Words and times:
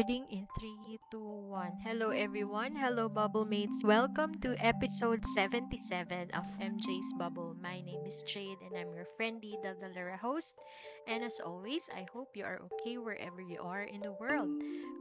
Recording 0.00 0.32
in 0.32 0.48
3, 0.56 0.96
2, 1.12 1.20
1. 1.52 1.84
Hello 1.84 2.08
everyone. 2.08 2.72
Hello 2.72 3.04
Bubble 3.04 3.44
Mates. 3.44 3.84
Welcome 3.84 4.40
to 4.40 4.56
episode 4.56 5.20
77 5.36 6.32
of 6.32 6.48
MJ's 6.56 7.12
Bubble. 7.20 7.52
My 7.60 7.84
name 7.84 8.00
is 8.08 8.24
Jade 8.24 8.64
and 8.64 8.80
I'm 8.80 8.96
your 8.96 9.04
friendly 9.20 9.60
Daldalera 9.60 10.16
host. 10.16 10.56
And 11.04 11.20
as 11.20 11.36
always, 11.44 11.84
I 11.92 12.08
hope 12.16 12.32
you 12.32 12.48
are 12.48 12.64
okay 12.64 12.96
wherever 12.96 13.44
you 13.44 13.60
are 13.60 13.84
in 13.84 14.00
the 14.00 14.16
world. 14.16 14.48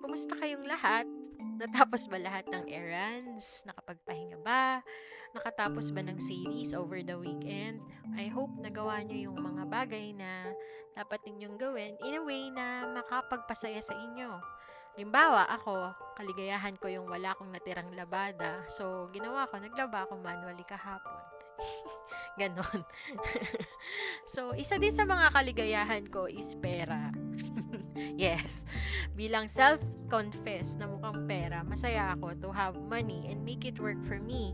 Kumusta 0.04 0.36
kayong 0.36 0.68
lahat? 0.68 1.08
Natapos 1.40 2.12
ba 2.12 2.20
lahat 2.20 2.52
ng 2.52 2.68
errands? 2.68 3.64
Nakapagpahinga 3.72 4.44
ba? 4.44 4.84
Nakatapos 5.32 5.96
ba 5.96 6.04
ng 6.04 6.20
series 6.20 6.76
over 6.76 7.00
the 7.00 7.16
weekend? 7.16 7.80
I 8.20 8.28
hope 8.28 8.52
nagawa 8.60 9.00
nyo 9.08 9.32
yung 9.32 9.40
mga 9.40 9.64
bagay 9.64 10.12
na 10.12 10.52
dapat 10.92 11.24
ninyong 11.24 11.56
gawin 11.56 11.96
in 12.04 12.20
a 12.20 12.24
way 12.28 12.52
na 12.52 12.84
makapagpasaya 12.92 13.80
sa 13.80 13.96
inyo. 13.96 14.60
Limbawa, 15.00 15.48
ako, 15.48 15.96
kaligayahan 16.20 16.76
ko 16.76 16.92
yung 16.92 17.08
wala 17.08 17.32
akong 17.32 17.56
natirang 17.56 17.88
labada. 17.96 18.68
So, 18.68 19.08
ginawa 19.16 19.48
ko, 19.48 19.56
naglaba 19.56 20.04
ako 20.04 20.20
manually 20.20 20.68
kahapon. 20.68 21.24
Ganon. 22.40 22.84
so, 24.36 24.52
isa 24.60 24.76
din 24.76 24.92
sa 24.92 25.08
mga 25.08 25.32
kaligayahan 25.32 26.04
ko 26.12 26.28
is 26.28 26.52
pera. 26.60 27.16
yes. 28.20 28.68
Bilang 29.16 29.48
self-confess 29.48 30.76
na 30.76 30.92
mukhang 30.92 31.24
pera, 31.32 31.64
masaya 31.64 32.12
ako 32.20 32.36
to 32.36 32.52
have 32.52 32.76
money 32.92 33.24
and 33.32 33.40
make 33.48 33.64
it 33.64 33.80
work 33.80 34.04
for 34.04 34.20
me. 34.20 34.52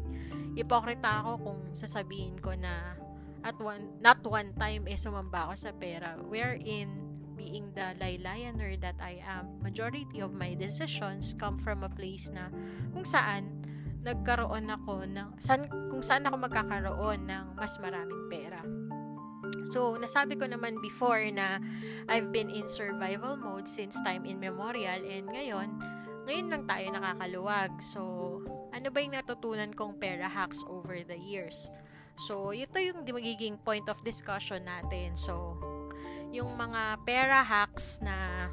Ipokrita 0.54 1.26
ako 1.26 1.32
kung 1.42 1.62
sasabihin 1.74 2.38
ko 2.38 2.54
na 2.54 2.94
at 3.42 3.58
one, 3.58 3.98
not 3.98 4.22
one 4.22 4.54
time 4.58 4.86
eh 4.86 4.98
sumamba 4.98 5.50
ako 5.50 5.54
sa 5.58 5.72
pera 5.74 6.18
wherein 6.26 7.05
being 7.36 7.70
the 7.76 7.94
laylayaner 8.00 8.80
that 8.82 8.96
I 9.00 9.22
am, 9.22 9.60
majority 9.62 10.24
of 10.24 10.34
my 10.34 10.56
decisions 10.56 11.36
come 11.38 11.60
from 11.60 11.84
a 11.84 11.92
place 11.92 12.32
na 12.32 12.50
kung 12.96 13.06
saan 13.06 13.52
nagkaroon 14.02 14.72
ako 14.72 15.04
ng 15.04 15.36
saan, 15.38 15.68
kung 15.92 16.02
saan 16.02 16.24
ako 16.26 16.40
magkakaroon 16.48 17.28
ng 17.28 17.46
mas 17.60 17.76
maraming 17.84 18.26
pera. 18.32 18.62
So, 19.70 19.98
nasabi 19.98 20.38
ko 20.38 20.46
naman 20.46 20.78
before 20.82 21.26
na 21.34 21.58
I've 22.10 22.30
been 22.30 22.50
in 22.50 22.70
survival 22.70 23.38
mode 23.38 23.66
since 23.66 23.98
time 24.06 24.26
immemorial 24.26 25.02
and 25.06 25.26
ngayon, 25.30 25.70
ngayon 26.26 26.48
lang 26.50 26.64
tayo 26.70 26.86
nakakaluwag. 26.94 27.72
So, 27.82 28.02
ano 28.74 28.88
ba 28.90 28.98
yung 29.02 29.18
natutunan 29.18 29.74
kong 29.74 29.98
pera 30.02 30.30
hacks 30.30 30.62
over 30.70 31.02
the 31.02 31.18
years? 31.18 31.70
So, 32.30 32.54
ito 32.54 32.78
yung 32.80 33.04
magiging 33.06 33.60
point 33.62 33.90
of 33.90 34.02
discussion 34.06 34.66
natin. 34.66 35.18
So, 35.18 35.58
yung 36.36 36.60
mga 36.60 37.00
pera 37.08 37.40
hacks 37.40 38.04
na 38.04 38.52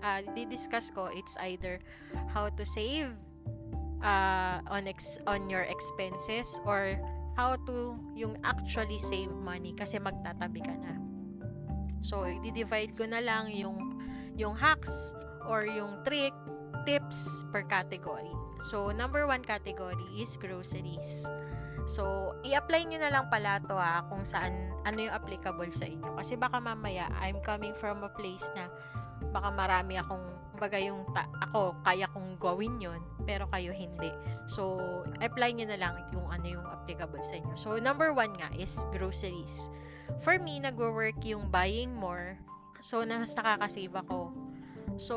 uh, 0.00 0.24
di-discuss 0.32 0.88
ko, 0.88 1.12
it's 1.12 1.36
either 1.44 1.76
how 2.32 2.48
to 2.48 2.64
save 2.64 3.12
uh, 4.00 4.64
on 4.72 4.88
ex- 4.88 5.20
on 5.28 5.52
your 5.52 5.68
expenses 5.68 6.56
or 6.64 6.96
how 7.36 7.60
to 7.68 8.00
yung 8.16 8.40
actually 8.42 8.96
save 8.96 9.30
money 9.44 9.76
kasi 9.76 10.00
magtatabi 10.00 10.64
ka 10.64 10.72
na. 10.80 10.96
So, 12.00 12.24
i-divide 12.24 12.96
ko 12.96 13.04
na 13.04 13.20
lang 13.20 13.52
yung 13.52 14.00
yung 14.40 14.56
hacks 14.56 15.12
or 15.44 15.68
yung 15.68 16.00
trick 16.08 16.32
tips 16.88 17.44
per 17.52 17.66
category. 17.68 18.32
So, 18.72 18.90
number 18.90 19.28
one 19.28 19.44
category 19.44 20.08
is 20.16 20.34
groceries. 20.40 21.28
So, 21.88 22.36
i-apply 22.44 22.84
nyo 22.84 22.98
na 23.00 23.08
lang 23.08 23.26
pala 23.32 23.58
to 23.64 23.72
ha, 23.72 24.04
kung 24.12 24.20
saan, 24.20 24.52
ano 24.84 24.98
yung 25.08 25.14
applicable 25.16 25.72
sa 25.72 25.88
inyo. 25.88 26.14
Kasi 26.20 26.36
baka 26.36 26.60
mamaya, 26.60 27.08
I'm 27.16 27.40
coming 27.40 27.72
from 27.80 28.04
a 28.04 28.12
place 28.12 28.52
na 28.52 28.68
baka 29.32 29.48
marami 29.48 29.96
akong, 29.96 30.22
baga 30.60 30.76
yung 30.76 31.08
ta- 31.16 31.32
ako, 31.40 31.72
kaya 31.82 32.04
kong 32.12 32.36
gawin 32.36 32.76
yon 32.76 33.00
pero 33.24 33.48
kayo 33.48 33.72
hindi. 33.72 34.12
So, 34.52 34.76
apply 35.24 35.56
nyo 35.56 35.66
na 35.70 35.78
lang 35.80 35.94
yung 36.12 36.28
ano 36.28 36.46
yung 36.60 36.66
applicable 36.68 37.24
sa 37.24 37.40
inyo. 37.40 37.54
So, 37.56 37.80
number 37.80 38.12
one 38.12 38.36
nga 38.36 38.52
is 38.52 38.84
groceries. 38.92 39.72
For 40.20 40.36
me, 40.36 40.60
nagwo-work 40.60 41.24
yung 41.24 41.48
buying 41.48 41.92
more. 41.92 42.36
So, 42.84 43.04
mas 43.04 43.32
nakakasave 43.32 43.96
ako. 43.96 44.32
So, 44.98 45.16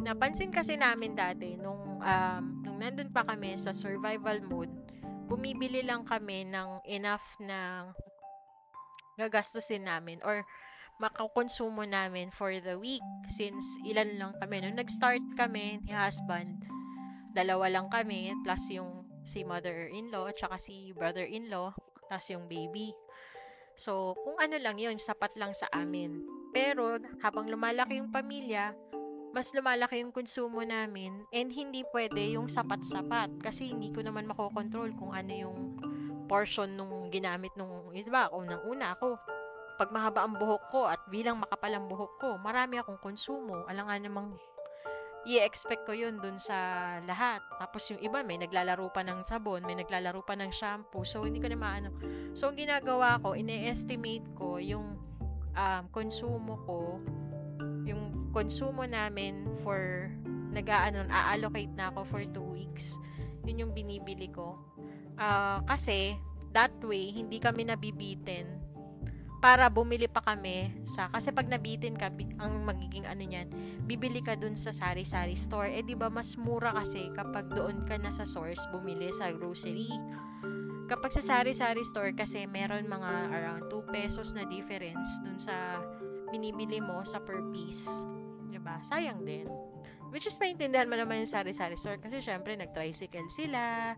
napansin 0.00 0.48
kasi 0.50 0.80
namin 0.80 1.12
dati 1.12 1.60
nung 1.60 2.00
um, 2.00 2.42
nung 2.64 2.80
nandun 2.80 3.12
pa 3.12 3.22
kami 3.22 3.52
sa 3.60 3.70
survival 3.76 4.40
mode 4.48 4.72
bumibili 5.30 5.86
lang 5.86 6.02
kami 6.02 6.42
ng 6.50 6.82
enough 6.90 7.22
na 7.38 7.86
gagastusin 9.14 9.86
namin 9.86 10.18
or 10.26 10.42
makakonsumo 10.98 11.86
namin 11.86 12.34
for 12.34 12.50
the 12.50 12.74
week 12.74 13.04
since 13.30 13.62
ilan 13.86 14.18
lang 14.18 14.32
kami. 14.42 14.58
Nung 14.58 14.76
nag-start 14.82 15.22
kami 15.38 15.78
ni 15.86 15.94
husband, 15.94 16.66
dalawa 17.30 17.70
lang 17.70 17.86
kami 17.86 18.34
plus 18.42 18.74
yung 18.74 19.06
si 19.22 19.46
mother-in-law 19.46 20.26
at 20.26 20.36
saka 20.36 20.58
si 20.58 20.90
brother-in-law 20.98 21.70
plus 22.10 22.26
yung 22.34 22.50
baby. 22.50 22.90
So, 23.78 24.18
kung 24.18 24.36
ano 24.36 24.60
lang 24.60 24.76
yun, 24.76 25.00
sapat 25.00 25.32
lang 25.40 25.56
sa 25.56 25.70
amin. 25.72 26.20
Pero, 26.52 27.00
habang 27.24 27.48
lumalaki 27.48 27.96
yung 27.96 28.12
pamilya, 28.12 28.76
mas 29.30 29.54
lumalaki 29.54 30.02
yung 30.02 30.10
konsumo 30.10 30.62
namin 30.66 31.22
and 31.30 31.54
hindi 31.54 31.86
pwede 31.94 32.34
yung 32.34 32.50
sapat-sapat 32.50 33.38
kasi 33.38 33.70
hindi 33.70 33.94
ko 33.94 34.02
naman 34.02 34.26
makokontrol 34.26 34.90
kung 34.98 35.14
ano 35.14 35.32
yung 35.32 35.58
portion 36.26 36.78
nung 36.78 37.10
ginamit 37.10 37.50
nung, 37.58 37.90
di 37.90 38.06
ba, 38.06 38.30
unang-una 38.30 38.94
ako, 38.94 39.18
pag 39.80 39.90
mahaba 39.90 40.22
ang 40.22 40.38
buhok 40.38 40.62
ko 40.70 40.86
at 40.86 41.02
bilang 41.10 41.42
makapal 41.42 41.72
ang 41.74 41.90
buhok 41.90 42.12
ko, 42.22 42.28
marami 42.38 42.78
akong 42.78 43.00
konsumo. 43.02 43.66
Alam 43.66 43.88
nga 43.88 43.96
namang 43.98 44.28
i-expect 45.24 45.88
ko 45.88 45.92
yun 45.96 46.20
dun 46.20 46.36
sa 46.36 46.54
lahat. 47.08 47.40
Tapos 47.56 47.88
yung 47.88 48.00
iba, 48.04 48.20
may 48.20 48.36
naglalaro 48.36 48.92
pa 48.92 49.00
ng 49.00 49.24
sabon, 49.24 49.64
may 49.64 49.74
naglalaro 49.80 50.20
pa 50.20 50.36
ng 50.36 50.52
shampoo. 50.52 51.04
So, 51.04 51.24
hindi 51.24 51.40
ko 51.40 51.48
na 51.48 51.56
maano. 51.56 51.90
So, 52.36 52.52
ang 52.52 52.60
ginagawa 52.60 53.20
ko, 53.24 53.32
ine-estimate 53.32 54.24
ko 54.36 54.60
yung 54.60 55.00
um, 55.56 55.84
konsumo 55.92 56.60
ko 56.68 57.00
yung 57.88 58.19
konsumo 58.30 58.86
namin 58.86 59.46
for 59.62 60.10
nag-aano, 60.50 61.06
a-allocate 61.06 61.70
na 61.74 61.90
ako 61.94 62.00
for 62.06 62.22
2 62.22 62.38
weeks. 62.54 62.98
Yun 63.46 63.66
yung 63.66 63.72
binibili 63.74 64.30
ko. 64.30 64.58
Uh, 65.14 65.62
kasi, 65.66 66.18
that 66.50 66.74
way, 66.82 67.14
hindi 67.14 67.38
kami 67.38 67.66
nabibitin 67.66 68.46
para 69.40 69.72
bumili 69.72 70.04
pa 70.04 70.20
kami 70.20 70.68
sa 70.84 71.08
kasi 71.08 71.32
pag 71.32 71.48
nabitin 71.48 71.96
ka 71.96 72.12
ang 72.44 72.60
magiging 72.60 73.08
ano 73.08 73.24
niyan 73.24 73.48
bibili 73.88 74.20
ka 74.20 74.36
dun 74.36 74.52
sa 74.52 74.68
sari-sari 74.68 75.32
store 75.32 75.72
eh 75.72 75.80
di 75.80 75.96
ba 75.96 76.12
mas 76.12 76.36
mura 76.36 76.76
kasi 76.76 77.08
kapag 77.16 77.48
doon 77.48 77.88
ka 77.88 77.96
na 77.96 78.12
sa 78.12 78.28
source 78.28 78.60
bumili 78.68 79.08
sa 79.08 79.32
grocery 79.32 79.88
kapag 80.92 81.08
sa 81.16 81.24
sari-sari 81.24 81.80
store 81.88 82.12
kasi 82.12 82.44
meron 82.44 82.84
mga 82.84 83.32
around 83.32 83.64
2 83.72 83.88
pesos 83.88 84.36
na 84.36 84.44
difference 84.44 85.08
dun 85.24 85.40
sa 85.40 85.80
binibili 86.30 86.78
mo 86.78 87.02
sa 87.02 87.18
per 87.18 87.42
piece. 87.50 88.06
Diba? 88.60 88.76
Sayang 88.84 89.24
din. 89.24 89.48
Which 90.12 90.28
is 90.28 90.36
maintindihan 90.36 90.84
mo 90.84 91.00
naman 91.00 91.24
yung 91.24 91.32
sari-sari 91.32 91.80
store 91.80 91.96
kasi 91.96 92.20
syempre 92.20 92.52
nag-tricycle 92.60 93.32
sila. 93.32 93.96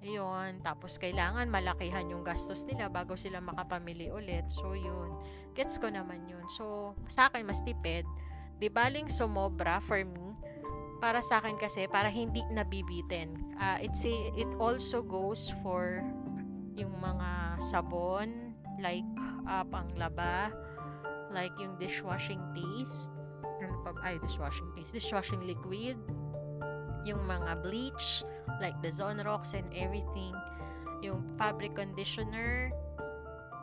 Ayun. 0.00 0.62
Tapos 0.62 0.94
kailangan 0.96 1.50
malakihan 1.50 2.06
yung 2.06 2.22
gastos 2.22 2.62
nila 2.70 2.86
bago 2.86 3.18
sila 3.18 3.42
makapamili 3.42 4.14
ulit. 4.14 4.46
So, 4.54 4.78
yun. 4.78 5.18
Gets 5.58 5.82
ko 5.82 5.90
naman 5.90 6.30
yun. 6.30 6.46
So, 6.54 6.94
sa 7.10 7.26
akin 7.26 7.42
mas 7.42 7.58
tipid. 7.66 8.06
Di 8.62 8.70
baling 8.70 9.10
sumobra 9.10 9.82
for 9.82 10.06
me. 10.06 10.38
Para 11.00 11.24
sa 11.24 11.42
akin 11.42 11.56
kasi, 11.58 11.88
para 11.88 12.12
hindi 12.12 12.44
nabibitin. 12.52 13.34
Uh, 13.56 13.80
it's 13.80 14.04
a, 14.04 14.14
it 14.36 14.48
also 14.60 15.00
goes 15.00 15.48
for 15.64 16.04
yung 16.76 16.92
mga 17.00 17.56
sabon, 17.60 18.52
like 18.80 19.08
uh, 19.48 19.64
panglaba, 19.64 20.52
like 21.32 21.52
yung 21.56 21.76
dishwashing 21.80 22.40
paste, 22.52 23.08
ano 23.80 23.96
pa, 23.96 24.04
ay, 24.04 24.20
dishwashing 24.20 24.68
paste, 24.76 24.92
dishwashing 24.92 25.40
liquid, 25.48 25.96
yung 27.08 27.24
mga 27.24 27.64
bleach, 27.64 28.20
like 28.60 28.76
the 28.84 28.92
Zonrox 28.92 29.56
and 29.56 29.64
everything, 29.72 30.36
yung 31.00 31.24
fabric 31.40 31.72
conditioner, 31.72 32.68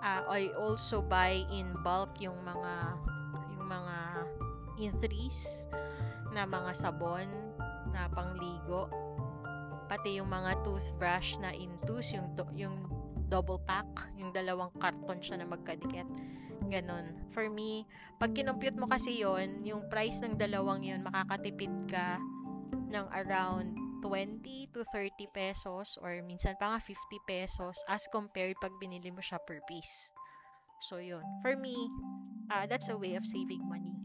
uh, 0.01 0.25
I 0.25 0.49
also 0.57 1.05
buy 1.05 1.45
in 1.53 1.77
bulk 1.85 2.17
yung 2.17 2.41
mga, 2.41 2.73
yung 3.53 3.67
mga 3.69 3.97
in 4.81 4.91
threes 5.01 5.69
na 6.33 6.49
mga 6.49 6.73
sabon 6.73 7.29
na 7.93 8.09
pangligo. 8.09 8.89
Pati 9.87 10.19
yung 10.19 10.33
mga 10.33 10.65
toothbrush 10.65 11.37
na 11.39 11.53
in 11.53 11.71
twos, 11.85 12.11
yung, 12.11 12.33
yung 12.57 12.75
double 13.29 13.61
pack, 13.63 13.87
yung 14.17 14.33
dalawang 14.33 14.73
karton 14.81 15.21
siya 15.21 15.39
na 15.39 15.47
magkadikit. 15.47 16.09
Ganon. 16.67 17.31
For 17.31 17.47
me, 17.47 17.87
pag 18.19 18.35
kinompute 18.35 18.75
mo 18.75 18.87
kasi 18.91 19.23
yon 19.23 19.63
yung 19.63 19.87
price 19.87 20.19
ng 20.19 20.35
dalawang 20.35 20.83
yon 20.83 21.03
makakatipid 21.03 21.71
ka 21.87 22.19
ng 22.91 23.07
around 23.15 23.75
20 24.03 24.71
to 24.71 24.83
30 24.93 25.27
pesos 25.33 25.97
or 25.99 26.21
minsan 26.23 26.53
pa 26.59 26.75
nga 26.75 26.79
50 26.79 26.95
pesos 27.27 27.75
as 27.89 28.05
compared 28.11 28.55
pag 28.61 28.75
binili 28.77 29.09
mo 29.09 29.23
siya 29.23 29.41
per 29.41 29.59
piece. 29.65 30.11
So, 30.83 31.01
yun. 31.01 31.25
For 31.41 31.57
me, 31.57 31.73
uh, 32.53 32.69
that's 32.69 32.89
a 32.91 32.97
way 32.97 33.17
of 33.17 33.25
saving 33.25 33.65
money. 33.65 33.97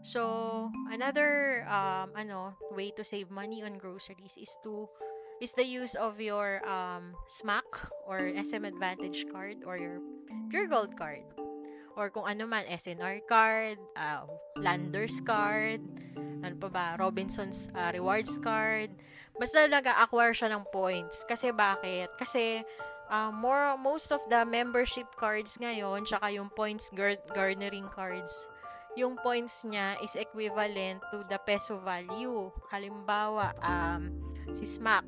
So, 0.00 0.72
another 0.88 1.64
um, 1.68 2.16
ano 2.16 2.56
way 2.72 2.92
to 2.96 3.04
save 3.04 3.28
money 3.28 3.60
on 3.60 3.76
groceries 3.76 4.36
is 4.40 4.52
to 4.64 4.88
is 5.40 5.56
the 5.56 5.64
use 5.64 5.96
of 5.96 6.20
your 6.20 6.60
um, 6.68 7.16
SMAC 7.26 7.64
or 8.06 8.20
SM 8.36 8.64
Advantage 8.64 9.24
card 9.32 9.64
or 9.64 9.80
your 9.80 9.98
Pure 10.52 10.68
Gold 10.68 10.92
card. 10.96 11.24
Or 11.96 12.08
kung 12.12 12.28
ano 12.28 12.46
man, 12.46 12.64
SNR 12.68 13.24
card, 13.26 13.80
uh, 13.96 14.28
Landers 14.60 15.20
card, 15.24 15.80
ano 16.44 16.54
pa 16.60 16.68
ba, 16.68 16.86
Robinson's 17.00 17.68
uh, 17.74 17.90
Rewards 17.92 18.38
card. 18.40 18.92
Basta 19.36 19.64
nag-acquire 19.66 20.36
siya 20.36 20.52
ng 20.52 20.64
points. 20.70 21.24
Kasi 21.24 21.52
bakit? 21.52 22.12
Kasi 22.20 22.62
uh, 23.10 23.32
more 23.32 23.76
most 23.80 24.12
of 24.12 24.20
the 24.28 24.44
membership 24.44 25.08
cards 25.16 25.58
ngayon, 25.58 26.04
tsaka 26.06 26.30
yung 26.30 26.48
points 26.52 26.88
gar- 26.94 27.20
garnering 27.34 27.88
cards, 27.90 28.48
yung 28.96 29.18
points 29.20 29.66
niya 29.66 29.98
is 30.00 30.14
equivalent 30.16 31.02
to 31.10 31.24
the 31.28 31.38
peso 31.42 31.78
value. 31.82 32.48
Halimbawa, 32.70 33.54
um, 33.60 34.29
si 34.54 34.66
SMAC, 34.66 35.06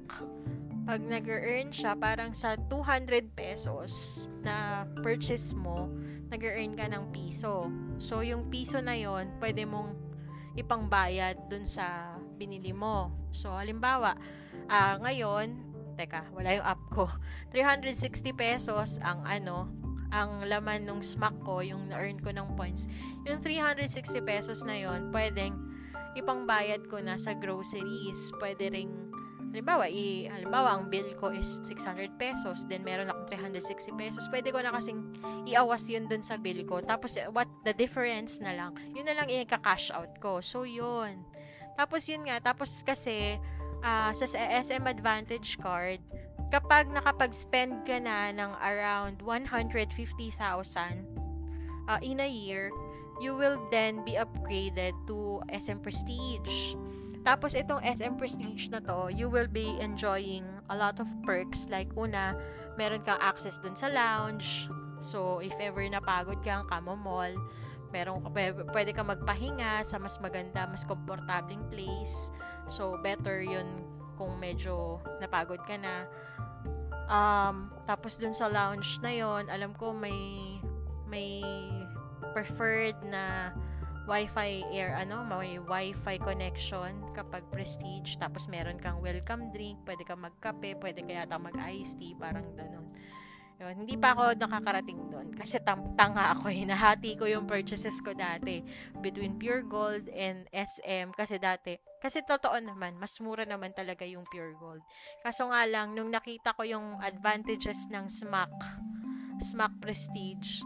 pag 0.83 0.99
nag-earn 0.99 1.71
siya, 1.71 1.95
parang 1.95 2.35
sa 2.35 2.59
200 2.67 3.35
pesos 3.39 4.27
na 4.43 4.87
purchase 5.03 5.55
mo, 5.55 5.87
nag-earn 6.31 6.75
ka 6.75 6.91
ng 6.91 7.15
piso. 7.15 7.71
So, 8.03 8.27
yung 8.27 8.51
piso 8.51 8.83
na 8.83 8.99
yon 8.99 9.31
pwede 9.39 9.63
mong 9.63 9.95
ipangbayad 10.59 11.47
dun 11.47 11.65
sa 11.65 12.19
binili 12.35 12.75
mo. 12.75 13.15
So, 13.31 13.55
halimbawa, 13.55 14.19
uh, 14.67 14.95
ngayon, 15.01 15.61
teka, 15.95 16.27
wala 16.35 16.59
yung 16.59 16.67
app 16.67 16.83
ko, 16.91 17.07
360 17.55 18.35
pesos 18.35 18.99
ang 19.05 19.23
ano, 19.23 19.71
ang 20.13 20.45
laman 20.45 20.85
nung 20.85 21.01
smack 21.01 21.39
ko, 21.41 21.65
yung 21.65 21.89
na-earn 21.89 22.21
ko 22.21 22.35
ng 22.35 22.59
points, 22.59 22.91
yung 23.25 23.41
360 23.41 24.19
pesos 24.27 24.61
na 24.67 24.77
yon 24.77 25.09
pwedeng 25.15 25.57
ipangbayad 26.13 26.85
ko 26.93 27.01
na 27.01 27.17
sa 27.17 27.33
groceries. 27.33 28.33
Pwede 28.37 28.69
ring, 28.73 28.93
halimbawa, 29.53 29.85
i, 29.85 30.33
halimbawa, 30.33 30.81
ang 30.81 30.89
bill 30.89 31.13
ko 31.21 31.29
is 31.29 31.61
600 31.69 32.17
pesos, 32.17 32.65
then 32.73 32.81
meron 32.81 33.13
akong 33.13 33.37
360 33.37 33.93
pesos, 34.01 34.25
pwede 34.33 34.49
ko 34.49 34.65
na 34.65 34.73
kasing 34.73 35.13
iawas 35.45 35.93
yun 35.93 36.09
dun 36.09 36.25
sa 36.25 36.41
bill 36.41 36.65
ko. 36.65 36.81
Tapos, 36.81 37.21
what, 37.37 37.47
the 37.69 37.77
difference 37.77 38.41
na 38.41 38.57
lang, 38.57 38.73
yun 38.97 39.05
na 39.05 39.13
lang 39.13 39.29
i-cash 39.29 39.93
out 39.93 40.17
ko. 40.25 40.41
So, 40.41 40.65
yun. 40.65 41.21
Tapos, 41.77 42.09
yun 42.09 42.25
nga, 42.25 42.41
tapos 42.41 42.81
kasi, 42.81 43.37
uh, 43.85 44.11
sa 44.17 44.25
SM 44.41 44.89
Advantage 44.89 45.61
card, 45.61 46.01
kapag 46.49 46.89
nakapag-spend 46.89 47.85
ka 47.85 48.01
na 48.01 48.33
ng 48.33 48.57
around 48.57 49.21
150,000 49.21 49.93
uh, 51.93 52.01
in 52.01 52.25
a 52.25 52.29
year, 52.29 52.73
you 53.21 53.37
will 53.37 53.61
then 53.69 54.01
be 54.05 54.17
upgraded 54.17 54.97
to 55.05 55.45
SM 55.53 55.85
Prestige. 55.85 56.75
Tapos 57.23 57.55
itong 57.55 57.79
SM 57.87 58.19
Prestige 58.19 58.67
na 58.75 58.83
to, 58.83 59.07
you 59.07 59.31
will 59.31 59.47
be 59.47 59.79
enjoying 59.79 60.43
a 60.67 60.77
lot 60.77 60.99
of 60.99 61.07
perks 61.23 61.71
like 61.71 61.87
una, 61.95 62.35
meron 62.75 63.07
kang 63.07 63.23
access 63.23 63.63
dun 63.63 63.79
sa 63.79 63.87
lounge. 63.87 64.67
So 64.99 65.39
if 65.39 65.55
ever 65.63 65.87
napagod 65.87 66.43
kang 66.43 66.67
kamo 66.67 66.99
mall, 66.99 67.31
meron 67.95 68.27
pwede 68.75 68.91
kang 68.91 69.07
magpahinga 69.07 69.87
sa 69.87 70.03
mas 70.03 70.19
maganda, 70.19 70.67
mas 70.67 70.83
komportabling 70.83 71.63
place. 71.71 72.35
So 72.67 72.99
better 72.99 73.39
'yun 73.39 73.87
kung 74.19 74.43
medyo 74.43 74.99
napagod 75.23 75.63
ka 75.63 75.79
na. 75.79 76.11
Um, 77.07 77.71
tapos 77.87 78.19
dun 78.19 78.35
sa 78.35 78.51
lounge 78.51 78.99
na 78.99 79.13
yon 79.15 79.47
alam 79.47 79.77
ko 79.79 79.95
may 79.95 80.59
may 81.07 81.45
preferred 82.33 82.97
na 83.05 83.53
Wi-Fi 84.13 84.69
air 84.69 84.93
ano, 84.93 85.25
may 85.25 85.57
Wi-Fi 85.57 86.21
connection 86.21 86.93
kapag 87.17 87.49
prestige. 87.49 88.21
Tapos 88.21 88.45
meron 88.45 88.77
kang 88.77 89.01
welcome 89.01 89.49
drink, 89.57 89.81
pwede 89.89 90.05
kang 90.05 90.21
magkape, 90.21 90.77
pwede 90.85 91.01
kaya 91.01 91.25
ta 91.25 91.41
mag-iced 91.41 91.97
tea, 91.97 92.13
parang 92.13 92.45
ganun. 92.53 92.93
Yun, 93.57 93.89
hindi 93.89 93.97
pa 93.97 94.13
ako 94.13 94.37
nakakarating 94.37 95.01
doon 95.09 95.33
kasi 95.33 95.57
tanga 95.65 96.37
ako 96.37 96.53
eh. 96.53 96.61
Nahati 96.69 97.17
ko 97.17 97.25
yung 97.25 97.49
purchases 97.49 98.05
ko 98.05 98.13
dati 98.13 98.61
between 99.01 99.41
Pure 99.41 99.65
Gold 99.65 100.05
and 100.13 100.45
SM 100.53 101.17
kasi 101.17 101.41
dati, 101.41 101.81
kasi 101.97 102.21
totoo 102.21 102.61
naman, 102.61 103.01
mas 103.01 103.17
mura 103.17 103.49
naman 103.49 103.73
talaga 103.73 104.05
yung 104.05 104.29
Pure 104.29 104.61
Gold. 104.61 104.85
Kaso 105.25 105.49
nga 105.49 105.65
lang, 105.65 105.97
nung 105.97 106.13
nakita 106.13 106.53
ko 106.53 106.69
yung 106.69 107.01
advantages 107.01 107.89
ng 107.89 108.13
SMAC, 108.13 108.53
SMAC 109.41 109.73
Prestige, 109.81 110.61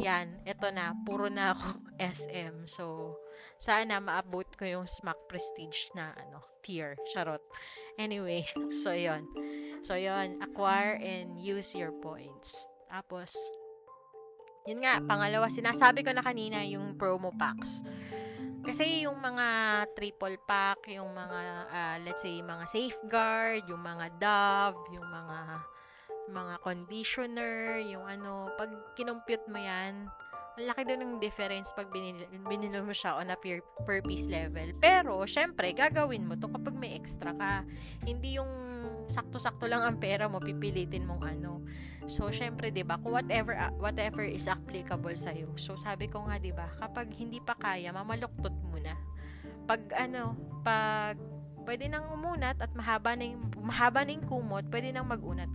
yan, 0.00 0.40
eto 0.48 0.72
na, 0.72 0.96
puro 1.04 1.28
na 1.28 1.52
ako 1.52 1.68
SM. 2.00 2.64
So, 2.64 3.16
sana 3.60 4.00
maabot 4.00 4.48
ko 4.56 4.64
yung 4.64 4.86
SMAC 4.88 5.18
Prestige 5.28 5.92
na 5.92 6.16
ano, 6.16 6.40
tier. 6.64 6.96
Charot. 7.12 7.42
Anyway, 8.00 8.48
so 8.82 8.94
yon 8.94 9.28
So, 9.82 9.98
yon 9.98 10.38
acquire 10.40 10.96
and 11.02 11.36
use 11.36 11.74
your 11.74 11.90
points. 11.90 12.64
Tapos, 12.86 13.34
yun 14.64 14.86
nga, 14.86 15.02
pangalawa, 15.02 15.50
sinasabi 15.50 16.06
ko 16.06 16.14
na 16.14 16.22
kanina 16.22 16.62
yung 16.62 16.94
promo 16.94 17.34
packs. 17.34 17.82
Kasi 18.62 19.02
yung 19.02 19.18
mga 19.18 19.46
triple 19.98 20.38
pack, 20.46 20.86
yung 20.86 21.10
mga, 21.10 21.40
uh, 21.66 21.96
let's 22.06 22.22
say, 22.22 22.38
mga 22.38 22.62
safeguard, 22.70 23.66
yung 23.66 23.82
mga 23.82 24.06
Dove, 24.22 24.78
yung 24.94 25.08
mga 25.10 25.66
mga 26.30 26.54
conditioner, 26.62 27.82
yung 27.82 28.06
ano, 28.06 28.52
pag 28.54 28.70
kinompute 28.94 29.46
mo 29.50 29.58
yan, 29.58 30.06
ang 30.52 30.68
laki 30.68 30.84
doon 30.84 31.00
ng 31.00 31.14
difference 31.16 31.72
pag 31.72 31.88
binili, 31.88 32.28
binili 32.44 32.76
mo 32.76 32.92
siya 32.92 33.16
on 33.16 33.32
a 33.32 33.36
per, 33.40 33.64
per 33.88 34.04
piece 34.04 34.28
level. 34.28 34.76
Pero, 34.84 35.24
syempre, 35.24 35.72
gagawin 35.72 36.28
mo 36.28 36.36
to 36.36 36.44
kapag 36.52 36.76
may 36.76 36.92
extra 36.92 37.32
ka. 37.32 37.64
Hindi 38.04 38.36
yung 38.36 38.52
sakto-sakto 39.08 39.64
lang 39.64 39.80
ang 39.80 39.96
pera 39.96 40.28
mo, 40.28 40.36
pipilitin 40.36 41.08
mong 41.08 41.24
ano. 41.24 41.64
So, 42.04 42.28
syempre, 42.28 42.68
di 42.68 42.84
ba, 42.84 43.00
kung 43.00 43.16
whatever, 43.16 43.56
uh, 43.56 43.72
whatever 43.80 44.20
is 44.20 44.44
applicable 44.44 45.16
sa'yo. 45.16 45.48
So, 45.56 45.72
sabi 45.72 46.12
ko 46.12 46.28
nga, 46.28 46.36
di 46.36 46.52
ba, 46.52 46.68
kapag 46.84 47.08
hindi 47.16 47.40
pa 47.40 47.56
kaya, 47.56 47.88
mamaluktot 47.88 48.52
muna. 48.68 48.92
Pag, 49.64 49.88
ano, 49.96 50.36
pag 50.60 51.16
pwede 51.64 51.86
nang 51.88 52.10
umunat 52.12 52.58
at 52.58 52.74
mahaba 52.76 53.14
na 53.14 53.24
yung, 53.24 53.42
mahaba 53.62 54.04
na 54.04 54.18
yung 54.18 54.26
kumot, 54.26 54.66
pwede 54.68 54.90
nang 54.92 55.08
magunat 55.08 55.48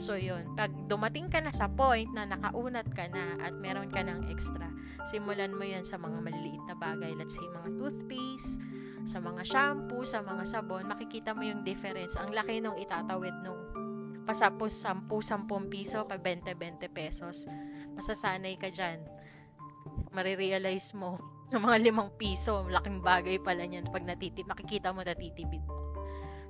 So, 0.00 0.16
yun. 0.16 0.56
Pag 0.56 0.72
dumating 0.88 1.28
ka 1.28 1.42
na 1.44 1.52
sa 1.52 1.68
point 1.68 2.08
na 2.16 2.24
nakaunat 2.24 2.88
ka 2.96 3.08
na 3.12 3.36
at 3.42 3.52
meron 3.52 3.92
ka 3.92 4.00
ng 4.00 4.32
extra, 4.32 4.72
simulan 5.12 5.52
mo 5.52 5.64
yan 5.66 5.84
sa 5.84 6.00
mga 6.00 6.18
maliliit 6.24 6.64
na 6.64 6.76
bagay. 6.76 7.12
Let's 7.12 7.36
say, 7.36 7.44
mga 7.44 7.76
toothpaste, 7.76 8.62
sa 9.04 9.18
mga 9.18 9.42
shampoo, 9.44 10.06
sa 10.06 10.22
mga 10.22 10.46
sabon, 10.46 10.86
makikita 10.86 11.34
mo 11.34 11.42
yung 11.42 11.66
difference. 11.66 12.14
Ang 12.16 12.32
laki 12.32 12.62
nung 12.62 12.78
itatawid 12.78 13.34
nung 13.42 13.60
pasapos 14.22 14.70
10-10 14.78 15.66
piso 15.66 15.98
pa 16.06 16.16
20-20 16.16 16.86
pesos. 16.88 17.50
Masasanay 17.98 18.54
ka 18.56 18.70
dyan. 18.70 19.02
Marirealize 20.14 20.94
mo 20.94 21.18
ng 21.52 21.60
mga 21.60 21.78
limang 21.82 22.10
piso, 22.16 22.64
laking 22.70 23.04
bagay 23.04 23.36
pala 23.42 23.66
niyan 23.66 23.90
pag 23.90 24.06
natitip, 24.06 24.46
makikita 24.48 24.94
mo 24.94 25.04
natitipid 25.04 25.60
mo. 25.66 25.92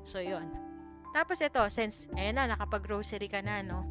So, 0.06 0.22
yun. 0.22 0.71
Tapos 1.12 1.38
ito, 1.44 1.60
since, 1.68 2.08
ayan 2.16 2.40
na, 2.40 2.56
nakapag-grocery 2.56 3.28
ka 3.28 3.44
na, 3.44 3.60
no? 3.60 3.84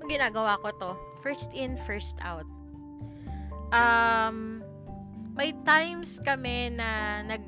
Ang 0.00 0.08
ginagawa 0.08 0.56
ko 0.62 0.70
to, 0.78 0.90
first 1.20 1.50
in, 1.50 1.74
first 1.84 2.16
out. 2.22 2.46
Um, 3.74 4.62
may 5.34 5.54
times 5.66 6.22
kami 6.22 6.70
na 6.74 7.20
nag, 7.26 7.42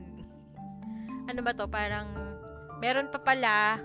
ano 1.31 1.41
ba 1.41 1.55
to, 1.55 1.71
parang, 1.71 2.11
meron 2.83 3.09
pa 3.15 3.23
pala, 3.23 3.79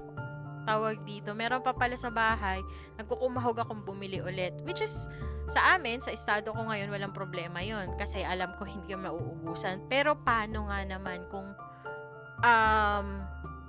tawag 0.66 1.00
dito, 1.06 1.32
meron 1.38 1.62
pa 1.62 1.72
pala 1.72 1.96
sa 1.96 2.10
bahay, 2.10 2.60
nagkukumahog 2.98 3.62
akong 3.62 3.86
bumili 3.86 4.20
ulit. 4.20 4.58
Which 4.66 4.82
is, 4.82 5.08
sa 5.48 5.80
amin, 5.80 6.04
sa 6.04 6.12
estado 6.12 6.52
ko 6.52 6.60
ngayon, 6.68 6.92
walang 6.92 7.16
problema 7.16 7.64
yon 7.64 7.96
Kasi 7.96 8.20
alam 8.20 8.52
ko 8.60 8.68
hindi 8.68 8.92
ko 8.92 9.00
mauubusan. 9.00 9.88
Pero 9.88 10.20
paano 10.20 10.68
nga 10.68 10.84
naman 10.84 11.24
kung 11.32 11.56
um, 12.44 13.08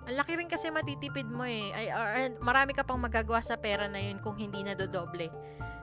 ang 0.08 0.16
laki 0.16 0.40
rin 0.40 0.48
kasi 0.48 0.72
matitipid 0.72 1.28
mo 1.28 1.44
eh. 1.44 1.68
Ay, 1.76 1.92
or, 1.92 2.32
marami 2.40 2.72
ka 2.72 2.80
pang 2.80 2.96
magagawa 2.96 3.44
sa 3.44 3.60
pera 3.60 3.84
na 3.92 4.00
yun 4.00 4.16
kung 4.24 4.40
hindi 4.40 4.64
na 4.64 4.72
dodoble 4.72 5.28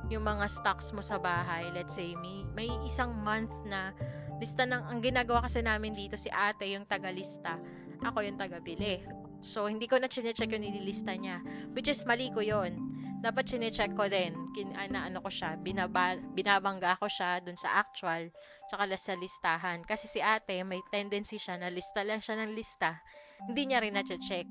yung 0.10 0.26
mga 0.26 0.50
stocks 0.50 0.90
mo 0.98 1.06
sa 1.06 1.22
bahay. 1.22 1.70
Let's 1.70 1.94
say, 1.94 2.18
may, 2.18 2.42
may 2.58 2.70
isang 2.90 3.14
month 3.22 3.54
na 3.70 3.94
lista 4.42 4.66
ng, 4.66 4.82
ang 4.90 5.00
ginagawa 5.06 5.46
kasi 5.46 5.62
namin 5.62 5.94
dito, 5.94 6.18
si 6.18 6.34
ate 6.34 6.66
yung 6.74 6.90
tagalista, 6.90 7.62
ako 8.02 8.26
yung 8.26 8.38
tagabili. 8.42 9.06
So, 9.46 9.70
hindi 9.70 9.86
ko 9.86 10.02
na 10.02 10.10
chinecheck 10.10 10.50
yung 10.50 10.66
nililista 10.66 11.14
niya. 11.14 11.46
Which 11.78 11.86
is, 11.86 12.02
mali 12.10 12.34
ko 12.34 12.42
yon 12.42 12.82
Dapat 13.22 13.46
chinecheck 13.46 13.94
ko 13.94 14.10
din. 14.10 14.34
Kin, 14.58 14.74
na, 14.74 15.06
ano 15.06 15.22
ko 15.22 15.30
siya, 15.30 15.54
binaba, 15.58 16.18
binabangga 16.34 16.98
ko 16.98 17.06
siya 17.06 17.42
dun 17.46 17.58
sa 17.58 17.78
actual, 17.78 18.34
tsaka 18.74 18.90
sa 18.98 19.14
listahan. 19.14 19.86
Kasi 19.86 20.10
si 20.10 20.18
ate, 20.18 20.62
may 20.66 20.82
tendency 20.90 21.38
siya 21.38 21.62
na 21.62 21.70
lista 21.70 22.02
lang 22.02 22.26
siya 22.26 22.42
ng 22.42 22.58
lista. 22.58 23.06
Hindi 23.44 23.68
niya 23.68 23.84
rin 23.84 24.00
na-check. 24.00 24.48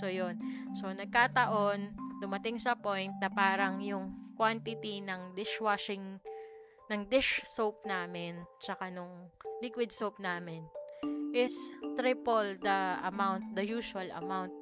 So, 0.00 0.08
yun. 0.08 0.40
So, 0.80 0.88
nagkataon, 0.88 1.92
dumating 2.24 2.56
sa 2.56 2.72
point 2.72 3.12
na 3.20 3.28
parang 3.28 3.84
yung 3.84 4.34
quantity 4.34 5.04
ng 5.04 5.36
dishwashing 5.36 6.18
ng 6.90 7.00
dish 7.08 7.40
soap 7.48 7.80
namin 7.88 8.44
tsaka 8.60 8.92
nung 8.92 9.32
liquid 9.64 9.88
soap 9.88 10.20
namin 10.20 10.68
is 11.32 11.54
triple 11.96 12.54
the 12.60 12.78
amount, 13.02 13.42
the 13.56 13.64
usual 13.64 14.06
amount 14.20 14.52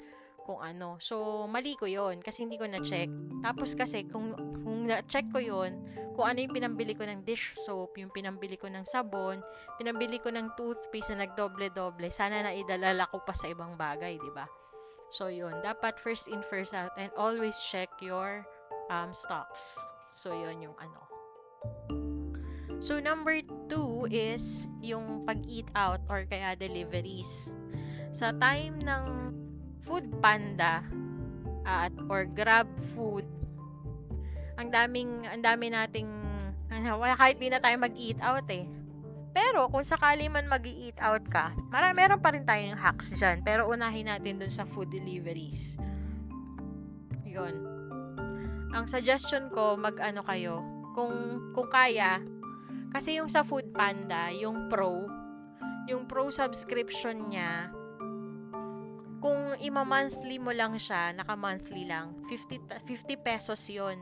kung 0.42 0.60
ano. 0.60 0.98
So, 0.98 1.46
mali 1.46 1.78
ko 1.78 1.86
yon 1.86 2.20
kasi 2.20 2.44
hindi 2.44 2.58
ko 2.58 2.66
na-check. 2.66 3.08
Tapos 3.42 3.74
kasi, 3.78 4.06
kung, 4.06 4.34
kung 4.62 4.90
na-check 4.90 5.30
ko 5.30 5.38
yon 5.38 5.82
kung 6.12 6.28
ano 6.28 6.44
yung 6.44 6.52
pinambili 6.52 6.92
ko 6.92 7.08
ng 7.08 7.24
dish 7.24 7.56
soap, 7.56 7.96
yung 7.96 8.12
pinambili 8.12 8.60
ko 8.60 8.68
ng 8.68 8.84
sabon, 8.84 9.40
pinambili 9.80 10.20
ko 10.20 10.28
ng 10.28 10.52
toothpaste 10.60 11.16
na 11.16 11.24
nagdoble-doble, 11.24 12.12
sana 12.12 12.44
na 12.44 12.52
idalala 12.52 13.08
ko 13.08 13.24
pa 13.24 13.32
sa 13.32 13.48
ibang 13.48 13.80
bagay, 13.80 14.20
di 14.20 14.32
ba? 14.36 14.44
So, 15.12 15.32
yun. 15.32 15.60
Dapat 15.64 16.00
first 16.00 16.28
in, 16.28 16.40
first 16.48 16.76
out, 16.76 16.92
and 16.96 17.12
always 17.16 17.56
check 17.64 17.88
your 18.00 18.44
um, 18.92 19.12
stocks. 19.12 19.76
So, 20.12 20.32
yun 20.32 20.60
yung 20.60 20.76
ano. 20.76 21.00
So, 22.80 23.00
number 23.00 23.40
two 23.68 24.08
is 24.12 24.68
yung 24.82 25.24
pag-eat 25.24 25.68
out 25.76 26.00
or 26.08 26.24
kaya 26.28 26.56
deliveries. 26.56 27.56
Sa 28.12 28.32
time 28.36 28.84
ng 28.84 29.04
food 29.84 30.06
panda 30.22 30.82
at 31.62 31.94
or 32.10 32.26
grab 32.26 32.66
food, 32.94 33.26
ang 34.58 34.68
daming, 34.70 35.26
ang 35.26 35.42
dami 35.42 35.70
nating, 35.70 36.10
ano, 36.74 36.98
kahit 37.02 37.38
di 37.38 37.50
na 37.50 37.62
tayo 37.62 37.76
mag-eat 37.78 38.18
out 38.22 38.46
eh. 38.50 38.66
Pero, 39.32 39.64
kung 39.72 39.80
sakali 39.80 40.28
man 40.28 40.44
mag 40.44 40.60
eat 40.68 41.00
out 41.00 41.24
ka, 41.32 41.56
marami, 41.72 42.04
meron 42.04 42.20
pa 42.20 42.36
rin 42.36 42.44
tayong 42.44 42.76
hacks 42.76 43.16
dyan. 43.16 43.40
Pero, 43.40 43.64
unahin 43.64 44.12
natin 44.12 44.36
dun 44.36 44.52
sa 44.52 44.68
food 44.68 44.92
deliveries. 44.92 45.80
Yun. 47.24 47.64
Ang 48.76 48.84
suggestion 48.84 49.48
ko, 49.48 49.80
mag-ano 49.80 50.20
kayo, 50.20 50.60
kung, 50.92 51.40
kung 51.56 51.68
kaya, 51.72 52.20
kasi 52.92 53.16
yung 53.16 53.28
sa 53.32 53.40
Food 53.40 53.72
Panda, 53.72 54.28
yung 54.28 54.68
Pro, 54.68 55.08
yung 55.88 56.04
Pro 56.04 56.28
subscription 56.28 57.32
niya, 57.32 57.72
kung 59.22 59.54
ima-monthly 59.62 60.36
mo 60.42 60.50
lang 60.50 60.74
siya, 60.74 61.14
naka-monthly 61.14 61.86
lang, 61.86 62.10
50, 62.26 62.82
50 62.82 63.14
pesos 63.22 63.62
yon 63.70 63.96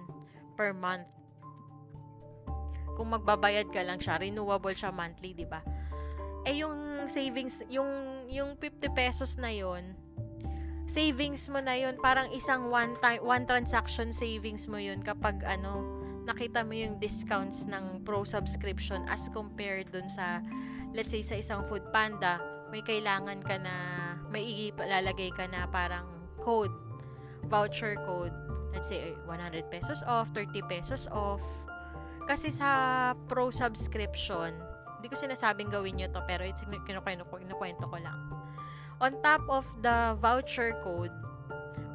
per 0.57 0.73
month. 0.73 1.07
Kung 2.97 3.13
magbabayad 3.13 3.69
ka 3.69 3.85
lang 3.85 4.01
siya, 4.01 4.17
renewable 4.17 4.73
siya 4.73 4.89
monthly, 4.89 5.37
di 5.37 5.45
ba? 5.45 5.61
Eh, 6.49 6.65
yung 6.65 7.05
savings, 7.07 7.61
yung, 7.69 8.25
yung 8.33 8.57
50 8.57 8.91
pesos 8.97 9.37
na 9.37 9.53
yon 9.53 9.93
savings 10.91 11.47
mo 11.47 11.63
na 11.63 11.79
yon 11.79 11.95
parang 12.03 12.27
isang 12.35 12.67
one 12.67 12.99
time 12.99 13.23
one 13.23 13.47
transaction 13.47 14.11
savings 14.11 14.67
mo 14.67 14.75
yun 14.75 14.99
kapag 14.99 15.39
ano 15.47 16.01
nakita 16.31 16.63
mo 16.63 16.75
yung 16.75 16.99
discounts 17.03 17.67
ng 17.67 18.07
pro 18.07 18.23
subscription 18.23 19.03
as 19.11 19.27
compared 19.33 19.91
dun 19.91 20.07
sa, 20.07 20.39
let's 20.95 21.11
say, 21.11 21.25
sa 21.25 21.41
isang 21.41 21.67
food 21.67 21.83
panda, 21.91 22.39
may 22.71 22.85
kailangan 22.87 23.43
ka 23.43 23.59
na, 23.59 23.75
may 24.31 24.73
ilalagay 24.73 25.35
ka 25.35 25.51
na 25.51 25.67
parang 25.69 26.07
code, 26.41 26.73
voucher 27.51 27.99
code, 28.07 28.33
let's 28.73 28.89
say, 28.89 29.13
100 29.27 29.69
pesos 29.69 30.01
off, 30.07 30.31
30 30.33 30.63
pesos 30.71 31.11
off. 31.11 31.43
Kasi 32.31 32.55
sa 32.55 33.13
pro 33.27 33.51
subscription, 33.51 34.55
hindi 34.99 35.07
ko 35.11 35.19
sinasabing 35.19 35.69
gawin 35.69 35.99
nyo 35.99 36.09
to, 36.15 36.23
pero 36.25 36.47
it's 36.47 36.63
kinukwento 36.63 37.85
ko 37.85 37.99
lang. 37.99 38.19
On 39.03 39.17
top 39.25 39.43
of 39.51 39.67
the 39.83 40.15
voucher 40.23 40.77
code, 40.87 41.13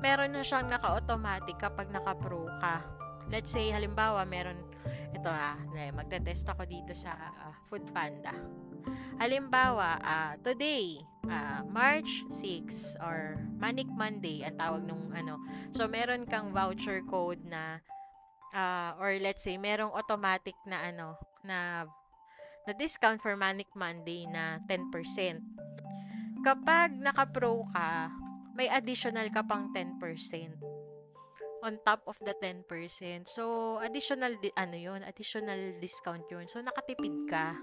meron 0.04 0.36
na 0.36 0.44
siyang 0.44 0.68
naka-automatic 0.68 1.56
kapag 1.62 1.88
naka-pro 1.94 2.50
ka 2.60 2.84
let's 3.30 3.50
say, 3.50 3.74
halimbawa, 3.74 4.26
meron, 4.26 4.58
ito 5.14 5.30
ah, 5.30 5.58
magte-test 5.94 6.46
ako 6.50 6.66
dito 6.68 6.94
sa 6.94 7.16
uh, 7.18 7.54
Food 7.70 7.90
Panda. 7.90 8.34
Halimbawa, 9.16 10.00
uh, 10.04 10.34
today, 10.44 11.00
uh, 11.28 11.64
March 11.72 12.28
6 12.30 13.00
or 13.00 13.40
Manic 13.58 13.88
Monday, 13.88 14.44
ang 14.44 14.60
tawag 14.60 14.84
nung 14.84 15.12
ano. 15.16 15.40
So, 15.72 15.88
meron 15.88 16.28
kang 16.28 16.52
voucher 16.52 17.00
code 17.08 17.42
na, 17.48 17.80
uh, 18.52 18.98
or 19.00 19.16
let's 19.24 19.44
say, 19.44 19.56
merong 19.56 19.96
automatic 19.96 20.56
na 20.68 20.92
ano, 20.92 21.16
na, 21.48 21.88
na 22.68 22.74
discount 22.76 23.24
for 23.24 23.40
Manic 23.40 23.72
Monday 23.72 24.28
na 24.28 24.60
10%. 24.68 25.40
Kapag 26.44 26.94
naka-pro 27.00 27.66
ka, 27.74 28.12
may 28.54 28.70
additional 28.70 29.28
ka 29.32 29.42
pang 29.42 29.72
10% 29.74 30.76
on 31.66 31.82
top 31.82 32.06
of 32.06 32.14
the 32.22 32.38
10%. 32.38 33.26
So, 33.26 33.76
additional, 33.82 34.38
di- 34.38 34.54
ano 34.54 34.78
yun, 34.78 35.02
additional 35.02 35.82
discount 35.82 36.30
yun. 36.30 36.46
So, 36.46 36.62
nakatipid 36.62 37.26
ka. 37.26 37.58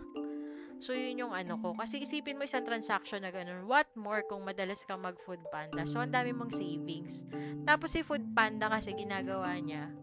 So, 0.83 0.91
yun 0.91 1.23
yung 1.23 1.31
ano 1.31 1.55
ko. 1.63 1.79
Kasi 1.79 2.03
isipin 2.03 2.35
mo 2.35 2.43
isang 2.43 2.67
transaction 2.67 3.23
na 3.23 3.31
ganun. 3.31 3.71
What 3.71 3.87
more 3.95 4.27
kung 4.27 4.43
madalas 4.43 4.83
kang 4.83 5.07
mag-food 5.07 5.39
panda? 5.55 5.87
So, 5.87 6.03
ang 6.03 6.11
dami 6.11 6.35
mong 6.35 6.51
savings. 6.51 7.23
Tapos, 7.63 7.95
si 7.95 8.03
food 8.03 8.35
panda 8.35 8.67
kasi 8.67 8.91
ginagawa 8.91 9.55
niya, 9.63 9.95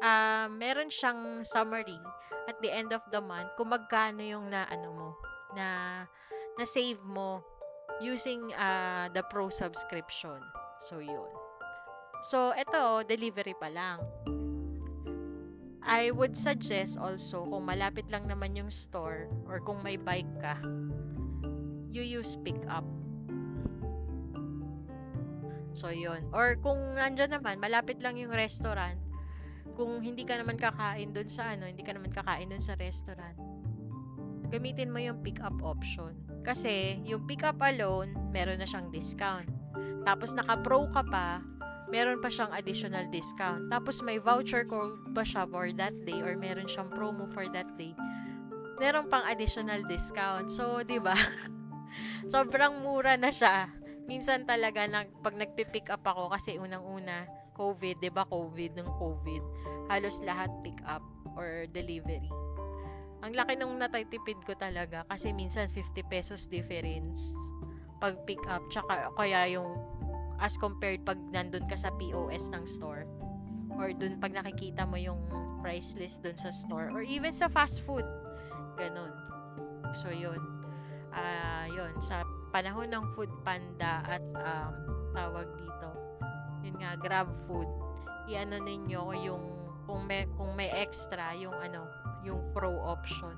uh, 0.00 0.48
meron 0.48 0.88
siyang 0.88 1.44
summary 1.44 2.00
at 2.48 2.56
the 2.64 2.72
end 2.72 2.96
of 2.96 3.04
the 3.12 3.20
month 3.20 3.52
kung 3.60 3.68
magkano 3.68 4.24
yung 4.24 4.48
na, 4.48 4.64
ano 4.72 4.88
mo, 4.96 5.08
na, 5.52 5.68
na 6.56 6.64
save 6.64 7.04
mo 7.04 7.44
using 8.00 8.48
uh, 8.56 9.12
the 9.12 9.20
pro 9.28 9.52
subscription. 9.52 10.40
So, 10.88 11.04
yun. 11.04 11.28
So, 12.24 12.56
ito, 12.56 13.04
delivery 13.04 13.52
pa 13.60 13.68
lang. 13.68 14.00
I 15.84 16.08
would 16.16 16.32
suggest 16.32 16.96
also, 16.96 17.44
kung 17.44 17.68
malapit 17.68 18.08
lang 18.08 18.24
naman 18.24 18.56
yung 18.56 18.72
store, 18.72 19.28
or 19.44 19.60
kung 19.60 19.84
may 19.84 20.00
bike 20.00 20.32
ka, 20.40 20.56
you 21.92 22.00
use 22.00 22.40
pick 22.40 22.56
up. 22.72 22.88
So, 25.76 25.92
yun. 25.92 26.24
Or 26.32 26.56
kung 26.64 26.96
nandyan 26.96 27.36
naman, 27.36 27.60
malapit 27.60 28.00
lang 28.00 28.16
yung 28.16 28.32
restaurant, 28.32 28.96
kung 29.76 30.00
hindi 30.00 30.24
ka 30.24 30.40
naman 30.40 30.56
kakain 30.56 31.12
dun 31.12 31.28
sa 31.28 31.52
ano, 31.52 31.68
hindi 31.68 31.84
ka 31.84 31.92
naman 31.92 32.16
kakain 32.16 32.48
dun 32.48 32.64
sa 32.64 32.80
restaurant, 32.80 33.36
gamitin 34.48 34.88
mo 34.88 35.02
yung 35.04 35.20
pick 35.20 35.42
up 35.44 35.54
option. 35.60 36.16
Kasi, 36.48 37.04
yung 37.04 37.28
pick 37.28 37.44
up 37.44 37.60
alone, 37.60 38.16
meron 38.32 38.56
na 38.56 38.64
siyang 38.64 38.88
discount. 38.88 39.52
Tapos, 40.08 40.32
naka-pro 40.32 40.88
ka 40.96 41.04
pa, 41.04 41.44
meron 41.88 42.20
pa 42.20 42.32
siyang 42.32 42.52
additional 42.52 43.04
discount. 43.12 43.68
Tapos 43.68 44.00
may 44.00 44.16
voucher 44.16 44.64
code 44.64 45.00
pa 45.12 45.22
siya 45.24 45.44
for 45.48 45.68
that 45.76 45.94
day 46.08 46.18
or 46.24 46.36
meron 46.36 46.68
siyang 46.68 46.88
promo 46.92 47.28
for 47.30 47.44
that 47.52 47.68
day. 47.76 47.92
Meron 48.80 49.06
pang 49.08 49.24
additional 49.28 49.84
discount. 49.86 50.48
So, 50.50 50.64
'di 50.86 50.98
ba? 51.00 51.14
Sobrang 52.32 52.82
mura 52.82 53.14
na 53.14 53.30
siya. 53.30 53.70
Minsan 54.04 54.44
talaga 54.44 54.84
nag 54.84 55.08
pag 55.24 55.36
nagpi-pick 55.36 55.88
up 55.88 56.04
ako 56.04 56.32
kasi 56.32 56.60
unang-una 56.60 57.24
COVID, 57.54 58.02
'di 58.02 58.10
ba? 58.10 58.26
COVID 58.26 58.76
ng 58.76 58.88
COVID. 58.98 59.42
Halos 59.88 60.20
lahat 60.24 60.50
pick 60.64 60.76
up 60.88 61.04
or 61.38 61.68
delivery. 61.70 62.28
Ang 63.24 63.32
laki 63.32 63.56
nung 63.56 63.80
natitipid 63.80 64.36
ko 64.44 64.52
talaga 64.52 65.08
kasi 65.08 65.32
minsan 65.32 65.64
50 65.72 66.04
pesos 66.12 66.44
difference 66.44 67.32
pag 67.96 68.20
pick 68.28 68.42
up 68.52 68.60
tsaka 68.68 69.08
kaya 69.16 69.56
yung 69.56 69.80
as 70.44 70.60
compared 70.60 71.00
pag 71.08 71.16
nandun 71.32 71.64
ka 71.64 71.72
sa 71.72 71.88
POS 71.96 72.52
ng 72.52 72.68
store. 72.68 73.08
Or 73.80 73.88
dun 73.96 74.20
pag 74.20 74.36
nakikita 74.36 74.84
mo 74.84 75.00
yung 75.00 75.16
price 75.64 75.96
list 75.96 76.20
dun 76.20 76.36
sa 76.36 76.52
store. 76.52 76.92
Or 76.92 77.00
even 77.00 77.32
sa 77.32 77.48
fast 77.48 77.80
food. 77.88 78.04
Ganun. 78.76 79.08
So 79.96 80.12
yun. 80.12 80.36
Uh, 81.16 81.64
yun. 81.72 81.96
Sa 82.04 82.28
panahon 82.52 82.92
ng 82.92 83.16
food 83.16 83.32
panda 83.40 84.04
at 84.04 84.20
um, 84.36 84.72
tawag 85.16 85.48
dito. 85.56 85.88
Yun 86.60 86.76
nga 86.76 86.92
grab 87.00 87.32
food. 87.48 87.66
Iano 88.28 88.60
ninyo 88.60 89.02
yung 89.24 89.42
kung 89.88 90.04
may 90.04 90.28
kung 90.36 90.52
may 90.52 90.68
extra 90.72 91.32
yung 91.36 91.56
ano 91.56 91.88
yung 92.24 92.40
pro 92.56 92.72
option 92.84 93.36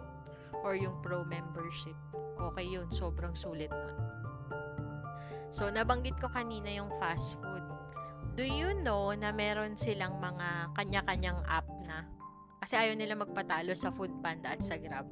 or 0.66 0.74
yung 0.74 0.98
pro 1.06 1.22
membership. 1.22 1.94
Okay 2.34 2.66
yun. 2.66 2.90
Sobrang 2.90 3.38
sulit 3.38 3.70
nun 3.70 4.25
So, 5.50 5.70
nabanggit 5.70 6.18
ko 6.18 6.28
kanina 6.30 6.70
yung 6.74 6.90
fast 6.98 7.38
food. 7.38 7.64
Do 8.36 8.44
you 8.44 8.76
know 8.84 9.16
na 9.16 9.32
meron 9.32 9.80
silang 9.80 10.20
mga 10.20 10.76
kanya-kanyang 10.76 11.40
app 11.48 11.64
na? 11.88 12.04
Kasi 12.60 12.76
ayaw 12.76 12.94
nila 12.98 13.16
magpatalo 13.16 13.72
sa 13.72 13.88
Food 13.94 14.12
Panda 14.20 14.52
at 14.52 14.60
sa 14.60 14.76
Grab. 14.76 15.08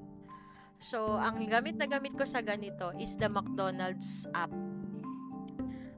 So, 0.82 1.16
ang 1.16 1.40
gamit 1.48 1.80
na 1.80 1.88
gamit 1.88 2.12
ko 2.18 2.28
sa 2.28 2.44
ganito 2.44 2.92
is 3.00 3.16
the 3.16 3.30
McDonald's 3.30 4.28
app. 4.36 4.52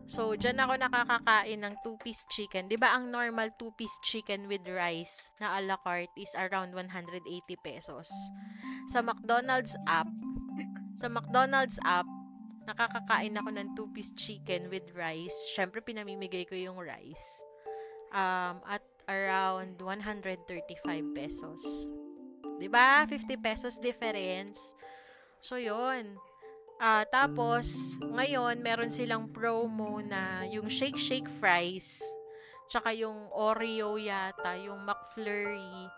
So, 0.06 0.38
dyan 0.38 0.62
ako 0.62 0.78
nakakakain 0.78 1.66
ng 1.66 1.74
2-piece 1.82 2.30
chicken. 2.30 2.70
ba 2.78 2.94
ang 2.94 3.10
normal 3.10 3.50
2-piece 3.58 3.98
chicken 4.06 4.46
with 4.46 4.62
rice 4.70 5.34
na 5.42 5.58
a 5.58 5.60
la 5.66 5.74
carte 5.82 6.14
is 6.14 6.30
around 6.38 6.70
180 6.78 7.26
pesos. 7.58 8.06
Sa 8.86 9.02
McDonald's 9.02 9.74
app, 9.90 10.06
sa 10.94 11.10
McDonald's 11.10 11.82
app, 11.82 12.06
nakakakain 12.66 13.38
ako 13.38 13.50
ng 13.54 13.68
2-piece 13.78 14.12
chicken 14.18 14.68
with 14.68 14.90
rice. 14.92 15.34
Syempre, 15.54 15.80
pinamimigay 15.80 16.44
ko 16.44 16.58
yung 16.58 16.76
rice. 16.76 17.42
Um, 18.10 18.62
at 18.66 18.82
around 19.06 19.78
135 19.78 20.50
pesos. 21.14 21.62
'Di 22.58 22.68
ba? 22.70 23.06
50 23.06 23.38
pesos 23.38 23.78
difference. 23.78 24.74
So, 25.38 25.60
'yun. 25.60 26.18
Ah, 26.76 27.08
tapos, 27.08 27.96
ngayon, 28.04 28.60
meron 28.60 28.92
silang 28.92 29.32
promo 29.32 30.04
na 30.04 30.44
yung 30.44 30.68
Shake 30.68 31.00
Shake 31.00 31.30
Fries, 31.40 32.04
tsaka 32.68 32.92
yung 32.92 33.32
Oreo 33.32 33.96
yata, 33.96 34.60
yung 34.60 34.84
McFlurry, 34.84 35.88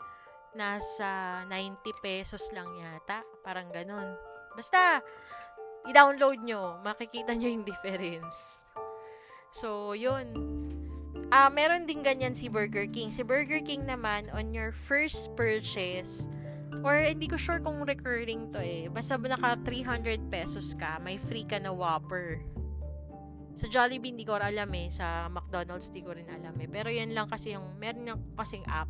nasa 0.54 1.42
90 1.50 1.82
pesos 1.98 2.46
lang 2.54 2.70
yata. 2.78 3.26
Parang 3.42 3.74
ganun. 3.74 4.14
Basta, 4.54 5.02
i-download 5.86 6.42
nyo, 6.42 6.82
makikita 6.82 7.36
nyo 7.38 7.48
yung 7.48 7.64
difference. 7.68 8.58
So, 9.54 9.94
yun. 9.94 10.34
Ah, 11.30 11.52
meron 11.52 11.86
din 11.86 12.00
ganyan 12.00 12.34
si 12.34 12.48
Burger 12.48 12.88
King. 12.88 13.12
Si 13.12 13.22
Burger 13.22 13.60
King 13.60 13.84
naman, 13.84 14.32
on 14.32 14.50
your 14.50 14.72
first 14.72 15.36
purchase, 15.36 16.26
Or 16.86 16.94
hindi 16.94 17.26
ko 17.26 17.34
sure 17.34 17.58
kung 17.58 17.82
recurring 17.82 18.54
to 18.54 18.60
eh. 18.62 18.86
Basta 18.86 19.18
naka 19.18 19.58
300 19.66 20.30
pesos 20.30 20.78
ka, 20.78 21.02
may 21.02 21.18
free 21.18 21.42
ka 21.42 21.58
na 21.58 21.74
Whopper. 21.74 22.38
Sa 23.58 23.66
Jollibee, 23.66 24.14
hindi 24.14 24.22
ko 24.22 24.38
alam 24.38 24.70
eh. 24.70 24.86
Sa 24.86 25.26
McDonald's, 25.26 25.90
hindi 25.90 26.06
ko 26.06 26.14
rin 26.14 26.30
alam 26.30 26.54
eh. 26.62 26.70
Pero 26.70 26.86
yan 26.94 27.10
lang 27.10 27.26
kasi 27.26 27.58
yung, 27.58 27.74
meron 27.82 28.06
yung 28.06 28.22
kasing 28.38 28.62
app. 28.70 28.86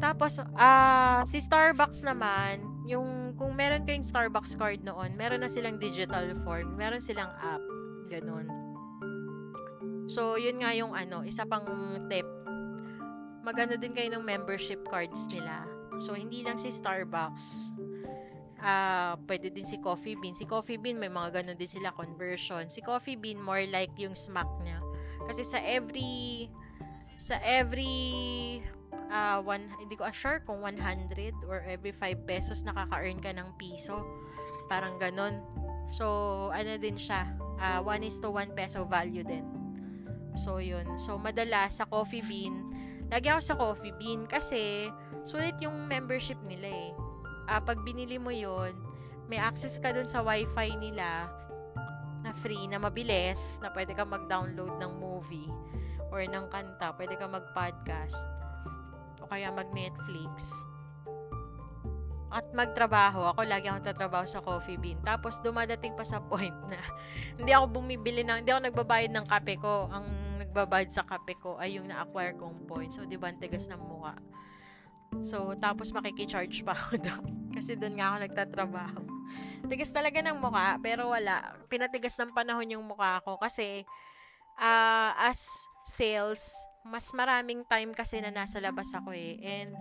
Tapos, 0.00 0.40
ah, 0.56 1.20
uh, 1.20 1.20
si 1.28 1.44
Starbucks 1.44 2.00
naman, 2.00 2.64
yung, 2.84 3.34
kung 3.36 3.56
meron 3.56 3.88
kayong 3.88 4.04
Starbucks 4.04 4.56
card 4.56 4.84
noon, 4.84 5.16
meron 5.16 5.40
na 5.40 5.50
silang 5.50 5.80
digital 5.80 6.28
form, 6.44 6.76
meron 6.76 7.00
silang 7.00 7.32
app. 7.40 7.64
Ganun. 8.12 8.46
So, 10.08 10.36
yun 10.36 10.60
nga 10.60 10.76
yung 10.76 10.92
ano, 10.92 11.24
isa 11.24 11.48
pang 11.48 11.64
tip. 12.12 12.28
Magano 13.44 13.76
din 13.76 13.96
kayo 13.96 14.12
ng 14.12 14.24
membership 14.24 14.84
cards 14.88 15.28
nila 15.32 15.64
So, 15.98 16.18
hindi 16.18 16.42
lang 16.42 16.58
si 16.58 16.74
Starbucks. 16.74 17.74
Uh, 18.58 19.14
pwede 19.28 19.52
din 19.52 19.66
si 19.66 19.76
Coffee 19.78 20.16
Bean. 20.16 20.32
Si 20.32 20.48
Coffee 20.48 20.80
Bean, 20.80 20.96
may 20.96 21.12
mga 21.12 21.42
ganun 21.42 21.58
din 21.58 21.68
sila 21.68 21.92
conversion. 21.92 22.66
Si 22.72 22.80
Coffee 22.80 23.14
Bean, 23.14 23.38
more 23.38 23.68
like 23.68 23.92
yung 24.00 24.16
smack 24.16 24.48
niya. 24.64 24.80
Kasi 25.28 25.44
sa 25.44 25.60
every 25.60 26.48
sa 27.14 27.38
every 27.44 28.58
uh, 29.14 29.38
one, 29.40 29.70
hindi 29.78 29.94
ko 29.94 30.10
sure 30.10 30.42
kung 30.42 30.60
100 30.60 31.46
or 31.46 31.62
every 31.64 31.94
5 31.94 32.26
pesos 32.26 32.66
nakaka-earn 32.66 33.22
ka 33.22 33.30
ng 33.30 33.48
piso. 33.56 34.02
Parang 34.66 34.98
ganun. 34.98 35.38
So, 35.92 36.48
ano 36.50 36.74
din 36.80 36.98
siya. 36.98 37.30
Uh, 37.62 37.80
1 37.86 38.02
is 38.02 38.18
to 38.18 38.28
1 38.32 38.58
peso 38.58 38.82
value 38.82 39.22
din. 39.22 39.46
So, 40.34 40.58
yun. 40.58 40.98
So, 40.98 41.14
madalas 41.14 41.78
sa 41.78 41.86
Coffee 41.86 42.24
Bean, 42.26 42.74
lagi 43.06 43.30
ako 43.30 43.40
sa 43.40 43.54
Coffee 43.54 43.94
Bean 43.94 44.26
kasi 44.26 44.90
sulit 45.22 45.54
yung 45.62 45.86
membership 45.86 46.40
nila 46.42 46.66
eh. 46.66 46.90
Uh, 47.46 47.60
pag 47.62 47.78
binili 47.86 48.18
mo 48.18 48.34
yon 48.34 48.74
may 49.30 49.40
access 49.40 49.78
ka 49.78 49.94
dun 49.94 50.08
sa 50.08 50.20
wifi 50.20 50.74
nila 50.76 51.28
na 52.24 52.32
free, 52.40 52.64
na 52.68 52.80
mabilis, 52.80 53.60
na 53.60 53.68
pwede 53.72 53.92
ka 53.92 54.04
mag-download 54.04 54.80
ng 54.80 54.92
movie 54.96 55.52
or 56.08 56.24
ng 56.24 56.48
kanta, 56.48 56.96
pwede 56.96 57.20
ka 57.20 57.28
mag-podcast 57.28 58.24
o 59.24 59.28
kaya 59.28 59.48
mag-Netflix 59.48 60.52
at 62.34 62.50
magtrabaho. 62.50 63.30
Ako 63.30 63.46
lagi 63.46 63.70
akong 63.70 63.86
tatrabaho 63.86 64.26
sa 64.26 64.42
Coffee 64.42 64.74
Bean. 64.74 64.98
Tapos 65.06 65.38
dumadating 65.38 65.94
pa 65.94 66.02
sa 66.02 66.18
point 66.30 66.54
na 66.66 66.82
hindi 67.38 67.54
ako 67.54 67.80
bumibili 67.80 68.26
ng, 68.26 68.42
hindi 68.42 68.50
ako 68.50 68.62
nagbabayad 68.74 69.12
ng 69.14 69.26
kape 69.30 69.54
ko. 69.62 69.86
Ang 69.94 70.06
nagbabayad 70.42 70.90
sa 70.90 71.06
kape 71.06 71.38
ko 71.38 71.54
ay 71.62 71.78
yung 71.78 71.86
na-acquire 71.86 72.34
kong 72.34 72.66
points. 72.66 72.98
So, 72.98 73.06
di 73.06 73.14
ba, 73.14 73.30
ang 73.30 73.38
tigas 73.38 73.70
ng 73.70 73.78
mukha. 73.78 74.18
So, 75.22 75.54
tapos 75.62 75.94
makikicharge 75.94 76.66
pa 76.66 76.74
ako 76.74 76.98
doon. 76.98 77.26
Kasi 77.54 77.78
doon 77.78 77.94
nga 78.02 78.10
ako 78.10 78.16
nagtatrabaho. 78.26 79.00
Tigas 79.70 79.94
talaga 79.94 80.18
ng 80.18 80.42
mukha, 80.42 80.74
pero 80.82 81.14
wala. 81.14 81.54
Pinatigas 81.70 82.18
ng 82.18 82.34
panahon 82.34 82.66
yung 82.66 82.82
mukha 82.82 83.22
ko 83.22 83.38
kasi 83.38 83.86
uh, 84.58 85.10
as 85.16 85.38
sales, 85.86 86.42
mas 86.84 87.10
maraming 87.16 87.64
time 87.66 87.96
kasi 87.96 88.20
na 88.20 88.30
nasa 88.30 88.60
labas 88.60 88.92
ako 88.92 89.16
eh. 89.16 89.40
And 89.40 89.72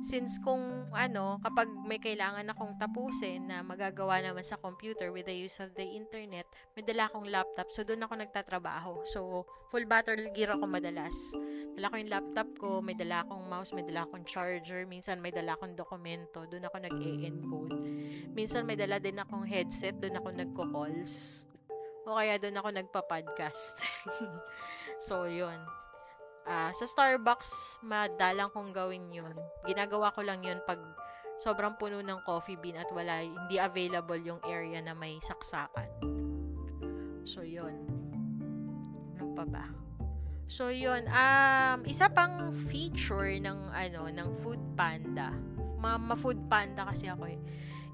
Since 0.00 0.40
kung 0.40 0.88
ano, 0.96 1.36
kapag 1.44 1.68
may 1.84 2.00
kailangan 2.00 2.48
akong 2.48 2.80
tapusin 2.80 3.52
na 3.52 3.60
magagawa 3.60 4.24
naman 4.24 4.40
sa 4.40 4.56
computer 4.56 5.12
with 5.12 5.28
the 5.28 5.36
use 5.36 5.60
of 5.60 5.76
the 5.76 5.84
internet, 5.84 6.48
may 6.72 6.80
dala 6.80 7.12
akong 7.12 7.28
laptop. 7.28 7.68
So, 7.68 7.84
doon 7.84 8.08
ako 8.08 8.16
nagtatrabaho. 8.16 9.04
So, 9.04 9.44
full 9.68 9.84
battle 9.84 10.32
gear 10.32 10.56
ako 10.56 10.64
madalas. 10.64 11.12
Dala 11.76 11.92
ko 11.92 11.94
yung 12.00 12.12
laptop 12.16 12.48
ko, 12.56 12.70
may 12.80 12.96
dala 12.96 13.28
akong 13.28 13.44
mouse, 13.44 13.76
may 13.76 13.84
dala 13.84 14.08
akong 14.08 14.24
charger, 14.24 14.88
minsan 14.88 15.20
may 15.20 15.36
dala 15.36 15.52
akong 15.52 15.76
dokumento, 15.76 16.48
doon 16.48 16.64
ako 16.64 16.76
nag-e-encode. 16.80 17.76
Minsan 18.32 18.64
may 18.64 18.80
dala 18.80 18.96
din 18.96 19.20
akong 19.20 19.44
headset, 19.44 20.00
doon 20.00 20.16
ako 20.16 20.28
nagko-calls. 20.32 21.44
O 22.08 22.16
kaya 22.16 22.40
doon 22.40 22.56
ako 22.56 22.68
nagpa-podcast. 22.72 23.84
so, 25.06 25.28
yun. 25.28 25.60
Uh, 26.48 26.72
sa 26.72 26.84
Starbucks, 26.88 27.78
madalang 27.84 28.48
kong 28.50 28.72
gawin 28.72 29.12
yun. 29.12 29.36
Ginagawa 29.68 30.10
ko 30.16 30.24
lang 30.24 30.40
yun 30.40 30.58
pag 30.64 30.80
sobrang 31.40 31.76
puno 31.80 32.04
ng 32.04 32.20
coffee 32.28 32.60
bean 32.60 32.76
at 32.76 32.88
wala, 32.92 33.24
hindi 33.24 33.56
available 33.56 34.20
yung 34.20 34.40
area 34.44 34.80
na 34.84 34.92
may 34.92 35.16
saksakan. 35.24 35.88
So, 37.24 37.40
yun. 37.44 37.76
Ano 39.16 39.32
pa 39.36 39.44
ba? 39.48 39.64
So, 40.50 40.68
yun. 40.68 41.08
Um, 41.08 41.86
isa 41.88 42.12
pang 42.12 42.52
feature 42.68 43.40
ng, 43.40 43.72
ano, 43.72 44.10
ng 44.12 44.28
Food 44.44 44.60
Panda. 44.76 45.32
Ma, 45.80 45.96
ma-Food 45.96 46.44
Panda 46.50 46.84
kasi 46.88 47.08
ako 47.08 47.30
eh. 47.30 47.40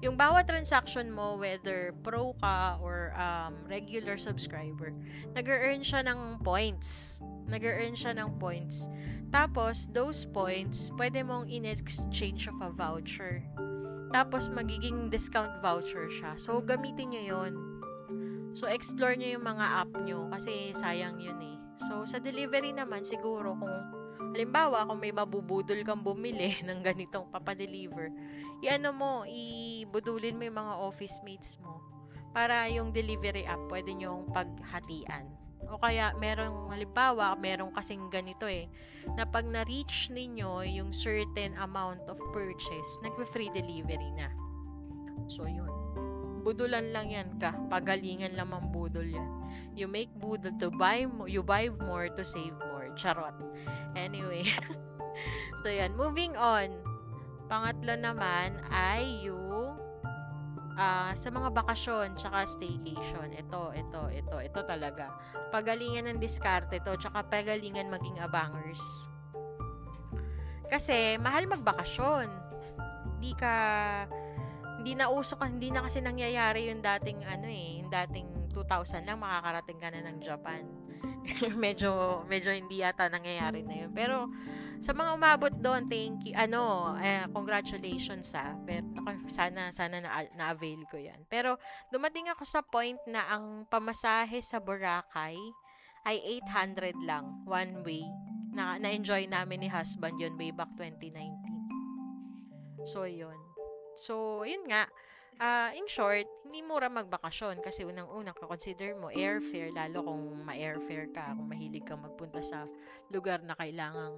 Yung 0.05 0.13
bawat 0.13 0.45
transaction 0.45 1.09
mo, 1.09 1.39
whether 1.41 1.95
pro 2.05 2.35
ka 2.37 2.77
or 2.83 3.15
um, 3.17 3.57
regular 3.65 4.19
subscriber, 4.19 4.93
nag-earn 5.33 5.81
siya 5.81 6.05
ng 6.05 6.43
points 6.45 7.17
nag-earn 7.47 7.95
siya 7.95 8.15
ng 8.15 8.37
points. 8.37 8.91
Tapos, 9.31 9.87
those 9.91 10.23
points, 10.23 10.87
pwede 10.95 11.23
mong 11.23 11.51
in-exchange 11.51 12.47
of 12.47 12.59
a 12.63 12.71
voucher. 12.71 13.43
Tapos, 14.15 14.47
magiging 14.47 15.11
discount 15.11 15.51
voucher 15.59 16.07
siya. 16.07 16.39
So, 16.39 16.63
gamitin 16.63 17.11
nyo 17.11 17.23
yon 17.23 17.53
So, 18.55 18.71
explore 18.71 19.19
nyo 19.19 19.37
yung 19.37 19.45
mga 19.45 19.65
app 19.83 19.91
nyo 20.01 20.31
kasi 20.31 20.71
sayang 20.71 21.19
yun 21.19 21.37
eh. 21.43 21.57
So, 21.77 22.07
sa 22.07 22.17
delivery 22.17 22.71
naman, 22.73 23.03
siguro 23.03 23.53
kung 23.53 23.77
halimbawa, 24.33 24.87
kung 24.87 24.99
may 25.03 25.13
mabubudol 25.13 25.83
kang 25.83 26.01
bumili 26.01 26.57
ng 26.67 26.79
ganitong 26.81 27.29
papadeliver, 27.29 28.09
i-ano 28.63 28.89
mo, 28.95 29.11
ibudulin 29.27 30.39
mo 30.39 30.43
yung 30.47 30.57
mga 30.57 30.73
office 30.81 31.19
mates 31.21 31.59
mo 31.61 31.83
para 32.37 32.69
yung 32.69 32.93
delivery 32.93 33.45
app 33.49 33.61
pwede 33.69 33.93
nyong 33.97 34.29
paghatian. 34.33 35.25
O 35.67 35.79
kaya, 35.79 36.15
merong, 36.15 36.71
halimbawa, 36.71 37.35
merong 37.35 37.75
kasing 37.75 38.07
ganito 38.07 38.47
eh, 38.47 38.71
na 39.15 39.27
pag 39.27 39.43
na-reach 39.43 40.11
ninyo 40.11 40.63
yung 40.63 40.91
certain 40.95 41.55
amount 41.59 41.99
of 42.07 42.15
purchase, 42.31 42.89
nagpe-free 43.03 43.51
delivery 43.51 44.11
na. 44.15 44.31
So, 45.27 45.43
yun. 45.43 45.69
Budulan 46.47 46.95
lang 46.95 47.11
yan 47.11 47.29
ka. 47.43 47.51
Pagalingan 47.67 48.39
lang 48.39 48.55
ang 48.55 48.71
budol 48.71 49.03
yan. 49.03 49.31
You 49.75 49.91
make 49.91 50.11
budol 50.15 50.55
to 50.63 50.71
buy 50.71 51.03
more, 51.03 51.27
you 51.27 51.43
buy 51.43 51.67
more 51.67 52.07
to 52.07 52.23
save 52.23 52.55
more. 52.55 52.87
Charot. 52.95 53.35
Anyway. 53.99 54.47
so, 55.61 55.67
yan. 55.67 55.91
Moving 55.99 56.39
on. 56.39 56.71
Pangatlo 57.47 57.95
naman 57.95 58.59
ay 58.71 59.23
yung 59.23 59.76
uh, 60.77 61.11
sa 61.17 61.29
mga 61.33 61.49
bakasyon 61.51 62.15
tsaka 62.15 62.45
staycation. 62.45 63.33
Ito, 63.33 63.73
ito, 63.73 64.01
ito, 64.13 64.35
ito 64.39 64.61
talaga. 64.63 65.11
Pagalingan 65.49 66.07
ng 66.07 66.21
diskarte 66.21 66.79
to 66.85 66.95
tsaka 67.01 67.25
pagalingan 67.27 67.89
maging 67.89 68.21
abangers. 68.21 69.09
Kasi 70.69 71.17
mahal 71.17 71.49
magbakasyon. 71.49 72.29
Hindi 73.17 73.33
ka 73.33 73.53
hindi 74.77 74.93
na 74.93 75.09
uso 75.09 75.33
hindi 75.41 75.73
na 75.73 75.83
kasi 75.83 75.99
nangyayari 75.99 76.69
yung 76.69 76.85
dating 76.85 77.25
ano 77.25 77.49
eh, 77.49 77.81
yung 77.81 77.89
dating 77.89 78.27
2000 78.53 79.03
lang 79.09 79.19
makakarating 79.19 79.79
ka 79.81 79.87
na 79.89 79.99
ng 80.05 80.17
Japan. 80.21 80.63
medyo 81.63 82.23
medyo 82.29 82.53
hindi 82.53 82.85
yata 82.85 83.09
nangyayari 83.09 83.65
na 83.65 83.85
yun. 83.85 83.91
Pero 83.91 84.29
Sa 84.77 84.93
mga 84.93 85.17
umabot 85.17 85.49
doon, 85.49 85.89
thank 85.89 86.29
you. 86.29 86.37
Ano, 86.37 86.93
eh, 87.01 87.25
congratulations 87.33 88.29
ah. 88.37 88.53
Pero 88.61 88.85
sana 89.25 89.73
sana 89.73 89.97
na, 89.97 90.21
na-avail 90.37 90.85
ko 90.87 91.01
'yan. 91.01 91.25
Pero 91.25 91.57
dumating 91.89 92.29
ako 92.29 92.45
sa 92.45 92.61
point 92.61 93.01
na 93.09 93.25
ang 93.25 93.65
pamasahe 93.67 94.37
sa 94.45 94.61
Boracay 94.61 95.37
ay 96.05 96.21
800 96.45 96.93
lang 97.03 97.41
one 97.49 97.81
way. 97.81 98.05
Na 98.53 98.77
na-enjoy 98.77 99.25
namin 99.25 99.65
ni 99.65 99.69
husband 99.69 100.21
'yon 100.21 100.37
way 100.37 100.53
back 100.53 100.69
2019. 100.77 102.85
So 102.85 103.09
'yun. 103.09 103.37
So, 103.97 104.45
yun 104.45 104.69
nga. 104.69 104.85
Uh, 105.37 105.69
in 105.77 105.85
short, 105.85 106.25
hindi 106.45 106.65
mura 106.65 106.89
magbakasyon 106.89 107.61
kasi 107.61 107.85
unang-unang 107.85 108.33
ka-consider 108.33 108.97
mo 108.97 109.13
airfare, 109.13 109.69
lalo 109.69 110.01
kung 110.01 110.41
ma-airfare 110.41 111.13
ka, 111.13 111.37
kung 111.37 111.45
mahilig 111.45 111.85
ka 111.85 111.93
magpunta 111.93 112.41
sa 112.41 112.65
lugar 113.13 113.45
na 113.45 113.53
kailangang 113.53 114.17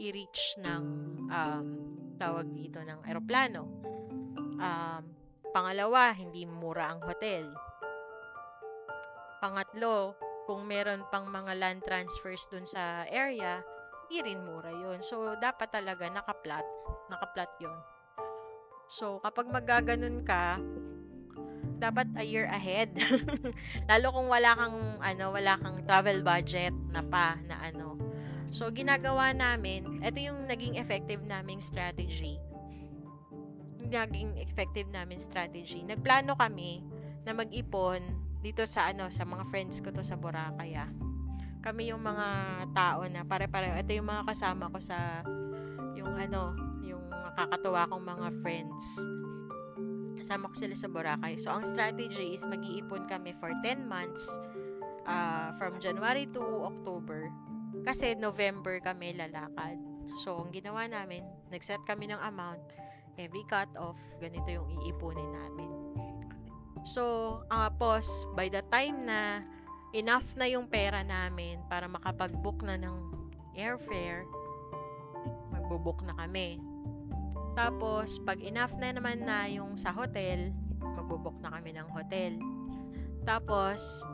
i-reach 0.00 0.56
ng 0.64 0.84
um, 1.28 1.66
tawag 2.16 2.48
dito 2.56 2.80
ng 2.80 3.04
eroplano. 3.04 3.68
Um, 4.56 5.02
pangalawa, 5.52 6.16
hindi 6.16 6.48
mura 6.48 6.96
ang 6.96 7.04
hotel. 7.04 7.52
Pangatlo, 9.44 10.16
kung 10.48 10.64
meron 10.64 11.04
pang 11.12 11.28
mga 11.28 11.52
land 11.60 11.80
transfers 11.84 12.48
dun 12.48 12.64
sa 12.64 13.04
area, 13.08 13.60
hindi 14.08 14.32
rin 14.32 14.40
mura 14.42 14.72
yon 14.72 15.04
So, 15.04 15.36
dapat 15.36 15.70
talaga 15.70 16.08
naka-plot. 16.08 16.66
Naka-plot 17.12 17.52
yon 17.60 17.78
So, 18.90 19.22
kapag 19.22 19.46
magaganon 19.46 20.26
ka, 20.26 20.58
dapat 21.80 22.10
a 22.20 22.24
year 22.26 22.50
ahead. 22.50 22.92
Lalo 23.90 24.06
kung 24.12 24.28
wala 24.28 24.52
kang 24.52 25.00
ano, 25.00 25.24
wala 25.32 25.56
kang 25.56 25.80
travel 25.88 26.20
budget 26.20 26.74
na 26.92 27.00
pa 27.00 27.40
na 27.48 27.56
ano. 27.64 28.09
So, 28.50 28.70
ginagawa 28.70 29.30
namin, 29.30 30.02
ito 30.02 30.18
yung 30.18 30.50
naging 30.50 30.78
effective 30.78 31.22
naming 31.22 31.62
strategy. 31.62 32.38
Yung 33.78 33.90
naging 33.90 34.38
effective 34.42 34.90
namin 34.90 35.22
strategy. 35.22 35.86
Nagplano 35.86 36.34
kami 36.34 36.82
na 37.22 37.30
mag-ipon 37.34 38.02
dito 38.42 38.66
sa 38.66 38.90
ano, 38.90 39.08
sa 39.14 39.22
mga 39.22 39.46
friends 39.48 39.78
ko 39.78 39.94
to 39.94 40.02
sa 40.02 40.18
Boracay. 40.18 40.74
Ah. 40.74 40.90
Kami 41.60 41.94
yung 41.94 42.02
mga 42.02 42.26
tao 42.74 43.06
na 43.06 43.22
pare-pareho. 43.22 43.78
Ito 43.78 43.92
yung 43.94 44.08
mga 44.08 44.26
kasama 44.26 44.66
ko 44.72 44.78
sa 44.82 45.22
yung 45.94 46.16
ano, 46.16 46.70
nakakatuwa 47.40 47.88
kong 47.88 48.04
mga 48.04 48.28
friends. 48.44 48.84
Kasama 50.20 50.52
ko 50.52 50.54
sila 50.60 50.76
sa 50.76 50.88
Boracay. 50.92 51.40
So, 51.40 51.48
ang 51.48 51.64
strategy 51.64 52.36
is 52.36 52.44
mag-iipon 52.44 53.08
kami 53.08 53.32
for 53.40 53.48
10 53.64 53.88
months 53.88 54.28
uh, 55.08 55.56
from 55.56 55.80
January 55.80 56.28
to 56.36 56.42
October. 56.68 57.32
Kasi 57.84 58.16
November 58.16 58.78
kami 58.82 59.16
lalakad. 59.16 59.80
So, 60.20 60.42
ang 60.42 60.50
ginawa 60.52 60.84
namin, 60.90 61.24
nag-set 61.48 61.80
kami 61.86 62.10
ng 62.10 62.20
amount. 62.20 62.60
Every 63.16 63.44
cut-off, 63.46 63.98
ganito 64.18 64.48
yung 64.48 64.68
iipunin 64.80 65.30
namin. 65.30 65.70
So, 66.88 67.44
uh, 67.52 67.68
pos, 67.68 68.24
by 68.32 68.48
the 68.48 68.64
time 68.72 69.04
na 69.04 69.44
enough 69.92 70.24
na 70.38 70.48
yung 70.48 70.70
pera 70.70 71.04
namin 71.04 71.60
para 71.68 71.84
makapag-book 71.90 72.64
na 72.64 72.80
ng 72.80 72.96
airfare, 73.58 74.24
magbo-book 75.52 76.00
na 76.06 76.16
kami. 76.16 76.58
Tapos, 77.58 78.22
pag 78.24 78.40
enough 78.40 78.72
na 78.78 78.94
naman 78.94 79.26
na 79.26 79.44
yung 79.50 79.76
sa 79.76 79.92
hotel, 79.92 80.54
magbubok 80.80 81.36
na 81.42 81.52
kami 81.58 81.74
ng 81.74 81.88
hotel. 81.90 82.32
Tapos, 83.26 84.06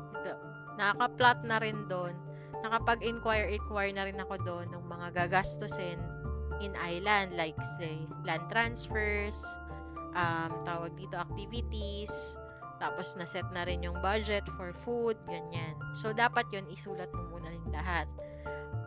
nakaka-plot 0.80 1.40
na 1.46 1.56
rin 1.62 1.86
doon. 1.86 2.14
Nakapag-inquire-inquire 2.66 3.94
na 3.94 4.10
rin 4.10 4.18
ako 4.18 4.34
doon 4.42 4.66
ng 4.74 4.84
mga 4.90 5.14
gagastusin 5.14 6.02
in 6.58 6.74
island 6.82 7.38
like 7.38 7.54
say 7.78 7.94
land 8.26 8.42
transfers, 8.50 9.38
um, 10.18 10.50
tawag 10.66 10.90
dito 10.98 11.14
activities, 11.14 12.34
tapos 12.82 13.14
na-set 13.14 13.46
na 13.54 13.62
rin 13.62 13.86
yung 13.86 14.02
budget 14.02 14.42
for 14.58 14.74
food, 14.82 15.14
ganyan. 15.30 15.78
So, 15.94 16.10
dapat 16.10 16.50
yon 16.50 16.66
isulat 16.66 17.08
mo 17.14 17.38
muna 17.38 17.54
rin 17.54 17.66
lahat. 17.70 18.10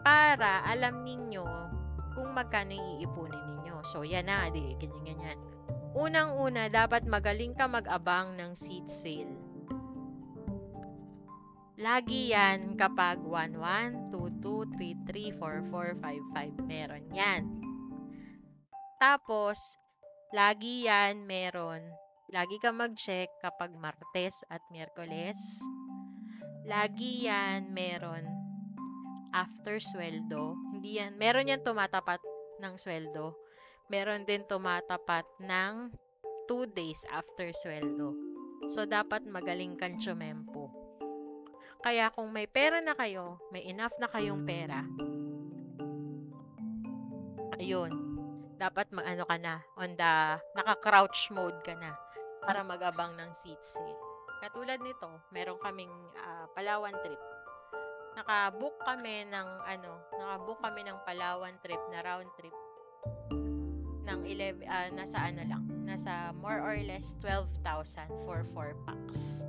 Para 0.03 0.59
alam 0.67 1.07
ninyo 1.07 1.47
kung 2.19 2.35
magkano 2.35 2.75
iipunin 2.75 3.43
ninyo. 3.55 3.79
So, 3.87 4.03
yan 4.03 4.27
na, 4.27 4.51
di, 4.51 4.75
ganyan-ganyan. 4.75 5.39
Unang-una, 5.95 6.67
dapat 6.67 7.07
magaling 7.07 7.55
ka 7.55 7.65
mag-abang 7.65 8.35
ng 8.35 8.53
seat 8.53 8.91
sale. 8.91 9.38
Lagi 11.79 12.35
yan 12.35 12.75
kapag 12.75 13.23
1, 13.23 13.55
1, 13.55 14.11
2, 14.11 14.43
2, 14.43 14.67
3, 14.75 15.07
3, 15.07 15.39
4, 15.39 15.71
4, 15.71 15.95
5, 15.95 16.59
5. 16.59 16.67
Meron 16.67 17.05
yan. 17.15 17.47
Tapos, 18.99 19.79
lagi 20.35 20.91
yan 20.91 21.23
meron. 21.23 21.79
Lagi 22.35 22.59
ka 22.59 22.75
mag-check 22.75 23.31
kapag 23.39 23.71
Martes 23.79 24.43
at 24.51 24.59
Miyerkules. 24.69 25.39
Lagi 26.67 27.25
yan 27.25 27.71
meron 27.71 28.27
after 29.29 29.77
sweldo 29.77 30.57
hindi 30.79 30.95
yan, 30.95 31.19
meron 31.19 31.51
yan 31.51 31.59
tumatapat 31.59 32.23
ng 32.63 32.79
sweldo. 32.79 33.35
Meron 33.91 34.23
din 34.23 34.47
tumatapat 34.47 35.27
ng 35.43 35.91
2 36.47 36.71
days 36.71 37.03
after 37.11 37.51
sweldo. 37.51 38.15
So, 38.71 38.87
dapat 38.87 39.27
magaling 39.27 39.75
kang 39.75 39.99
tsumempo. 39.99 40.48
Kaya 41.79 42.11
kung 42.11 42.29
may 42.29 42.45
pera 42.45 42.83
na 42.83 42.91
kayo, 42.95 43.39
may 43.55 43.63
enough 43.67 43.95
na 43.99 44.11
kayong 44.11 44.43
pera, 44.43 44.83
ayun, 47.55 47.91
dapat 48.59 48.91
mag-ano 48.91 49.23
ka 49.23 49.37
na, 49.39 49.63
on 49.79 49.95
the, 49.95 50.13
naka-crouch 50.59 51.31
mode 51.31 51.59
ka 51.63 51.71
na, 51.79 51.95
para 52.43 52.63
magabang 52.67 53.15
ng 53.15 53.31
seat. 53.31 53.63
Katulad 54.43 54.83
nito, 54.83 55.07
meron 55.31 55.59
kaming 55.59 55.91
uh, 56.19 56.47
Palawan 56.55 56.95
trip 57.03 57.19
naka-book 58.19 58.75
kami 58.83 59.23
ng 59.31 59.47
ano, 59.63 59.95
naka-book 60.11 60.59
kami 60.59 60.83
ng 60.83 60.97
Palawan 61.07 61.55
trip 61.63 61.79
na 61.87 62.03
round 62.03 62.27
trip 62.35 62.55
ng 64.03 64.19
11 64.27 64.65
uh, 64.67 64.89
nasa 64.91 65.17
ano 65.23 65.41
lang, 65.47 65.63
nasa 65.87 66.35
more 66.35 66.59
or 66.59 66.75
less 66.83 67.15
12,000 67.23 68.11
for 68.27 68.43
4 68.51 68.75
packs. 68.83 69.47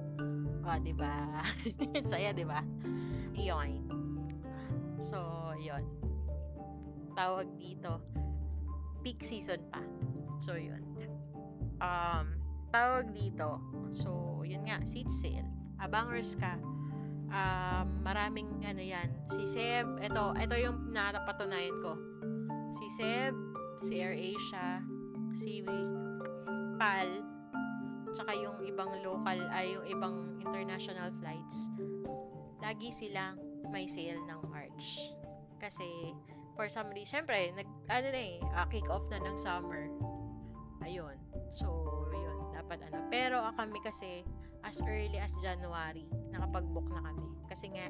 O, 0.70 0.78
oh, 0.78 0.78
di 0.78 0.94
ba? 0.94 1.42
Saya, 2.10 2.30
di 2.30 2.46
ba? 2.46 2.62
Iyon. 3.34 3.90
So, 5.02 5.50
yon. 5.58 5.82
Tawag 7.18 7.50
dito 7.58 7.98
peak 9.02 9.24
season 9.26 9.58
pa. 9.72 9.82
So, 10.38 10.54
yun. 10.54 10.86
Um, 11.82 12.38
tawag 12.70 13.10
dito. 13.10 13.58
So, 13.90 14.40
yun 14.46 14.62
nga, 14.68 14.78
seat 14.86 15.10
sale. 15.10 15.48
Abangers 15.80 16.38
ka 16.38 16.54
um, 17.30 17.86
maraming 18.02 18.50
ano 18.66 18.82
yan. 18.82 19.08
Si 19.30 19.46
Seb, 19.46 19.86
ito, 20.02 20.24
ito 20.36 20.54
yung 20.58 20.90
napatunayan 20.92 21.76
ko. 21.80 21.92
Si 22.74 22.86
Seb, 22.90 23.34
si 23.86 24.02
AirAsia, 24.02 24.82
si 25.34 25.64
PAL, 26.76 27.08
tsaka 28.14 28.32
yung 28.36 28.62
ibang 28.66 28.90
local, 29.02 29.38
ay 29.50 29.74
yung 29.74 29.86
ibang 29.86 30.16
international 30.42 31.10
flights, 31.18 31.70
lagi 32.60 32.90
silang 32.92 33.38
may 33.70 33.86
sale 33.86 34.20
ng 34.26 34.40
March. 34.50 35.14
Kasi, 35.60 36.16
for 36.56 36.66
some 36.68 36.88
reason, 36.92 37.20
syempre, 37.20 37.52
nag, 37.52 37.68
ano 37.88 38.06
na 38.10 38.20
eh, 38.20 38.36
uh, 38.56 38.66
kick 38.68 38.88
off 38.88 39.04
na 39.12 39.20
ng 39.20 39.36
summer. 39.36 39.88
Ayun. 40.80 41.16
So, 41.52 41.68
yun, 42.12 42.52
dapat 42.56 42.80
ano. 42.88 43.04
Pero 43.12 43.40
uh, 43.40 43.52
kami 43.54 43.78
kasi, 43.84 44.24
as 44.64 44.80
early 44.84 45.16
as 45.20 45.32
January, 45.40 46.08
nakapag-book 46.32 46.88
na 46.92 47.04
kami. 47.04 47.26
Kasi 47.48 47.72
nga, 47.72 47.88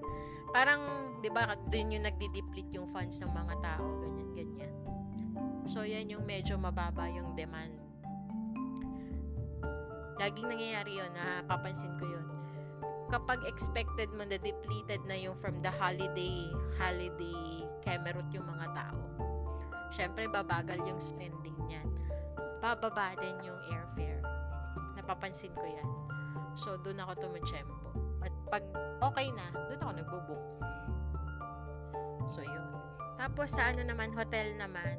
parang, 0.54 0.83
di 1.20 1.30
ba, 1.30 1.50
doon 1.70 1.94
yung 1.94 2.04
nagdi-deplete 2.06 2.70
yung 2.74 2.88
funds 2.90 3.20
ng 3.22 3.30
mga 3.30 3.54
tao, 3.62 3.87
ganyan, 4.02 4.30
ganyan. 4.35 4.74
So, 5.70 5.87
yan 5.87 6.11
yung 6.11 6.26
medyo 6.26 6.59
mababa 6.59 7.06
yung 7.06 7.38
demand. 7.38 7.89
Laging 10.20 10.52
nangyayari 10.52 11.00
yun, 11.00 11.11
napapansin 11.16 11.96
ko 11.96 12.04
yun. 12.04 12.26
Kapag 13.09 13.42
expected 13.48 14.12
mo 14.12 14.22
na 14.22 14.37
depleted 14.37 15.02
na 15.09 15.16
yung 15.16 15.35
from 15.40 15.59
the 15.64 15.72
holiday, 15.72 16.46
holiday 16.76 17.64
camerot 17.83 18.28
yung 18.30 18.44
mga 18.46 18.68
tao, 18.76 19.00
syempre, 19.90 20.28
babagal 20.28 20.78
yung 20.85 21.00
spending 21.00 21.56
niyan. 21.64 21.88
Bababa 22.61 23.16
din 23.16 23.35
yung 23.42 23.59
airfare. 23.72 24.22
Napapansin 24.94 25.56
ko 25.56 25.64
yan 25.64 25.90
So, 26.59 26.74
doon 26.80 26.98
ako 26.98 27.28
tumutsyempo. 27.28 27.88
At 28.20 28.33
pag 28.50 28.64
okay 29.00 29.30
na, 29.30 29.46
doon 29.54 29.80
ako 29.80 29.92
nagbo-book. 29.96 30.44
So, 32.26 32.42
yun. 32.42 32.68
Tapos, 33.16 33.54
sa 33.54 33.70
ano 33.70 33.85
naman, 33.87 34.11
hotel 34.16 34.56
naman, 34.59 34.96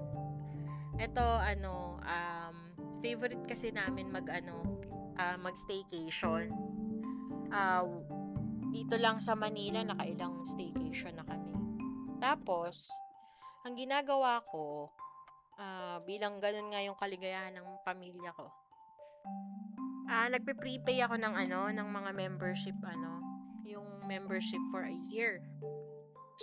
ito, 0.97 1.21
ano, 1.21 2.01
um, 2.01 2.55
favorite 3.01 3.43
kasi 3.49 3.73
namin 3.73 4.10
mag, 4.13 4.27
ano, 4.29 4.70
uh, 5.21 5.36
mag-staycation. 5.38 6.49
Uh, 7.53 7.86
dito 8.73 8.95
lang 8.97 9.21
sa 9.21 9.38
Manila, 9.38 9.86
nakailang 9.86 10.41
staycation 10.47 11.13
na 11.19 11.25
kami. 11.27 11.53
Tapos, 12.17 12.89
ang 13.67 13.77
ginagawa 13.77 14.41
ko, 14.49 14.89
uh, 15.60 16.01
bilang 16.07 16.41
ganun 16.41 16.73
nga 16.73 16.81
yung 16.81 16.97
kaligayahan 16.97 17.53
ng 17.53 17.67
pamilya 17.86 18.34
ko, 18.34 18.49
uh, 20.10 20.27
nagpe-prepay 20.31 21.03
ako 21.05 21.19
ng 21.19 21.34
ano, 21.36 21.69
ng 21.69 21.88
mga 21.91 22.12
membership, 22.15 22.77
ano, 22.81 23.21
yung 23.67 23.86
membership 24.10 24.62
for 24.73 24.88
a 24.88 24.97
year. 25.12 25.43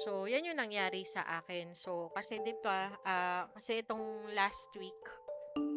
So, 0.07 0.31
yan 0.31 0.47
yung 0.47 0.63
nangyari 0.63 1.03
sa 1.03 1.27
akin. 1.43 1.75
So, 1.75 2.15
kasi 2.15 2.39
di 2.47 2.55
ba, 2.63 2.95
uh, 3.03 3.51
kasi 3.59 3.83
itong 3.83 4.31
last 4.31 4.71
week, 4.79 5.03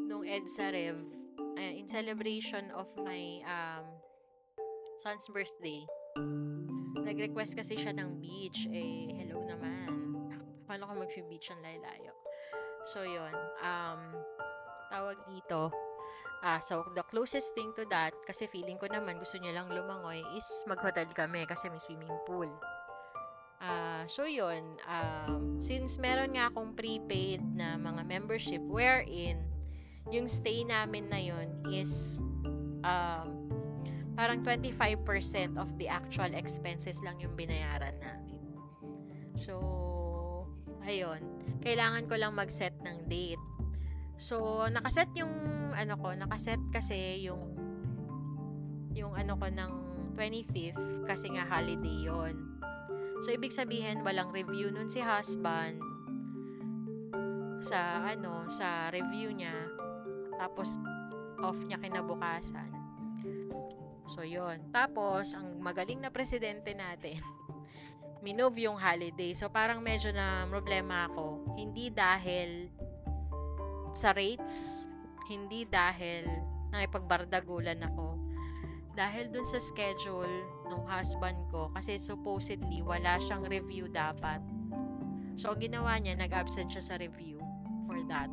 nung 0.06 0.22
EDSA 0.22 0.70
Rev, 0.76 1.21
uh, 1.62 1.74
in 1.78 1.86
celebration 1.86 2.74
of 2.74 2.90
my 2.98 3.46
um, 3.46 3.86
son's 4.98 5.30
birthday, 5.30 5.86
nag-request 6.98 7.54
kasi 7.54 7.78
siya 7.78 7.94
ng 7.94 8.18
beach. 8.18 8.66
Eh, 8.74 9.14
hello 9.22 9.46
naman. 9.46 10.18
Paano 10.66 10.90
ko 10.90 10.94
mag-beach 11.06 11.54
ang 11.54 11.62
laylayo? 11.62 12.18
So, 12.90 13.06
yun. 13.06 13.34
Um, 13.62 14.18
tawag 14.90 15.22
dito. 15.30 15.70
Ah, 16.42 16.58
so, 16.58 16.82
the 16.98 17.06
closest 17.06 17.54
thing 17.54 17.70
to 17.78 17.86
that, 17.94 18.18
kasi 18.26 18.50
feeling 18.50 18.82
ko 18.82 18.90
naman 18.90 19.22
gusto 19.22 19.38
niya 19.38 19.62
lang 19.62 19.70
lumangoy, 19.70 20.26
is 20.34 20.50
mag-hotel 20.66 21.06
kami 21.14 21.46
kasi 21.46 21.70
may 21.70 21.78
swimming 21.78 22.18
pool. 22.26 22.50
Uh, 23.62 24.02
so 24.10 24.26
yun, 24.26 24.74
um, 24.90 25.62
since 25.62 26.02
meron 26.02 26.34
nga 26.34 26.50
akong 26.50 26.74
prepaid 26.74 27.46
na 27.54 27.78
mga 27.78 28.02
membership 28.10 28.58
wherein 28.66 29.38
yung 30.10 30.26
stay 30.26 30.66
namin 30.66 31.06
na 31.12 31.20
yun 31.22 31.48
is 31.70 32.18
um, 32.82 33.28
parang 34.18 34.42
25% 34.42 35.62
of 35.62 35.70
the 35.78 35.86
actual 35.86 36.32
expenses 36.34 36.98
lang 37.06 37.22
yung 37.22 37.38
binayaran 37.38 37.96
namin. 38.02 38.42
So, 39.38 39.62
ayun, 40.82 41.22
kailangan 41.62 42.10
ko 42.10 42.18
lang 42.18 42.34
mag-set 42.34 42.74
ng 42.82 43.06
date. 43.06 43.42
So, 44.18 44.66
nakaset 44.70 45.10
yung 45.14 45.32
ano 45.74 45.94
ko, 45.98 46.14
nakaset 46.14 46.62
kasi 46.74 47.26
yung 47.26 47.58
yung 48.92 49.16
ano 49.16 49.40
ko 49.40 49.48
ng 49.48 49.72
25th 50.20 51.08
kasi 51.08 51.32
nga 51.32 51.48
holiday 51.48 52.12
yon 52.12 52.52
So, 53.22 53.30
ibig 53.30 53.54
sabihin, 53.54 54.02
walang 54.02 54.34
review 54.34 54.74
nun 54.74 54.90
si 54.90 54.98
husband 54.98 55.78
sa, 57.62 58.02
ano, 58.02 58.50
sa 58.50 58.90
review 58.90 59.30
niya. 59.30 59.54
Tapos, 60.42 60.82
off 61.38 61.62
niya 61.62 61.78
kinabukasan. 61.78 62.74
So, 64.10 64.26
yon 64.26 64.74
Tapos, 64.74 65.38
ang 65.38 65.62
magaling 65.62 66.02
na 66.02 66.10
presidente 66.10 66.74
natin, 66.74 67.22
minove 68.26 68.66
yung 68.66 68.82
holiday. 68.82 69.38
So, 69.38 69.54
parang 69.54 69.86
medyo 69.86 70.10
na 70.10 70.50
problema 70.50 71.06
ako. 71.06 71.54
Hindi 71.54 71.94
dahil 71.94 72.74
sa 73.94 74.18
rates, 74.18 74.90
hindi 75.30 75.64
dahil 75.70 76.26
nakipagbardagulan 76.74 77.86
ako. 77.86 78.18
Dahil 78.92 79.32
dun 79.32 79.48
sa 79.48 79.62
schedule, 79.62 80.44
nung 80.68 80.88
husband 80.88 81.36
ko 81.52 81.72
kasi 81.72 82.00
supposedly 82.00 82.84
wala 82.84 83.20
siyang 83.20 83.48
review 83.48 83.88
dapat. 83.88 84.40
So, 85.40 85.56
ang 85.56 85.64
ginawa 85.64 85.96
niya, 86.00 86.20
nag-absent 86.20 86.72
siya 86.76 86.84
sa 86.84 86.96
review 87.00 87.40
for 87.88 88.00
that. 88.12 88.28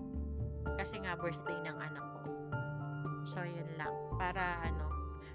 Kasi 0.79 0.99
nga, 1.03 1.14
birthday 1.14 1.59
ng 1.62 1.79
anak. 1.79 1.97
So, 3.28 3.44
yun 3.44 3.68
lang. 3.76 3.92
Para 4.16 4.64
ano. 4.64 4.88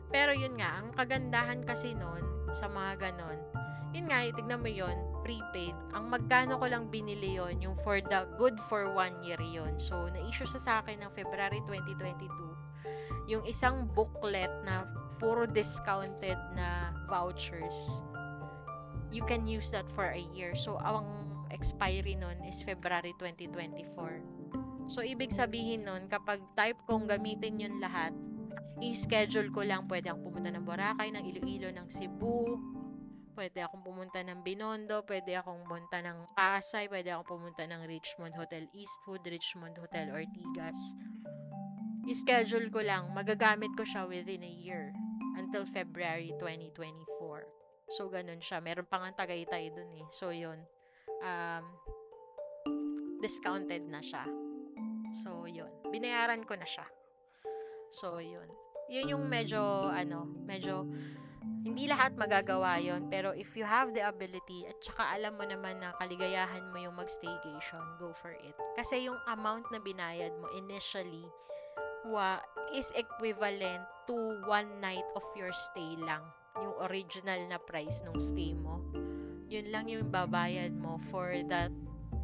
Pero 0.10 0.34
yun 0.34 0.58
nga, 0.58 0.82
ang 0.82 0.90
kagandahan 0.98 1.62
kasi 1.62 1.94
nun, 1.94 2.50
sa 2.50 2.66
mga 2.66 2.98
ganon, 3.10 3.38
yun 3.94 4.10
nga, 4.10 4.26
itignan 4.26 4.66
mo 4.66 4.70
yun, 4.70 4.98
prepaid. 5.22 5.78
Ang 5.94 6.10
magkano 6.10 6.58
ko 6.58 6.66
lang 6.66 6.90
binili 6.90 7.38
yon 7.38 7.62
yung 7.62 7.78
for 7.86 8.02
the 8.02 8.26
good 8.42 8.58
for 8.66 8.90
one 8.94 9.14
year 9.22 9.38
yon 9.42 9.78
So, 9.78 10.10
na-issue 10.10 10.50
sa 10.50 10.60
sa 10.62 10.74
akin 10.82 11.06
ng 11.06 11.12
February 11.14 11.62
2022 11.70 12.54
yung 13.28 13.44
isang 13.48 13.88
booklet 13.96 14.52
na 14.68 14.84
puro 15.20 15.48
discounted 15.48 16.40
na 16.56 16.92
vouchers. 17.08 18.04
You 19.14 19.24
can 19.24 19.46
use 19.46 19.72
that 19.72 19.88
for 19.94 20.10
a 20.10 20.24
year. 20.34 20.58
So, 20.58 20.82
ang 20.82 21.06
expiry 21.54 22.18
nun 22.18 22.42
is 22.44 22.60
February 22.66 23.14
2024. 23.22 24.33
So, 24.88 25.00
ibig 25.00 25.32
sabihin 25.32 25.88
nun, 25.88 26.12
kapag 26.12 26.44
type 26.60 26.80
kong 26.84 27.08
gamitin 27.08 27.60
yun 27.60 27.80
lahat, 27.80 28.12
i-schedule 28.84 29.48
ko 29.56 29.64
lang, 29.64 29.88
pwede 29.88 30.12
akong 30.12 30.28
pumunta 30.28 30.52
ng 30.52 30.66
Boracay, 30.68 31.10
ng 31.16 31.24
Iloilo, 31.24 31.72
ng 31.72 31.88
Cebu, 31.88 32.60
pwede 33.34 33.64
akong 33.66 33.82
pumunta 33.82 34.20
ng 34.22 34.44
Binondo, 34.44 35.02
pwede 35.08 35.40
akong 35.40 35.64
pumunta 35.66 36.04
ng 36.04 36.36
Pasay, 36.36 36.92
pwede 36.92 37.16
akong 37.16 37.40
pumunta 37.40 37.64
ng 37.66 37.88
Richmond 37.88 38.36
Hotel 38.36 38.68
Eastwood, 38.76 39.24
Richmond 39.26 39.80
Hotel 39.80 40.12
Ortigas. 40.12 40.78
I-schedule 42.04 42.68
ko 42.68 42.84
lang, 42.84 43.16
magagamit 43.16 43.72
ko 43.80 43.88
siya 43.88 44.04
within 44.04 44.44
a 44.44 44.54
year 44.54 44.92
until 45.40 45.64
February 45.64 46.36
2024. 46.38 47.48
So, 47.96 48.12
ganun 48.12 48.44
siya. 48.44 48.60
Meron 48.60 48.88
pang 48.88 49.04
ang 49.08 49.16
Tagaytay 49.16 49.72
dun 49.72 49.92
eh. 49.96 50.08
So, 50.12 50.36
yun. 50.36 50.60
Um, 51.24 51.66
discounted 53.24 53.88
na 53.88 54.04
siya. 54.04 54.28
So, 55.14 55.46
yun. 55.46 55.70
Binayaran 55.94 56.42
ko 56.50 56.58
na 56.58 56.66
siya. 56.66 56.90
So, 57.94 58.18
yun. 58.18 58.50
Yun 58.90 59.14
yung 59.14 59.26
medyo, 59.30 59.62
ano, 59.94 60.26
medyo, 60.26 60.90
hindi 61.64 61.88
lahat 61.88 62.20
magagawa 62.20 62.76
yon 62.80 63.08
pero 63.08 63.32
if 63.32 63.56
you 63.56 63.64
have 63.64 63.96
the 63.96 64.04
ability 64.04 64.68
at 64.68 64.76
saka 64.84 65.16
alam 65.16 65.40
mo 65.40 65.48
naman 65.48 65.80
na 65.80 65.96
kaligayahan 65.96 66.68
mo 66.72 66.78
yung 66.80 66.96
mag-staycation, 66.96 67.84
go 68.00 68.12
for 68.12 68.36
it. 68.36 68.56
Kasi 68.76 69.08
yung 69.08 69.20
amount 69.32 69.68
na 69.72 69.80
binayad 69.80 70.36
mo 70.40 70.52
initially 70.56 71.24
wa 72.04 72.44
is 72.76 72.92
equivalent 73.00 73.84
to 74.08 74.16
one 74.44 74.68
night 74.84 75.08
of 75.16 75.24
your 75.40 75.52
stay 75.56 75.96
lang. 76.04 76.24
Yung 76.60 76.76
original 76.84 77.40
na 77.48 77.60
price 77.60 78.04
ng 78.04 78.20
stay 78.20 78.52
mo. 78.52 78.84
Yun 79.48 79.72
lang 79.72 79.88
yung 79.88 80.12
babayad 80.12 80.76
mo 80.76 81.00
for 81.12 81.32
that 81.48 81.72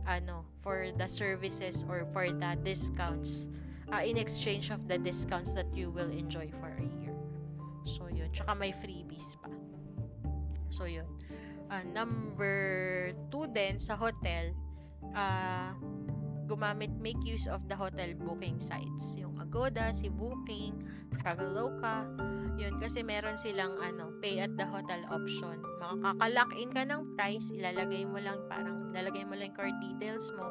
ano, 0.10 0.42
for 0.66 0.90
the 0.98 1.06
services 1.06 1.86
or 1.86 2.10
for 2.10 2.26
the 2.26 2.58
discounts 2.66 3.46
uh, 3.94 4.02
in 4.02 4.18
exchange 4.18 4.74
of 4.74 4.90
the 4.90 4.98
discounts 4.98 5.54
that 5.54 5.70
you 5.70 5.94
will 5.94 6.10
enjoy 6.10 6.50
for 6.58 6.74
a 6.74 6.88
year. 6.98 7.14
So, 7.86 8.10
yun. 8.10 8.34
Tsaka 8.34 8.58
may 8.58 8.74
freebies 8.74 9.38
pa. 9.38 9.54
So, 10.74 10.90
yun. 10.90 11.06
Uh, 11.70 11.86
number 11.94 13.14
two 13.30 13.46
din, 13.54 13.78
sa 13.78 13.94
hotel, 13.94 14.58
uh, 15.14 15.78
gumamit, 16.50 16.90
make 16.98 17.22
use 17.22 17.46
of 17.46 17.62
the 17.70 17.78
hotel 17.78 18.18
booking 18.18 18.58
sites. 18.58 19.14
Yung 19.22 19.38
Agoda, 19.38 19.94
si 19.94 20.10
Booking, 20.10 20.82
Traveloka, 21.20 22.08
yun, 22.60 22.76
kasi 22.76 23.04
meron 23.04 23.40
silang 23.40 23.80
ano, 23.80 24.12
pay 24.20 24.44
at 24.44 24.52
the 24.60 24.68
hotel 24.68 25.00
option. 25.08 25.64
Makakalock 25.80 26.52
in 26.60 26.70
ka 26.72 26.84
ng 26.84 27.16
price, 27.16 27.56
ilalagay 27.56 28.04
mo 28.04 28.20
lang, 28.20 28.40
parang 28.52 28.92
ilalagay 28.92 29.24
mo 29.24 29.40
lang 29.40 29.56
card 29.56 29.76
details 29.80 30.28
mo. 30.36 30.48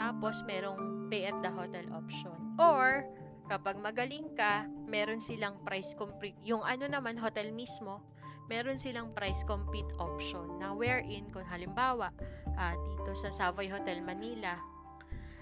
Tapos, 0.00 0.40
merong 0.48 1.08
pay 1.12 1.28
at 1.28 1.36
the 1.44 1.52
hotel 1.52 1.84
option. 1.92 2.36
Or, 2.56 3.04
kapag 3.52 3.76
magaling 3.80 4.32
ka, 4.32 4.64
meron 4.88 5.20
silang 5.20 5.60
price 5.64 5.92
complete. 5.92 6.36
Yung 6.40 6.64
ano 6.64 6.88
naman, 6.88 7.20
hotel 7.20 7.52
mismo, 7.52 8.00
meron 8.48 8.80
silang 8.80 9.12
price 9.12 9.44
compete 9.44 9.92
option 10.00 10.56
na 10.56 10.72
wherein, 10.72 11.28
kung 11.32 11.44
halimbawa, 11.44 12.12
uh, 12.56 12.74
dito 12.74 13.12
sa 13.12 13.28
Savoy 13.28 13.68
Hotel 13.68 14.00
Manila, 14.00 14.56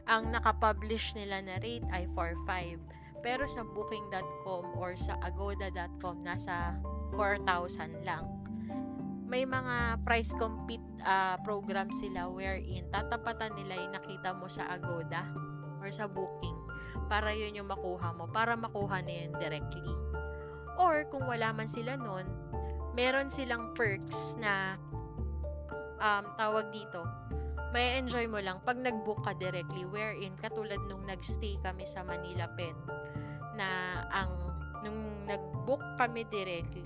ang 0.04 0.28
nakapublish 0.34 1.16
nila 1.16 1.40
na 1.40 1.56
rate 1.62 1.86
ay 1.94 2.04
4.5. 2.12 3.03
Pero 3.24 3.48
sa 3.48 3.64
booking.com 3.64 4.76
or 4.76 5.00
sa 5.00 5.16
agoda.com, 5.24 6.20
nasa 6.20 6.76
4,000 7.16 8.04
lang. 8.04 8.28
May 9.24 9.48
mga 9.48 10.04
price 10.04 10.36
compete 10.36 10.84
uh, 11.00 11.40
program 11.40 11.88
sila 11.88 12.28
wherein 12.28 12.84
tatapatan 12.92 13.56
nila 13.56 13.80
yung 13.80 13.96
nakita 13.96 14.36
mo 14.36 14.52
sa 14.52 14.68
Agoda 14.68 15.24
or 15.80 15.88
sa 15.88 16.04
booking 16.04 16.54
para 17.08 17.32
yun 17.32 17.56
yung 17.56 17.68
makuha 17.68 18.12
mo, 18.12 18.28
para 18.28 18.52
makuha 18.54 19.00
na 19.00 19.24
yun 19.24 19.32
directly. 19.40 19.94
Or 20.76 21.08
kung 21.08 21.24
wala 21.24 21.56
man 21.56 21.66
sila 21.66 21.96
nun, 21.96 22.28
meron 22.92 23.32
silang 23.32 23.72
perks 23.72 24.36
na 24.36 24.76
um, 25.98 26.24
tawag 26.36 26.68
dito, 26.70 27.02
may 27.74 27.98
enjoy 27.98 28.30
mo 28.30 28.38
lang 28.38 28.62
pag 28.62 28.78
nag-book 28.78 29.26
ka 29.26 29.34
directly 29.34 29.82
wherein 29.88 30.36
katulad 30.38 30.78
nung 30.86 31.02
nag-stay 31.08 31.58
kami 31.58 31.82
sa 31.82 32.06
Manila 32.06 32.46
Pen 32.54 32.76
na 33.56 34.02
ang 34.10 34.30
nung 34.84 35.24
nag-book 35.24 35.80
kami 35.96 36.28
directly 36.28 36.84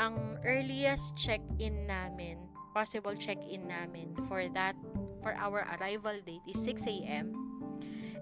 ang 0.00 0.40
earliest 0.42 1.14
check-in 1.14 1.86
namin 1.86 2.40
possible 2.72 3.14
check-in 3.14 3.68
namin 3.68 4.16
for 4.26 4.48
that 4.50 4.74
for 5.20 5.36
our 5.36 5.68
arrival 5.78 6.16
date 6.24 6.42
is 6.48 6.58
6 6.64 6.88
a.m. 6.88 7.36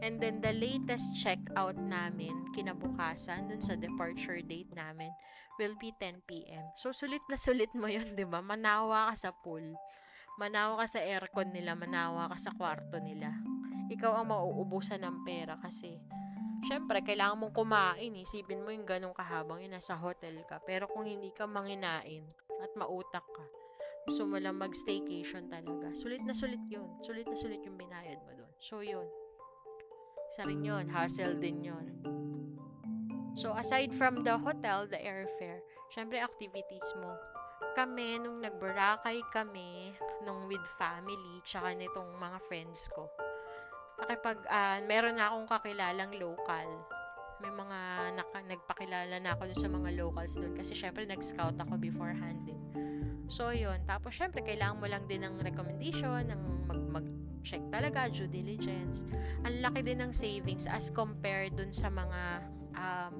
And 0.01 0.17
then 0.19 0.41
the 0.41 0.57
latest 0.57 1.13
check-out 1.21 1.77
namin 1.79 2.51
kinabukasan 2.57 3.53
dun 3.53 3.63
sa 3.63 3.77
departure 3.79 4.43
date 4.43 4.73
namin 4.75 5.13
will 5.61 5.77
be 5.79 5.95
10 6.03 6.25
p.m. 6.25 6.65
So 6.75 6.91
sulit 6.91 7.23
na 7.29 7.37
sulit 7.37 7.71
mo 7.77 7.87
'yun, 7.87 8.17
'di 8.17 8.27
ba? 8.27 8.43
Manawa 8.43 9.13
ka 9.13 9.29
sa 9.29 9.31
pool 9.31 9.77
Manawa 10.41 10.81
ka 10.81 10.97
sa 10.97 11.01
aircon 11.05 11.53
nila, 11.53 11.77
manawa 11.77 12.33
ka 12.33 12.41
sa 12.41 12.57
kwarto 12.57 12.97
nila. 12.97 13.29
Ikaw 13.93 14.25
ang 14.25 14.33
mauubusan 14.33 15.05
ng 15.05 15.21
pera 15.21 15.61
kasi 15.61 16.01
syempre, 16.65 17.01
kailangan 17.05 17.39
mong 17.41 17.55
kumain. 17.55 18.13
Isipin 18.17 18.65
mo 18.65 18.73
yung 18.73 18.89
ganong 18.89 19.17
kahabang 19.17 19.63
yun, 19.63 19.73
nasa 19.73 19.97
hotel 19.97 20.43
ka. 20.45 20.61
Pero 20.65 20.89
kung 20.91 21.07
hindi 21.07 21.33
ka 21.33 21.49
manginain 21.49 22.25
at 22.61 22.73
mautak 22.77 23.25
ka, 23.25 23.47
gusto 24.09 24.25
mo 24.27 24.41
lang 24.41 24.57
mag-staycation 24.59 25.53
talaga. 25.53 25.93
Sulit 25.93 26.25
na 26.25 26.33
sulit 26.33 26.61
yun. 26.67 26.89
Sulit 27.05 27.29
na 27.29 27.37
sulit 27.37 27.61
yung 27.63 27.77
binayad 27.77 28.19
mo 28.25 28.33
doon. 28.35 28.53
So, 28.59 28.81
yun. 28.81 29.07
Isa 30.33 30.47
rin 30.47 30.65
yun. 30.65 30.89
Hassle 30.89 31.37
din 31.39 31.63
yun. 31.63 31.87
So, 33.39 33.55
aside 33.55 33.95
from 33.95 34.27
the 34.27 34.37
hotel, 34.37 34.91
the 34.91 34.99
airfare, 34.99 35.63
syempre 35.95 36.19
activities 36.19 36.87
mo. 36.99 37.15
Kami, 37.79 38.19
nung 38.19 38.43
nagbarakay 38.43 39.23
kami, 39.31 39.95
nung 40.27 40.51
with 40.51 40.65
family, 40.75 41.39
tsaka 41.47 41.71
nitong 41.79 42.19
mga 42.19 42.39
friends 42.51 42.91
ko, 42.91 43.07
nakipag, 44.01 44.39
uh, 44.49 44.79
meron 44.89 45.17
na 45.17 45.31
akong 45.31 45.49
kakilalang 45.49 46.13
local. 46.17 46.69
May 47.41 47.53
mga 47.53 47.79
naka, 48.21 48.39
nagpakilala 48.45 49.17
na 49.17 49.33
ako 49.33 49.49
dun 49.49 49.61
sa 49.61 49.71
mga 49.73 49.89
locals 49.97 50.37
dun 50.37 50.53
kasi 50.53 50.77
syempre 50.77 51.09
nag-scout 51.09 51.57
ako 51.57 51.81
beforehand 51.81 52.45
eh. 52.49 52.61
So, 53.31 53.55
yun. 53.55 53.79
Tapos, 53.87 54.19
syempre, 54.19 54.43
kailangan 54.43 54.83
mo 54.83 54.91
lang 54.91 55.07
din 55.07 55.23
ng 55.23 55.39
recommendation, 55.39 56.27
ng 56.27 56.41
mag, 56.67 56.81
mag 57.01 57.07
check 57.47 57.63
talaga, 57.71 58.11
due 58.11 58.29
diligence. 58.29 59.07
Ang 59.47 59.63
laki 59.65 59.87
din 59.87 60.03
ng 60.03 60.13
savings 60.13 60.67
as 60.67 60.91
compared 60.91 61.55
dun 61.57 61.71
sa 61.73 61.89
mga 61.89 62.21
um, 62.75 63.15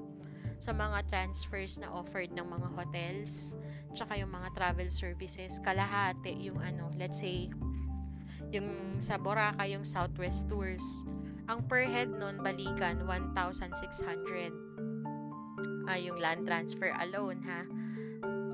sa 0.61 0.77
mga 0.77 1.09
transfers 1.09 1.81
na 1.81 1.89
offered 1.89 2.29
ng 2.37 2.45
mga 2.45 2.67
hotels, 2.77 3.57
tsaka 3.97 4.13
yung 4.21 4.29
mga 4.29 4.53
travel 4.53 4.93
services, 4.93 5.57
kalahati 5.65 6.37
yung 6.37 6.61
ano, 6.61 6.85
let's 7.01 7.17
say, 7.17 7.49
yung 8.51 8.99
sa 8.99 9.15
Boracay, 9.15 9.73
yung 9.73 9.87
Southwest 9.87 10.51
Tours. 10.51 10.83
Ang 11.47 11.63
per 11.65 11.87
head 11.87 12.11
nun, 12.11 12.39
balikan, 12.43 13.07
1,600. 13.07 14.51
Ah, 15.87 15.97
yung 15.97 16.19
land 16.19 16.45
transfer 16.45 16.93
alone, 16.99 17.41
ha? 17.47 17.61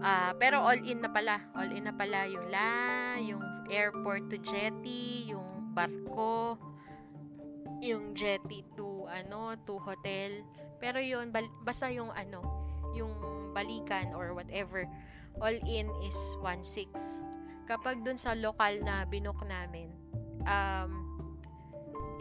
Ah, 0.01 0.31
pero 0.37 0.61
all 0.61 0.79
in 0.85 1.01
na 1.01 1.09
pala. 1.09 1.41
All 1.57 1.73
in 1.73 1.89
na 1.89 1.93
pala 1.93 2.29
yung 2.29 2.47
la, 2.53 3.17
yung 3.19 3.41
airport 3.67 4.29
to 4.29 4.37
jetty, 4.39 5.27
yung 5.27 5.73
barko, 5.73 6.55
yung 7.81 8.13
jetty 8.13 8.63
to 8.77 9.09
ano, 9.09 9.57
to 9.65 9.81
hotel. 9.81 10.31
Pero 10.77 11.01
yun, 11.01 11.33
bal- 11.33 11.53
basta 11.65 11.89
yung 11.89 12.13
ano, 12.13 12.45
yung 12.93 13.11
balikan 13.53 14.13
or 14.13 14.37
whatever, 14.37 14.85
all 15.41 15.57
in 15.65 15.89
is 16.05 16.17
1.6 16.41 17.36
kapag 17.67 18.01
dun 18.01 18.15
sa 18.15 18.33
lokal 18.33 18.79
na 18.81 19.03
binook 19.03 19.43
namin, 19.43 19.91
um, 20.47 20.91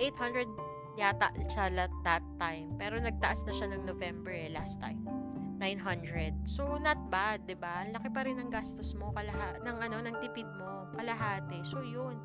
800 0.02 0.44
yata 0.98 1.30
siya 1.48 1.88
that 2.04 2.24
time. 2.36 2.74
Pero 2.76 2.98
nagtaas 2.98 3.46
na 3.46 3.52
siya 3.54 3.70
ng 3.72 3.86
November 3.86 4.34
eh, 4.34 4.50
last 4.50 4.82
time. 4.82 5.00
900. 5.56 6.36
So, 6.44 6.76
not 6.76 7.08
bad, 7.08 7.48
'di 7.48 7.56
ba? 7.56 7.88
Laki 7.88 8.12
pa 8.12 8.28
rin 8.28 8.36
ng 8.36 8.52
gastos 8.52 8.92
mo, 8.92 9.08
kalaha 9.16 9.56
ng 9.64 9.76
ano, 9.88 9.96
ng 10.04 10.16
tipid 10.20 10.44
mo, 10.60 10.84
kalahati. 10.92 11.64
So, 11.64 11.80
yun. 11.80 12.20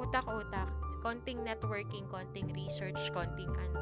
Utak-utak. 0.00 0.72
Konting 1.04 1.44
networking, 1.44 2.08
konting 2.08 2.52
research, 2.56 3.00
konting 3.12 3.52
ano, 3.52 3.80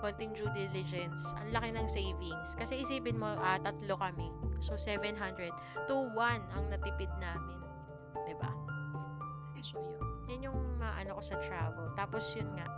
konting 0.00 0.32
due 0.36 0.48
diligence. 0.52 1.24
Ang 1.40 1.56
laki 1.56 1.68
ng 1.72 1.88
savings. 1.88 2.56
Kasi 2.56 2.84
isipin 2.84 3.16
mo, 3.16 3.32
ah, 3.36 3.60
tatlo 3.60 3.96
kami. 3.96 4.28
So, 4.60 4.76
700 4.76 5.52
to 5.88 5.96
1 6.12 6.56
ang 6.56 6.64
natipid 6.68 7.12
namin. 7.20 7.63
So 9.64 9.80
yun. 9.80 10.04
Yan 10.28 10.52
yung 10.52 10.60
maano 10.76 11.16
ko 11.16 11.22
sa 11.24 11.40
travel. 11.40 11.88
Tapos 11.96 12.36
yun 12.36 12.52
nga, 12.52 12.68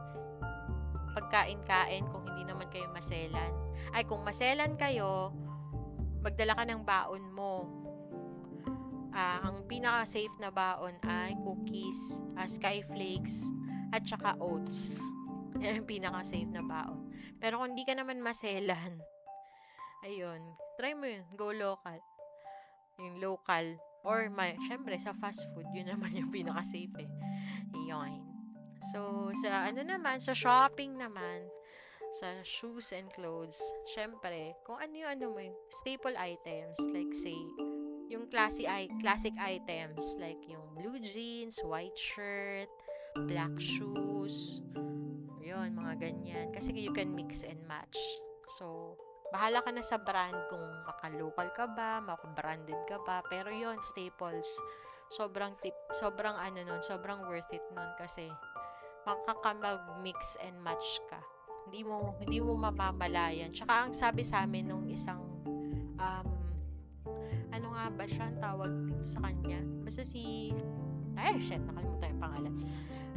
pagkain-kain 1.19 2.07
kung 2.07 2.23
hindi 2.31 2.47
naman 2.47 2.71
kayo 2.71 2.87
maselan. 2.95 3.51
Ay, 3.91 4.07
kung 4.07 4.23
maselan 4.23 4.79
kayo, 4.79 5.35
magdala 6.23 6.55
ka 6.55 6.63
ng 6.63 6.83
baon 6.87 7.25
mo. 7.35 7.67
Uh, 9.17 9.39
ang 9.51 9.65
pinaka-safe 9.67 10.33
na 10.39 10.53
baon 10.53 10.95
ay 11.03 11.35
cookies, 11.43 12.23
uh, 12.37 12.47
skyflakes, 12.47 13.51
at 13.91 14.05
saka 14.07 14.37
oats. 14.39 15.03
Yan 15.63 15.83
ang 15.83 15.89
pinaka-safe 15.89 16.51
na 16.53 16.63
baon. 16.63 17.11
Pero 17.43 17.59
kung 17.59 17.75
hindi 17.75 17.83
ka 17.83 17.97
naman 17.99 18.23
maselan, 18.23 19.01
ayun, 20.07 20.55
try 20.79 20.93
mo 20.93 21.09
yun. 21.09 21.25
Go 21.35 21.51
local. 21.51 21.99
Yung 23.01 23.19
local 23.19 23.81
Or, 24.07 24.31
may, 24.31 24.55
syempre, 24.71 24.95
sa 25.03 25.11
fast 25.19 25.51
food, 25.51 25.67
yun 25.75 25.91
naman 25.91 26.15
yung 26.15 26.31
pinaka-safe 26.31 26.95
eh. 27.03 27.11
Yun. 27.75 28.23
So, 28.95 29.31
sa 29.43 29.67
ano 29.67 29.83
naman, 29.83 30.23
sa 30.23 30.31
shopping 30.31 30.95
naman, 30.95 31.51
sa 32.23 32.39
shoes 32.47 32.95
and 32.95 33.11
clothes, 33.11 33.59
syempre, 33.99 34.55
kung 34.63 34.79
ano 34.79 34.95
yung 34.95 35.11
ano 35.11 35.25
mo 35.35 35.43
staple 35.75 36.15
items, 36.15 36.79
like 36.95 37.11
say, 37.11 37.35
yung 38.07 38.31
classic, 38.31 38.71
classic 39.03 39.35
items, 39.43 40.15
like 40.23 40.39
yung 40.47 40.63
blue 40.79 41.03
jeans, 41.03 41.59
white 41.67 41.99
shirt, 41.99 42.71
black 43.27 43.53
shoes, 43.59 44.63
yun, 45.43 45.75
mga 45.75 45.95
ganyan. 45.99 46.47
Kasi 46.55 46.71
you 46.75 46.95
can 46.95 47.11
mix 47.11 47.43
and 47.43 47.59
match. 47.67 47.99
So, 48.59 48.95
Bahala 49.35 49.63
ka 49.63 49.71
na 49.75 49.83
sa 49.83 49.99
brand 49.99 50.37
kung 50.47 50.63
maka-local 50.87 51.49
ka 51.51 51.67
ba, 51.67 51.99
maka-branded 51.99 52.79
ka 52.87 53.03
ba. 53.03 53.23
Pero 53.27 53.51
yon 53.51 53.79
staples. 53.83 54.47
Sobrang 55.11 55.55
tip, 55.63 55.75
sobrang 55.95 56.35
ano 56.35 56.67
nun, 56.67 56.83
sobrang 56.83 57.23
worth 57.27 57.51
it 57.55 57.63
nun 57.75 57.91
kasi 57.95 58.27
makakamag-mix 59.07 60.35
and 60.43 60.59
match 60.63 60.99
ka. 61.07 61.23
Hindi 61.67 61.87
mo, 61.87 62.15
hindi 62.19 62.39
mo 62.43 62.59
mamamalayan. 62.59 63.55
Tsaka 63.55 63.87
ang 63.87 63.95
sabi 63.95 64.27
sa 64.27 64.43
amin 64.47 64.67
nung 64.67 64.87
isang, 64.91 65.23
um, 65.99 66.29
ano 67.55 67.67
nga 67.75 67.87
ba 67.91 68.05
siya 68.07 68.31
ang 68.31 68.39
tawag 68.43 68.73
sa 69.07 69.23
kanya? 69.23 69.63
Basta 69.83 70.03
si, 70.03 70.51
ay 71.15 71.39
shit, 71.39 71.63
nakalimutan 71.63 72.15
yung 72.15 72.23
pangalan. 72.23 72.55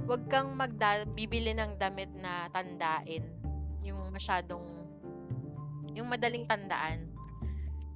Huwag 0.05 0.23
kang 0.29 0.53
magda, 0.57 1.05
bibili 1.09 1.53
ng 1.53 1.77
damit 1.77 2.09
na 2.17 2.49
tandain. 2.53 3.25
Yung 3.85 4.13
masyadong 4.13 4.78
yung 5.95 6.09
madaling 6.09 6.45
tandaan. 6.45 7.09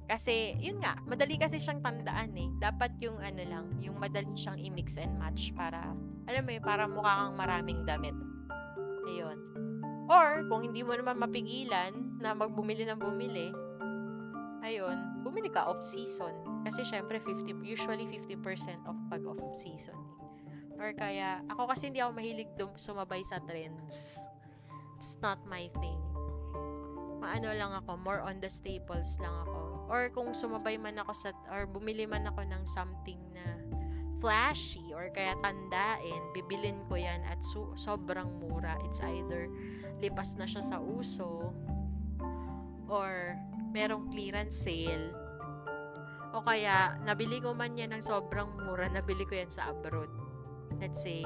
Kasi, 0.04 0.52
yun 0.60 0.84
nga, 0.84 1.00
madali 1.08 1.40
kasi 1.40 1.56
siyang 1.56 1.80
tandaan 1.80 2.36
eh. 2.36 2.48
Dapat 2.60 3.00
yung 3.00 3.16
ano 3.16 3.40
lang, 3.40 3.66
yung 3.80 3.96
madali 3.96 4.36
siyang 4.36 4.60
i-mix 4.60 5.00
and 5.00 5.16
match 5.16 5.56
para, 5.56 5.96
alam 6.28 6.42
mo 6.44 6.50
yun, 6.52 6.64
para 6.64 6.84
mukha 6.84 7.12
kang 7.24 7.36
maraming 7.40 7.80
damit. 7.88 8.12
Ayun. 9.08 9.38
Or, 10.04 10.44
kung 10.52 10.68
hindi 10.68 10.84
mo 10.84 10.92
naman 10.92 11.16
mapigilan 11.16 12.20
na 12.20 12.36
magbumili 12.36 12.84
ng 12.84 13.00
bumili, 13.00 13.48
ayun, 14.60 15.24
bumili 15.24 15.48
ka 15.48 15.64
off-season. 15.72 16.36
Kasi 16.68 16.84
syempre, 16.84 17.16
50, 17.24 17.64
usually 17.64 18.04
50% 18.04 18.84
off 18.84 19.00
pag 19.08 19.24
off-season. 19.24 19.96
Or 20.76 20.92
kaya, 20.92 21.40
ako 21.48 21.72
kasi 21.72 21.88
hindi 21.88 22.04
ako 22.04 22.12
mahilig 22.12 22.50
dum- 22.60 22.76
sumabay 22.76 23.24
sa 23.24 23.40
trends. 23.40 24.20
It's 25.00 25.16
not 25.24 25.40
my 25.48 25.72
thing 25.80 26.03
maano 27.24 27.48
lang 27.56 27.72
ako, 27.72 27.96
more 27.96 28.20
on 28.20 28.36
the 28.44 28.50
staples 28.52 29.16
lang 29.16 29.32
ako. 29.48 29.88
Or 29.88 30.12
kung 30.12 30.36
sumabay 30.36 30.76
man 30.76 31.00
ako 31.00 31.12
sa, 31.16 31.32
or 31.48 31.64
bumili 31.64 32.04
man 32.04 32.28
ako 32.28 32.44
ng 32.44 32.68
something 32.68 33.16
na 33.32 33.56
flashy 34.20 34.92
or 34.92 35.08
kaya 35.08 35.32
tandain, 35.40 36.20
bibilin 36.36 36.84
ko 36.92 37.00
yan 37.00 37.24
at 37.24 37.40
su- 37.40 37.72
sobrang 37.80 38.28
mura. 38.44 38.76
It's 38.84 39.00
either 39.00 39.48
lipas 40.04 40.36
na 40.36 40.44
siya 40.44 40.60
sa 40.60 40.76
uso 40.84 41.48
or 42.92 43.40
merong 43.72 44.12
clearance 44.12 44.60
sale 44.60 45.16
o 46.34 46.42
kaya 46.42 46.98
nabili 47.06 47.40
ko 47.40 47.56
man 47.56 47.78
yan 47.78 47.94
ng 47.96 48.02
sobrang 48.04 48.52
mura, 48.68 48.90
nabili 48.90 49.24
ko 49.24 49.38
yan 49.38 49.48
sa 49.48 49.72
abroad. 49.72 50.10
Let's 50.82 51.00
say, 51.00 51.22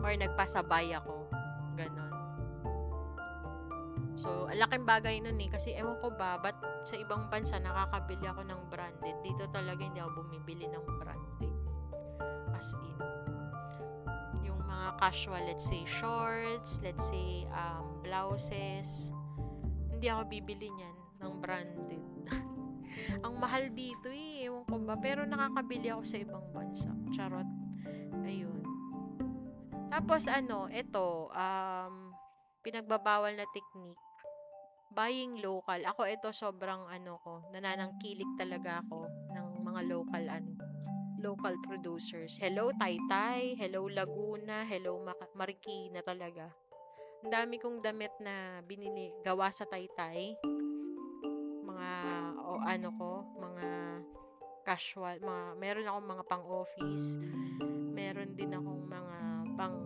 or 0.00 0.10
nagpasabay 0.16 0.96
ako. 0.96 1.28
Ganon. 1.76 2.05
So, 4.16 4.48
laking 4.48 4.88
bagay 4.88 5.20
nun 5.20 5.36
eh. 5.36 5.52
Kasi 5.52 5.76
ewan 5.76 6.00
ko 6.00 6.08
ba, 6.08 6.40
ba't 6.40 6.56
sa 6.88 6.96
ibang 6.96 7.28
bansa 7.28 7.60
nakakabili 7.60 8.24
ako 8.24 8.48
ng 8.48 8.60
branded. 8.72 9.16
Dito 9.20 9.44
talaga 9.52 9.84
hindi 9.84 10.00
ako 10.00 10.24
bumibili 10.24 10.64
ng 10.72 10.84
branded. 10.96 11.56
As 12.56 12.72
in. 12.80 12.96
Yung 14.48 14.56
mga 14.64 14.96
casual, 14.96 15.44
let's 15.44 15.68
say 15.68 15.84
shorts, 15.84 16.80
let's 16.80 17.04
say 17.12 17.44
um, 17.52 18.00
blouses. 18.00 19.12
Hindi 19.92 20.08
ako 20.08 20.22
bibili 20.32 20.72
niyan 20.72 20.96
ng 21.20 21.32
branded. 21.44 22.04
Ang 23.24 23.36
mahal 23.36 23.68
dito 23.76 24.08
eh. 24.08 24.48
Ewan 24.48 24.64
ko 24.64 24.80
ba. 24.80 24.96
Pero 24.96 25.28
nakakabili 25.28 25.92
ako 25.92 26.02
sa 26.08 26.16
ibang 26.16 26.46
bansa. 26.56 26.88
Charot. 27.12 27.48
Ayun. 28.24 28.64
Tapos 29.92 30.24
ano, 30.24 30.72
ito, 30.72 31.28
um, 31.28 31.94
pinagbabawal 32.64 33.36
na 33.36 33.44
technique 33.52 34.05
buying 34.90 35.42
local. 35.42 35.80
Ako 35.82 36.06
ito 36.06 36.30
sobrang 36.30 36.86
ano 36.88 37.18
ko, 37.22 37.46
nananangkilik 37.50 38.38
talaga 38.38 38.82
ako 38.84 39.08
ng 39.34 39.48
mga 39.62 39.80
local 39.90 40.24
ano, 40.30 40.52
local 41.20 41.54
producers. 41.64 42.36
Hello 42.38 42.70
Taytay, 42.76 43.56
hello 43.58 43.88
Laguna, 43.88 44.62
hello 44.68 45.02
Marikina 45.34 46.04
talaga. 46.04 46.52
Ang 47.24 47.30
dami 47.32 47.56
kong 47.58 47.82
damit 47.82 48.12
na 48.22 48.60
binili 48.62 49.10
gawa 49.24 49.50
sa 49.50 49.66
Taytay. 49.66 50.36
Mga 51.66 51.90
o 52.46 52.62
ano 52.62 52.88
ko, 52.94 53.10
mga 53.42 53.68
casual, 54.66 55.22
mga 55.22 55.44
meron 55.58 55.86
akong 55.86 56.08
mga 56.10 56.24
pang-office. 56.26 57.06
Meron 57.94 58.34
din 58.34 58.50
akong 58.50 58.84
mga 58.90 59.18
pang. 59.54 59.78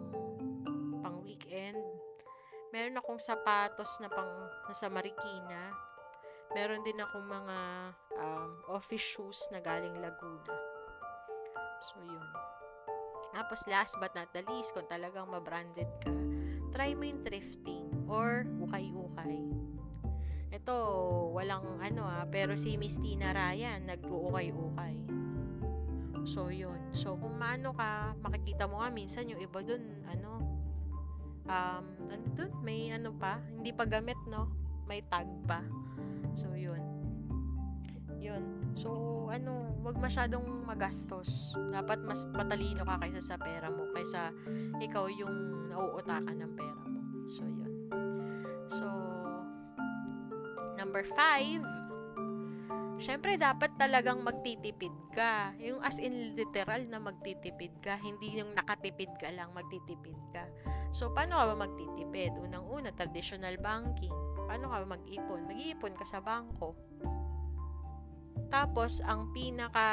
Meron 2.70 3.02
akong 3.02 3.18
sapatos 3.18 3.98
na 3.98 4.06
pang 4.06 4.30
nasa 4.70 4.86
Marikina. 4.86 5.74
Meron 6.54 6.86
din 6.86 6.98
akong 7.02 7.26
mga 7.26 7.58
um, 8.14 8.50
office 8.70 9.02
shoes 9.02 9.42
na 9.50 9.58
galing 9.58 9.94
Laguna. 9.98 10.54
So, 11.82 11.98
yun. 12.06 12.30
Tapos, 13.34 13.66
last 13.66 13.98
but 13.98 14.14
not 14.14 14.30
the 14.30 14.46
least, 14.50 14.70
kung 14.74 14.86
talagang 14.86 15.26
mabranded 15.30 15.90
ka, 16.02 16.14
try 16.70 16.94
mo 16.94 17.06
yung 17.06 17.22
thrifting 17.26 17.90
or 18.06 18.46
ukay-ukay. 18.62 19.38
Ito, 20.50 20.76
walang 21.34 21.78
ano 21.78 22.06
ah, 22.06 22.26
pero 22.26 22.58
si 22.58 22.74
Miss 22.74 22.98
Tina 22.98 23.30
Ryan, 23.34 23.86
nag-uukay-ukay. 23.86 24.98
So, 26.26 26.50
yun. 26.54 26.90
So, 26.94 27.18
kung 27.18 27.38
maano 27.38 27.74
ka, 27.74 28.14
makikita 28.22 28.66
mo 28.66 28.82
nga 28.82 28.90
minsan 28.94 29.30
yung 29.30 29.42
iba 29.42 29.62
dun, 29.62 30.06
ano, 30.06 30.39
um, 31.50 31.84
ano 32.06 32.42
may 32.62 32.94
ano 32.94 33.10
pa, 33.10 33.42
hindi 33.58 33.74
pa 33.74 33.84
gamit, 33.84 34.16
no? 34.30 34.46
May 34.86 35.02
tag 35.10 35.26
pa. 35.50 35.60
So, 36.32 36.54
yun. 36.54 36.80
Yun. 38.22 38.74
So, 38.78 38.90
ano, 39.28 39.74
wag 39.82 39.98
masyadong 39.98 40.46
magastos. 40.64 41.52
Dapat 41.74 42.06
mas 42.06 42.26
matalino 42.30 42.86
ka 42.86 43.02
kaysa 43.02 43.34
sa 43.34 43.36
pera 43.36 43.66
mo, 43.68 43.90
kaysa 43.90 44.30
ikaw 44.78 45.10
yung 45.10 45.66
nauutakan 45.70 46.36
ng 46.38 46.52
pera 46.54 46.82
mo. 46.86 47.00
So, 47.30 47.42
yun. 47.42 47.72
So, 48.70 48.86
number 50.78 51.02
five, 51.18 51.62
syempre 53.00 53.40
dapat 53.40 53.74
talagang 53.80 54.22
magtitipid 54.22 54.94
ka. 55.16 55.56
Yung 55.58 55.80
as 55.82 55.98
in 55.98 56.36
literal 56.36 56.84
na 56.86 57.00
magtitipid 57.00 57.80
ka, 57.82 57.98
hindi 57.98 58.38
yung 58.38 58.52
nakatipid 58.54 59.10
ka 59.18 59.32
lang, 59.32 59.50
magtitipid 59.56 60.18
ka. 60.30 60.44
So, 60.90 61.14
paano 61.14 61.38
ka 61.38 61.44
ba 61.54 61.56
magtitipid? 61.66 62.34
Unang-una, 62.42 62.90
traditional 62.94 63.54
banking. 63.62 64.12
Paano 64.50 64.70
ka 64.70 64.82
ba 64.82 64.98
mag-ipon? 64.98 65.46
Mag-iipon 65.46 65.94
ka 65.94 66.02
sa 66.02 66.18
bangko. 66.18 66.74
Tapos, 68.50 68.98
ang 69.06 69.30
pinaka 69.30 69.86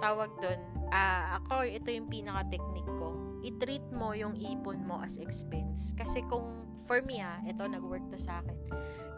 tawag 0.00 0.32
doon, 0.40 0.60
uh, 0.88 1.38
ako, 1.40 1.68
ito 1.68 1.92
yung 1.92 2.08
pinaka 2.08 2.48
technique 2.48 2.88
ko. 2.96 3.12
I-treat 3.44 3.84
mo 3.92 4.16
yung 4.16 4.40
ipon 4.40 4.80
mo 4.88 5.04
as 5.04 5.20
expense. 5.20 5.92
Kasi 5.92 6.24
kung, 6.32 6.48
for 6.88 7.04
me 7.04 7.20
ah, 7.20 7.38
ito 7.44 7.60
nag-work 7.68 8.08
to 8.08 8.16
sa 8.16 8.40
akin. 8.40 8.56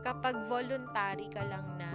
Kapag 0.03 0.51
voluntary 0.51 1.31
ka 1.31 1.47
lang 1.47 1.79
na, 1.79 1.91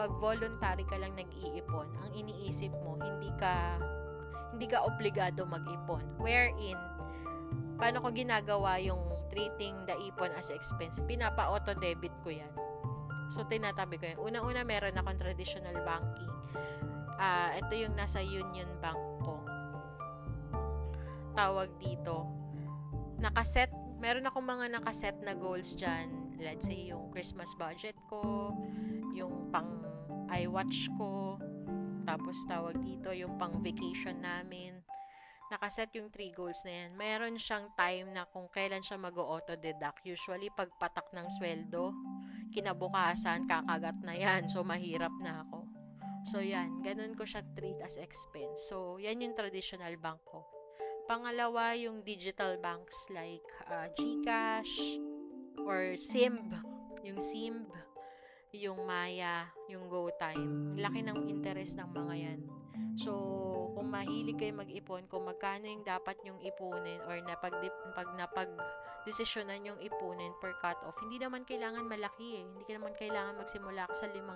pag 0.00 0.12
voluntary 0.16 0.84
ka 0.88 0.96
lang 0.96 1.12
nag-iipon, 1.16 1.88
ang 2.00 2.10
iniisip 2.16 2.72
mo, 2.84 2.96
hindi 3.00 3.28
ka, 3.36 3.80
hindi 4.56 4.66
ka 4.68 4.84
obligado 4.88 5.44
mag-ipon. 5.44 6.04
Wherein, 6.16 6.76
paano 7.76 8.00
ko 8.00 8.08
ginagawa 8.12 8.80
yung 8.80 9.00
treating 9.28 9.76
the 9.84 9.96
ipon 10.08 10.32
as 10.36 10.48
expense? 10.48 11.00
Pinapa-auto 11.04 11.76
debit 11.76 12.12
ko 12.24 12.32
yan 12.32 12.52
So, 13.26 13.42
tinatabi 13.42 13.98
ko 13.98 14.04
yun. 14.06 14.18
Una-una, 14.22 14.62
meron 14.62 14.94
akong 14.94 15.18
traditional 15.18 15.74
banking. 15.82 16.30
Uh, 17.16 17.58
ito 17.58 17.74
yung 17.74 17.94
nasa 17.98 18.22
Union 18.22 18.70
Bank 18.78 19.00
ko. 19.24 19.42
Tawag 21.34 21.74
dito. 21.82 22.28
Nakaset, 23.18 23.72
meron 23.98 24.28
akong 24.30 24.46
mga 24.46 24.78
nakaset 24.78 25.16
na 25.26 25.34
goals 25.34 25.74
dyan. 25.74 26.38
Let's 26.38 26.70
say, 26.70 26.92
yung 26.92 27.10
Christmas 27.10 27.50
budget 27.58 27.98
ko, 28.06 28.54
yung 29.16 29.50
pang 29.50 29.82
iWatch 30.30 30.92
ko, 30.94 31.40
tapos 32.06 32.36
tawag 32.46 32.78
dito, 32.86 33.10
yung 33.10 33.34
pang 33.40 33.58
vacation 33.58 34.22
namin. 34.22 34.85
Nakaset 35.46 35.94
yung 35.94 36.10
three 36.10 36.34
goals 36.34 36.58
na 36.66 36.72
yan. 36.84 36.90
Meron 36.98 37.38
siyang 37.38 37.70
time 37.78 38.10
na 38.10 38.26
kung 38.26 38.50
kailan 38.50 38.82
siya 38.82 38.98
mag-auto-deduct. 38.98 40.02
Usually, 40.02 40.50
pagpatak 40.50 41.06
ng 41.14 41.26
sweldo, 41.38 41.94
kinabukasan, 42.50 43.46
kakagat 43.46 43.94
na 44.02 44.14
yan. 44.18 44.50
So, 44.50 44.66
mahirap 44.66 45.14
na 45.22 45.46
ako. 45.46 45.62
So, 46.26 46.42
yan. 46.42 46.82
Ganun 46.82 47.14
ko 47.14 47.22
siya 47.22 47.46
treat 47.54 47.78
as 47.78 47.94
expense. 47.94 48.66
So, 48.66 48.98
yan 48.98 49.22
yung 49.22 49.38
traditional 49.38 49.94
bank 50.02 50.18
ko. 50.26 50.42
Pangalawa, 51.06 51.78
yung 51.78 52.02
digital 52.02 52.58
banks 52.58 53.06
like 53.14 53.46
uh, 53.70 53.86
GCash 53.94 54.98
or 55.62 55.94
Simb. 55.94 56.50
Yung 57.06 57.22
Simb, 57.22 57.70
yung 58.50 58.82
Maya, 58.82 59.46
yung 59.70 59.86
GoTime. 59.86 60.74
Laki 60.74 61.06
ng 61.06 61.30
interest 61.30 61.78
ng 61.78 61.94
mga 61.94 62.14
yan. 62.18 62.40
So, 62.98 63.35
kung 63.86 64.02
mahilig 64.02 64.34
kayo 64.34 64.50
mag-ipon, 64.50 65.06
kung 65.06 65.30
magkano 65.30 65.62
yung 65.62 65.86
dapat 65.86 66.18
yung 66.26 66.42
ipunin 66.42 66.98
or 67.06 67.22
napag, 67.22 67.54
pag 67.94 68.10
napag 68.18 68.50
desisyonan 69.06 69.62
yung 69.62 69.78
ipunin 69.78 70.34
per 70.42 70.58
cut-off, 70.58 70.98
hindi 71.06 71.22
naman 71.22 71.46
kailangan 71.46 71.86
malaki 71.86 72.42
eh. 72.42 72.50
Hindi 72.50 72.66
ka 72.66 72.82
naman 72.82 72.98
kailangan 72.98 73.38
magsimula 73.38 73.86
ka 73.86 73.94
sa 73.94 74.10
5,000 74.10 74.26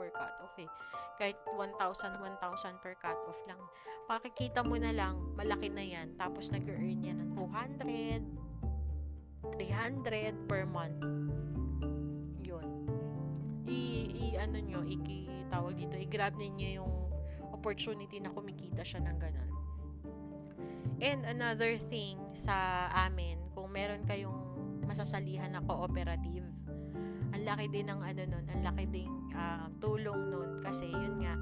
per 0.00 0.08
cut-off 0.08 0.56
eh. 0.56 0.72
Kahit 1.20 1.36
1,000, 1.52 2.16
1,000 2.16 2.80
per 2.80 2.96
cut-off 2.96 3.36
lang. 3.44 3.60
Pakikita 4.08 4.64
mo 4.64 4.80
na 4.80 4.88
lang, 4.88 5.20
malaki 5.36 5.68
na 5.68 5.84
yan. 5.84 6.16
Tapos 6.16 6.48
nag-earn 6.48 7.04
yan 7.04 7.20
ng 7.20 7.36
200, 7.36 8.24
300 9.52 10.48
per 10.48 10.64
month. 10.64 11.04
Yun. 12.40 12.88
I, 13.68 14.08
i 14.16 14.40
ano 14.40 14.56
nyo, 14.64 14.80
i, 14.88 14.96
tawag 15.52 15.76
dito, 15.76 15.92
i-grab 16.00 16.40
ninyo 16.40 16.80
yung 16.80 17.04
opportunity 17.64 18.20
na 18.20 18.28
kumikita 18.28 18.84
siya 18.84 19.00
ng 19.08 19.16
ganun. 19.16 19.50
And 21.00 21.24
another 21.24 21.80
thing 21.80 22.20
sa 22.36 22.86
amin, 22.92 23.40
kung 23.56 23.72
meron 23.72 24.04
kayong 24.04 24.36
masasalihan 24.84 25.48
na 25.48 25.64
cooperative, 25.64 26.44
ang 27.32 27.42
laki 27.48 27.72
din 27.72 27.88
ng 27.88 28.04
ano 28.04 28.22
nun, 28.28 28.44
ang 28.52 28.60
laki 28.68 28.84
din 28.92 29.08
uh, 29.32 29.72
tulong 29.80 30.28
nun 30.28 30.60
kasi 30.60 30.92
yun 30.92 31.24
nga, 31.24 31.40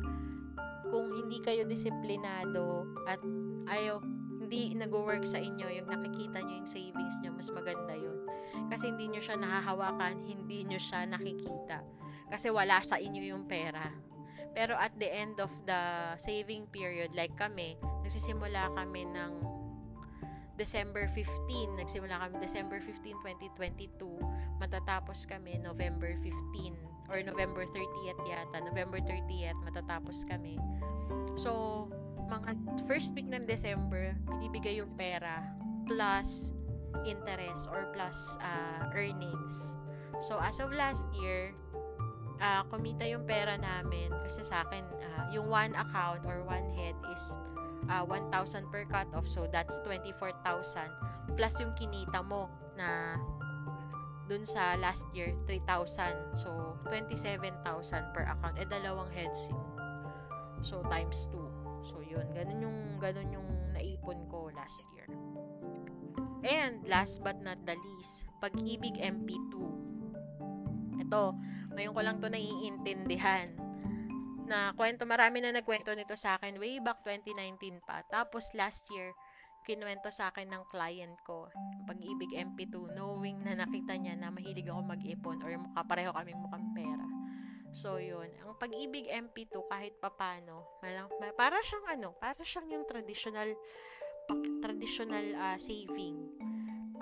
kung 0.94 1.10
hindi 1.10 1.42
kayo 1.42 1.66
disiplinado 1.66 2.86
at 3.10 3.18
ayaw, 3.66 3.98
hindi 4.38 4.78
nag-work 4.78 5.26
sa 5.26 5.42
inyo, 5.42 5.66
yung 5.74 5.90
nakikita 5.90 6.38
nyo 6.38 6.54
yung 6.62 6.70
savings 6.70 7.18
nyo, 7.18 7.34
mas 7.34 7.50
maganda 7.50 7.98
yun. 7.98 8.30
Kasi 8.70 8.94
hindi 8.94 9.10
nyo 9.10 9.20
siya 9.20 9.36
nahahawakan, 9.42 10.22
hindi 10.22 10.68
nyo 10.70 10.78
siya 10.78 11.02
nakikita. 11.08 11.82
Kasi 12.30 12.52
wala 12.52 12.78
sa 12.84 13.00
inyo 13.00 13.32
yung 13.32 13.44
pera. 13.48 14.11
Pero 14.52 14.76
at 14.76 14.92
the 15.00 15.08
end 15.08 15.40
of 15.40 15.50
the 15.64 16.14
saving 16.20 16.68
period, 16.68 17.16
like 17.16 17.32
kami, 17.40 17.80
nagsisimula 18.04 18.68
kami 18.76 19.08
ng 19.08 19.32
December 20.60 21.08
15. 21.08 21.80
Nagsimula 21.80 22.20
kami 22.20 22.34
December 22.38 22.78
15, 22.84 23.16
2022. 23.56 24.20
Matatapos 24.60 25.24
kami 25.24 25.56
November 25.56 26.14
15 26.20 26.76
or 27.08 27.24
November 27.24 27.64
30th 27.66 28.20
yata. 28.28 28.60
November 28.60 29.00
30th 29.00 29.58
matatapos 29.64 30.24
kami. 30.28 30.60
So, 31.34 31.88
mga 32.28 32.56
first 32.84 33.16
week 33.16 33.28
ng 33.28 33.44
December, 33.48 34.16
binibigay 34.28 34.80
yung 34.80 34.92
pera 34.96 35.44
plus 35.88 36.52
interest 37.08 37.68
or 37.72 37.88
plus 37.96 38.36
uh, 38.40 38.92
earnings. 38.92 39.80
So, 40.20 40.38
as 40.38 40.60
of 40.60 40.70
last 40.72 41.08
year, 41.18 41.56
uh, 42.42 42.62
kumita 42.66 43.06
yung 43.06 43.22
pera 43.22 43.54
namin. 43.54 44.10
Kasi 44.26 44.42
sa 44.42 44.66
akin 44.66 44.82
uh, 44.82 45.24
yung 45.30 45.46
one 45.46 45.72
account 45.78 46.26
or 46.26 46.42
one 46.42 46.66
head 46.74 46.98
is 47.14 47.38
uh, 47.86 48.02
1,000 48.04 48.34
per 48.68 48.84
cut 48.90 49.06
off. 49.14 49.30
So 49.30 49.46
that's 49.46 49.78
24,000 49.86 51.38
plus 51.38 51.54
yung 51.62 51.72
kinita 51.78 52.20
mo 52.26 52.50
na 52.74 53.16
dun 54.26 54.42
sa 54.42 54.74
last 54.78 55.06
year 55.14 55.34
3,000 55.46 56.34
so 56.34 56.76
27,000 56.90 57.54
per 58.10 58.26
account. 58.26 58.58
Eh 58.58 58.66
dalawang 58.66 59.08
heads 59.14 59.46
yun. 59.48 59.62
So 60.66 60.82
times 60.90 61.30
2 61.30 61.86
so 61.86 62.02
yun. 62.02 62.26
Ganun 62.34 62.58
yung 62.58 62.78
ganun 62.98 63.30
yung 63.30 63.48
naipon 63.70 64.26
ko 64.26 64.50
last 64.50 64.82
year. 64.94 65.06
And 66.42 66.82
last 66.90 67.22
but 67.22 67.38
not 67.38 67.62
the 67.62 67.78
least 67.78 68.26
pag-ibig 68.42 68.98
MP2 68.98 69.54
ito 71.02 71.34
ngayon 71.74 71.92
ko 71.96 72.00
lang 72.04 72.16
to 72.20 72.28
naiintindihan. 72.28 73.48
Na 74.46 74.76
kwento, 74.76 75.08
marami 75.08 75.40
na 75.40 75.54
nagkwento 75.54 75.94
nito 75.96 76.12
sa 76.18 76.36
akin 76.36 76.60
way 76.60 76.82
back 76.82 77.00
2019 77.06 77.80
pa. 77.82 78.04
Tapos 78.10 78.52
last 78.52 78.84
year, 78.92 79.16
kinuwento 79.62 80.10
sa 80.10 80.34
akin 80.34 80.50
ng 80.50 80.64
client 80.68 81.14
ko, 81.22 81.46
pag-ibig 81.86 82.34
MP2, 82.34 82.98
knowing 82.98 83.40
na 83.46 83.54
nakita 83.54 83.94
niya 83.94 84.18
na 84.18 84.34
mahilig 84.34 84.66
ako 84.66 84.82
mag-ipon 84.82 85.38
or 85.46 85.54
kapareho 85.78 86.10
kaming 86.10 86.42
mukhang 86.42 86.66
pera. 86.74 87.06
So, 87.72 87.96
yun. 87.96 88.28
Ang 88.44 88.58
pag-ibig 88.60 89.08
MP2, 89.08 89.54
kahit 89.70 89.96
papano, 89.96 90.76
malang, 90.84 91.08
para 91.38 91.56
siyang 91.64 91.86
ano, 91.88 92.12
para 92.20 92.42
siyang 92.44 92.68
yung 92.68 92.84
traditional, 92.84 93.48
traditional 94.60 95.24
uh, 95.40 95.56
saving. 95.56 96.20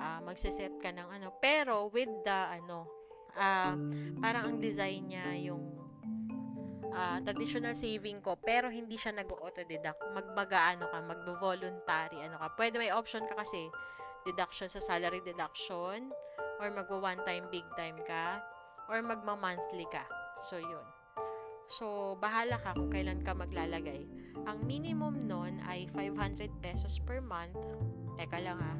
Uh, 0.00 0.20
magsiset 0.22 0.72
ka 0.78 0.94
ng 0.94 1.10
ano. 1.10 1.34
Pero, 1.42 1.90
with 1.90 2.12
the, 2.22 2.38
ano, 2.62 2.99
uh, 3.36 3.74
parang 4.18 4.44
ang 4.54 4.58
design 4.58 5.10
niya 5.10 5.36
yung 5.50 5.80
uh, 6.94 7.18
traditional 7.22 7.74
saving 7.74 8.20
ko, 8.20 8.36
pero 8.38 8.68
hindi 8.68 8.98
siya 8.98 9.14
nag-auto-deduct. 9.14 10.00
Magbaga, 10.14 10.76
ano 10.76 10.90
ka, 10.90 10.98
magbo-voluntary, 11.02 12.18
ano 12.22 12.36
ka. 12.38 12.46
Pwede 12.58 12.78
may 12.78 12.90
option 12.90 13.24
ka 13.26 13.34
kasi, 13.38 13.70
deduction 14.26 14.68
sa 14.68 14.82
salary 14.82 15.22
deduction, 15.22 16.10
or 16.60 16.68
magwa 16.68 17.14
one 17.16 17.20
time, 17.24 17.48
big 17.48 17.64
time 17.78 17.96
ka, 18.04 18.42
or 18.90 19.00
magma-monthly 19.00 19.88
ka. 19.88 20.04
So, 20.50 20.60
yun. 20.60 20.86
So, 21.70 22.18
bahala 22.18 22.58
ka 22.58 22.74
kung 22.74 22.90
kailan 22.90 23.22
ka 23.22 23.32
maglalagay. 23.32 24.02
Ang 24.50 24.66
minimum 24.66 25.30
nun 25.30 25.62
ay 25.70 25.86
500 25.94 26.50
pesos 26.58 26.98
per 26.98 27.22
month. 27.22 27.54
Teka 28.18 28.42
lang 28.42 28.58
ha. 28.58 28.74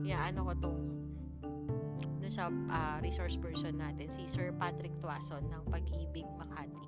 Iaano 0.00 0.48
ko 0.48 0.52
tong 0.56 0.80
dun 2.30 2.38
sa 2.38 2.46
uh, 2.46 2.96
resource 3.02 3.34
person 3.34 3.74
natin, 3.82 4.06
si 4.06 4.22
Sir 4.30 4.54
Patrick 4.54 4.94
Tuason 5.02 5.42
ng 5.50 5.66
Pag-ibig 5.66 6.22
Makati. 6.38 6.86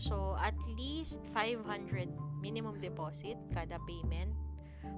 So, 0.00 0.32
at 0.40 0.56
least 0.80 1.20
500 1.36 2.08
minimum 2.40 2.80
deposit 2.80 3.36
kada 3.52 3.76
payment. 3.84 4.32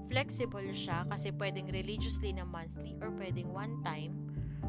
Flexible 0.07 0.71
siya 0.71 1.03
kasi 1.11 1.35
pwedeng 1.35 1.67
religiously 1.75 2.31
na 2.31 2.47
monthly 2.47 2.95
or 3.03 3.11
pwedeng 3.19 3.51
one 3.51 3.83
time 3.83 4.15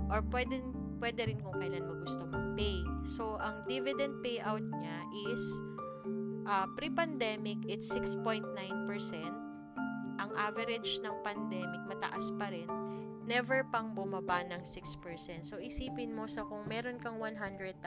or 0.10 0.26
pwedeng 0.34 0.74
pwede 0.98 1.30
rin 1.30 1.38
kung 1.38 1.54
kailan 1.62 1.86
mo 1.86 1.94
gusto 2.02 2.26
mag-pay. 2.26 2.82
So, 3.06 3.38
ang 3.38 3.70
dividend 3.70 4.26
payout 4.26 4.66
niya 4.66 4.98
is 5.30 5.42
uh, 6.50 6.66
pre-pandemic, 6.74 7.62
it's 7.70 7.94
6.9%. 7.94 8.42
Ang 10.20 10.32
average 10.34 10.98
ng 11.06 11.16
pandemic, 11.22 11.82
mataas 11.86 12.34
pa 12.42 12.50
rin. 12.50 12.79
Never 13.30 13.62
pang 13.70 13.94
bumaba 13.94 14.42
ng 14.42 14.66
6%. 14.66 15.46
So, 15.46 15.62
isipin 15.62 16.18
mo 16.18 16.26
sa 16.26 16.42
kung 16.50 16.66
meron 16.66 16.98
kang 16.98 17.22
100,000. 17.22 17.78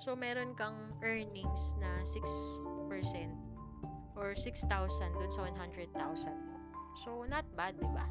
So, 0.00 0.16
meron 0.16 0.56
kang 0.56 0.96
earnings 1.04 1.76
na 1.76 2.00
6% 2.00 2.64
or 4.16 4.32
6,000 4.32 4.64
dun 5.12 5.28
sa 5.28 5.44
100,000 5.44 5.92
mo. 6.32 6.56
So, 7.04 7.28
not 7.28 7.44
bad, 7.52 7.76
di 7.76 7.90
ba? 7.92 8.08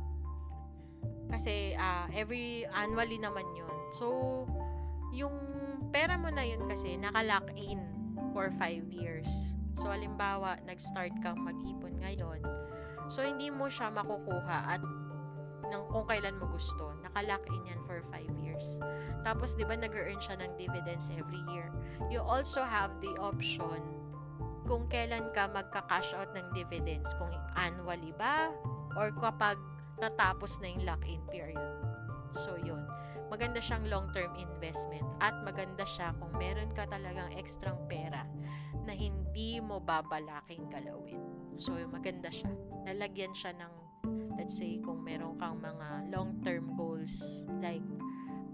Kasi 1.34 1.74
uh, 1.74 2.06
every 2.14 2.70
annually 2.70 3.18
naman 3.18 3.50
yun. 3.58 3.78
So, 3.98 4.06
yung 5.10 5.34
pera 5.90 6.14
mo 6.14 6.30
na 6.30 6.46
yun 6.46 6.62
kasi 6.70 6.94
nakalock 6.94 7.50
in 7.58 7.82
for 8.38 8.54
5 8.62 8.86
years. 8.94 9.58
So, 9.74 9.90
halimbawa, 9.90 10.62
nag-start 10.62 11.18
kang 11.26 11.42
mag-ipon 11.42 11.98
ngayon. 12.06 12.46
So, 13.10 13.26
hindi 13.26 13.50
mo 13.50 13.66
siya 13.66 13.90
makukuha 13.90 14.78
at 14.78 14.82
ng 15.72 15.84
kung 15.92 16.06
kailan 16.08 16.40
mo 16.40 16.48
gusto. 16.52 16.96
Nakalock 17.04 17.44
in 17.52 17.64
yan 17.68 17.82
for 17.86 18.04
5 18.12 18.24
years. 18.44 18.80
Tapos, 19.28 19.54
di 19.54 19.68
ba, 19.68 19.76
nag-earn 19.76 20.20
siya 20.20 20.40
ng 20.40 20.56
dividends 20.56 21.12
every 21.14 21.42
year. 21.52 21.70
You 22.08 22.24
also 22.24 22.64
have 22.64 22.96
the 23.04 23.12
option 23.20 23.82
kung 24.68 24.88
kailan 24.92 25.32
ka 25.32 25.48
magka-cash 25.48 26.12
out 26.16 26.32
ng 26.36 26.48
dividends. 26.52 27.12
Kung 27.16 27.32
annually 27.56 28.12
ba 28.20 28.52
or 29.00 29.12
kapag 29.16 29.56
natapos 29.98 30.60
na 30.62 30.68
yung 30.74 30.84
lock-in 30.86 31.24
period. 31.32 31.76
So, 32.38 32.56
yun. 32.60 32.86
Maganda 33.28 33.60
siyang 33.60 33.92
long-term 33.92 34.40
investment 34.40 35.04
at 35.20 35.36
maganda 35.44 35.84
siya 35.84 36.16
kung 36.16 36.32
meron 36.40 36.72
ka 36.72 36.88
talagang 36.88 37.28
ekstrang 37.36 37.76
pera 37.92 38.24
na 38.88 38.96
hindi 38.96 39.60
mo 39.60 39.84
babalaking 39.84 40.72
galawin. 40.72 41.20
So, 41.60 41.76
maganda 41.92 42.32
siya. 42.32 42.48
Lalagyan 42.88 43.36
siya 43.36 43.52
ng, 43.60 43.74
let's 44.38 44.58
say, 44.58 44.80
kung 44.82 45.04
meron 45.04 45.36
kang 45.40 45.60
mga 45.60 46.14
long-term 46.14 46.74
goals 46.78 47.44
like 47.60 47.84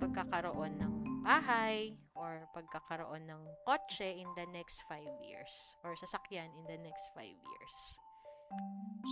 pagkakaroon 0.01 0.75
ng 0.79 0.93
bahay 1.23 1.95
or 2.13 2.43
pagkakaroon 2.51 3.23
ng 3.25 3.41
kotse 3.63 4.05
in 4.05 4.27
the 4.35 4.45
next 4.51 4.83
5 4.91 4.99
years 5.23 5.53
or 5.87 5.95
sasakyan 5.95 6.51
in 6.59 6.65
the 6.67 6.79
next 6.83 7.09
5 7.15 7.25
years. 7.25 7.81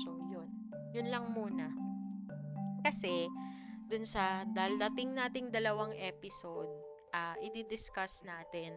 So, 0.06 0.20
yun. 0.30 0.50
Yun 0.94 1.08
lang 1.10 1.26
muna. 1.32 1.72
Kasi, 2.84 3.28
dun 3.92 4.08
sa 4.08 4.48
dalating 4.48 5.16
nating 5.16 5.52
dalawang 5.52 5.96
episode, 6.00 6.70
uh, 7.12 7.36
i-discuss 7.44 8.24
natin 8.24 8.76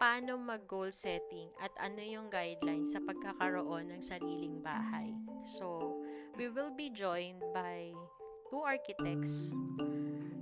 paano 0.00 0.40
mag-goal 0.40 0.88
setting 0.88 1.52
at 1.60 1.68
ano 1.76 2.00
yung 2.00 2.32
guidelines 2.32 2.96
sa 2.96 3.04
pagkakaroon 3.04 3.92
ng 3.92 4.00
sariling 4.00 4.64
bahay. 4.64 5.12
So, 5.44 5.99
we 6.40 6.48
will 6.48 6.72
be 6.72 6.88
joined 6.88 7.44
by 7.52 7.92
two 8.48 8.64
architects 8.64 9.52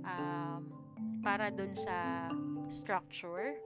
um, 0.07 0.71
para 1.19 1.51
dun 1.51 1.75
sa 1.75 2.31
structure, 2.71 3.59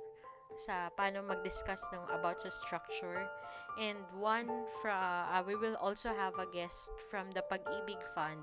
sa 0.58 0.90
paano 0.98 1.22
mag-discuss 1.22 1.86
ng 1.94 2.02
about 2.10 2.42
sa 2.42 2.50
structure, 2.50 3.30
and 3.78 4.02
one 4.18 4.50
from, 4.82 4.98
uh, 5.30 5.46
we 5.46 5.54
will 5.54 5.78
also 5.78 6.10
have 6.10 6.34
a 6.42 6.50
guest 6.50 6.90
from 7.14 7.30
the 7.38 7.46
Pag-ibig 7.54 8.02
Fund. 8.18 8.42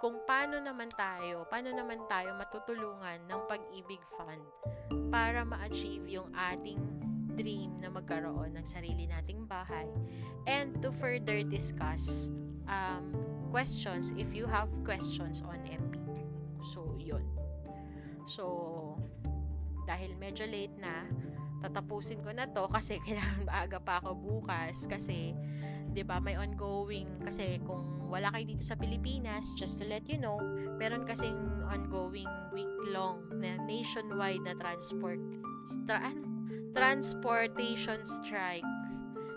Kung 0.00 0.16
paano 0.24 0.56
naman 0.56 0.88
tayo, 0.96 1.44
paano 1.52 1.76
naman 1.76 2.00
tayo 2.08 2.32
matutulungan 2.40 3.20
ng 3.28 3.40
pag-ibig 3.44 4.00
fund 4.16 4.40
para 5.12 5.44
ma-achieve 5.44 6.08
yung 6.08 6.32
ating 6.32 6.80
dream 7.36 7.76
na 7.84 7.92
magkaroon 7.92 8.56
ng 8.56 8.64
sarili 8.64 9.04
nating 9.04 9.44
bahay. 9.44 9.84
And 10.48 10.80
to 10.80 10.88
further 10.96 11.44
discuss 11.44 12.32
um, 12.70 13.10
questions 13.50 14.14
if 14.14 14.30
you 14.30 14.46
have 14.46 14.70
questions 14.86 15.42
on 15.42 15.58
MP. 15.66 15.98
So, 16.70 16.94
yun. 17.02 17.26
So, 18.30 18.94
dahil 19.90 20.14
medyo 20.22 20.46
late 20.46 20.78
na, 20.78 21.10
tatapusin 21.60 22.24
ko 22.24 22.32
na 22.32 22.48
to 22.48 22.70
kasi 22.72 22.96
kailangan 23.04 23.44
maaga 23.44 23.78
pa 23.82 24.00
ako 24.00 24.16
bukas 24.16 24.88
kasi 24.88 25.36
'di 25.90 26.02
ba 26.06 26.22
may 26.22 26.38
ongoing 26.38 27.10
kasi 27.20 27.58
kung 27.66 27.84
wala 28.08 28.30
kayo 28.30 28.54
dito 28.54 28.64
sa 28.64 28.78
Pilipinas 28.78 29.54
just 29.58 29.78
to 29.78 29.84
let 29.86 30.06
you 30.06 30.18
know 30.18 30.38
meron 30.78 31.02
kasing 31.06 31.36
ongoing 31.68 32.26
week 32.54 32.70
long 32.90 33.22
na 33.38 33.58
nationwide 33.66 34.42
na 34.42 34.54
transport 34.58 35.18
stra, 35.66 36.10
ano, 36.10 36.26
transportation 36.74 38.02
strike 38.06 38.66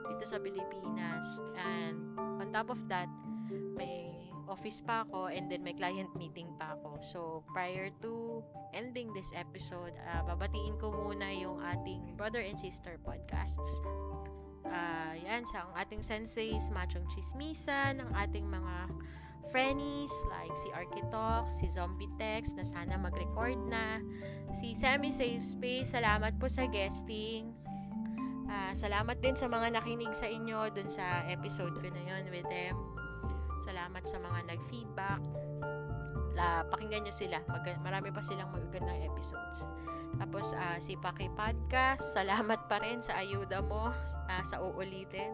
dito 0.10 0.24
sa 0.26 0.38
Pilipinas 0.38 1.42
and 1.58 1.98
on 2.18 2.50
top 2.54 2.70
of 2.70 2.80
that 2.86 3.10
office 4.48 4.84
pa 4.84 5.08
ako 5.08 5.32
and 5.32 5.48
then 5.48 5.64
may 5.64 5.76
client 5.76 6.10
meeting 6.20 6.50
pa 6.60 6.76
ako 6.76 7.00
so 7.00 7.20
prior 7.52 7.88
to 8.04 8.44
ending 8.76 9.12
this 9.16 9.32
episode 9.36 9.96
uh, 10.12 10.22
babatiin 10.28 10.76
ko 10.78 10.92
muna 10.92 11.30
yung 11.32 11.62
ating 11.64 12.16
brother 12.18 12.44
and 12.44 12.60
sister 12.60 13.00
podcasts 13.04 13.80
uh, 14.68 15.14
yan, 15.20 15.46
sa 15.48 15.68
ang 15.68 15.74
ating 15.78 16.02
senseis, 16.04 16.72
machong 16.72 17.06
chismisan, 17.12 18.02
ng 18.02 18.10
ating 18.18 18.48
mga 18.48 18.90
friends 19.52 20.10
like 20.32 20.56
si 20.58 20.70
Architalk, 20.74 21.46
si 21.52 21.70
Zombie 21.70 22.10
Text 22.18 22.58
na 22.58 22.66
sana 22.66 22.98
mag-record 22.98 23.60
na, 23.68 24.02
si 24.56 24.74
Semi 24.74 25.14
Safe 25.14 25.44
Space, 25.44 25.94
salamat 25.94 26.40
po 26.42 26.48
sa 26.48 26.66
guesting. 26.66 27.54
Uh, 28.50 28.74
salamat 28.74 29.18
din 29.22 29.34
sa 29.34 29.50
mga 29.50 29.78
nakinig 29.78 30.14
sa 30.14 30.30
inyo 30.30 30.70
dun 30.74 30.90
sa 30.90 31.26
episode 31.30 31.74
ko 31.74 31.88
na 31.90 32.02
yon 32.06 32.30
with 32.30 32.46
them. 32.50 32.93
Salamat 33.64 34.04
sa 34.04 34.20
mga 34.20 34.40
nag-feedback. 34.52 35.24
La, 36.36 36.68
pakinggan 36.68 37.08
nyo 37.08 37.16
sila. 37.16 37.40
Mag- 37.48 37.80
marami 37.80 38.12
pa 38.12 38.20
silang 38.20 38.52
magagandang 38.52 39.08
episodes. 39.08 39.64
Tapos 40.20 40.52
uh, 40.54 40.78
si 40.78 40.94
Paki 41.00 41.32
Podcast, 41.34 42.14
salamat 42.14 42.68
pa 42.70 42.84
rin 42.84 43.00
sa 43.00 43.18
ayuda 43.24 43.64
mo 43.64 43.90
uh, 43.90 44.44
sa 44.44 44.60
uulitin. 44.60 45.32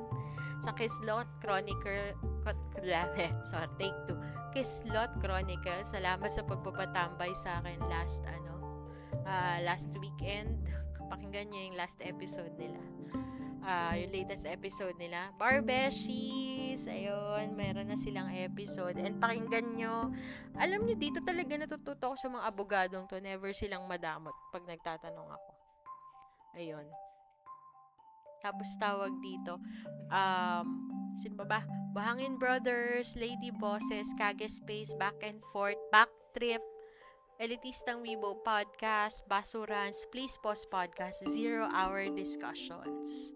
Sa 0.61 0.75
Kislot 0.75 1.27
Chronicle, 1.39 2.13
sorry, 3.47 3.69
take 3.80 3.95
two. 4.07 4.15
Kislot 4.51 5.11
Chronicle, 5.23 5.82
salamat 5.88 6.30
sa 6.30 6.43
pagpapatambay 6.43 7.32
sa 7.34 7.63
akin 7.63 7.80
last, 7.88 8.23
ano, 8.27 8.86
uh, 9.23 9.57
last 9.63 9.89
weekend. 9.97 10.69
Pakinggan 11.09 11.49
niyo 11.49 11.73
yung 11.73 11.77
last 11.80 11.97
episode 12.03 12.53
nila. 12.59 12.80
Uh, 13.63 13.93
yung 13.99 14.11
latest 14.13 14.45
episode 14.47 14.95
nila. 14.99 15.32
Barbeshies! 16.80 16.88
Ayun, 16.88 17.47
meron 17.55 17.88
na 17.91 17.97
silang 17.99 18.32
episode. 18.32 18.95
And 18.99 19.19
pakinggan 19.19 19.75
nyo. 19.75 20.11
Alam 20.55 20.88
nyo, 20.88 20.95
dito 20.95 21.19
talaga 21.23 21.59
natututo 21.59 22.11
ako 22.11 22.15
sa 22.15 22.30
mga 22.32 22.43
abogadong 22.47 23.05
to. 23.11 23.19
Never 23.19 23.51
silang 23.51 23.88
madamot 23.88 24.36
pag 24.51 24.63
nagtatanong 24.63 25.27
ako. 25.27 25.51
Ayun. 26.55 26.88
Tapos 28.39 28.69
tawag 28.80 29.11
dito. 29.19 29.59
Um, 30.07 30.67
sino 31.19 31.36
ba 31.43 31.59
ba? 31.59 31.61
Bahangin 31.91 32.39
Brothers, 32.39 33.19
Lady 33.19 33.51
Bosses, 33.51 34.15
Kage 34.15 34.47
Space, 34.47 34.95
Back 34.95 35.19
and 35.19 35.43
Forth, 35.51 35.80
Back 35.91 36.07
Trip, 36.32 36.63
Elitistang 37.40 38.04
Weibo 38.04 38.44
Podcast, 38.44 39.24
Basurans, 39.24 40.04
Please 40.12 40.36
Pause 40.44 40.68
Podcast, 40.68 41.24
Zero 41.32 41.72
Hour 41.72 42.12
Discussions. 42.12 43.32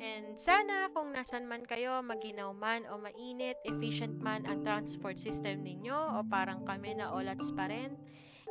And 0.00 0.40
sana 0.40 0.88
kung 0.96 1.12
nasan 1.12 1.44
man 1.44 1.68
kayo, 1.68 2.00
maginaw 2.00 2.56
man 2.56 2.88
o 2.88 2.96
mainit, 2.96 3.60
efficient 3.68 4.16
man 4.16 4.48
ang 4.48 4.64
transport 4.64 5.20
system 5.20 5.60
ninyo 5.60 5.92
o 5.92 6.24
parang 6.24 6.64
kami 6.64 6.96
na 6.96 7.12
olats 7.12 7.52
pa 7.52 7.68
rin, 7.68 7.92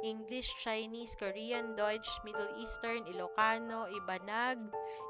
English, 0.04 0.52
Chinese, 0.60 1.16
Korean, 1.16 1.80
Deutsch, 1.80 2.12
Middle 2.28 2.52
Eastern, 2.60 3.08
Ilocano, 3.08 3.88
Ibanag, 3.88 4.60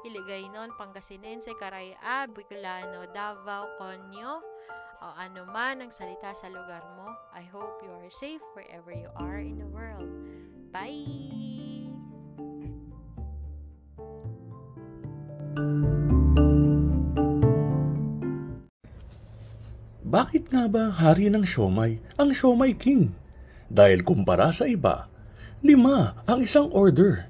Iligaynon, 0.06 0.70
Pangasinense, 0.78 1.50
Caraya, 1.58 2.30
Bicolano, 2.30 3.02
Davao, 3.10 3.74
Conyo, 3.76 4.38
o 5.02 5.06
ano 5.18 5.44
man 5.50 5.82
ang 5.82 5.90
salita 5.90 6.32
sa 6.32 6.46
lugar 6.48 6.80
mo. 6.96 7.10
I 7.34 7.42
hope 7.44 7.82
you 7.82 7.90
are 7.90 8.08
safe 8.08 8.40
wherever 8.54 8.94
you 8.94 9.10
are 9.18 9.42
in 9.42 9.58
the 9.58 9.68
world. 9.68 10.08
Bye! 10.70 11.44
Bakit 20.14 20.54
nga 20.54 20.70
ba 20.70 20.94
hari 20.94 21.26
ng 21.26 21.42
siomay 21.42 21.98
ang 22.14 22.30
siomay 22.30 22.70
king? 22.78 23.10
Dahil 23.70 24.04
kumpara 24.04 24.52
sa 24.52 24.68
iba, 24.68 25.08
lima 25.64 26.20
ang 26.28 26.44
isang 26.44 26.68
order. 26.72 27.28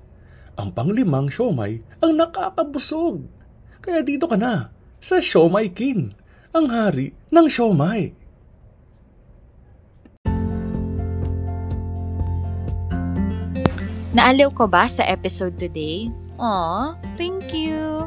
Ang 0.54 0.70
panglimang 0.70 1.30
siomay 1.30 1.82
ang 1.98 2.14
nakakabusog. 2.14 3.26
Kaya 3.82 4.00
dito 4.06 4.30
ka 4.30 4.38
na, 4.38 4.70
sa 5.02 5.18
siomay 5.18 5.68
king 5.70 6.14
ang 6.54 6.70
hari 6.70 7.12
ng 7.34 7.46
siomay. 7.50 8.14
Naaliw 14.14 14.54
ko 14.54 14.70
ba 14.70 14.86
sa 14.86 15.02
episode 15.10 15.58
today? 15.58 16.06
Aw, 16.38 16.94
thank 17.18 17.50
you! 17.50 18.06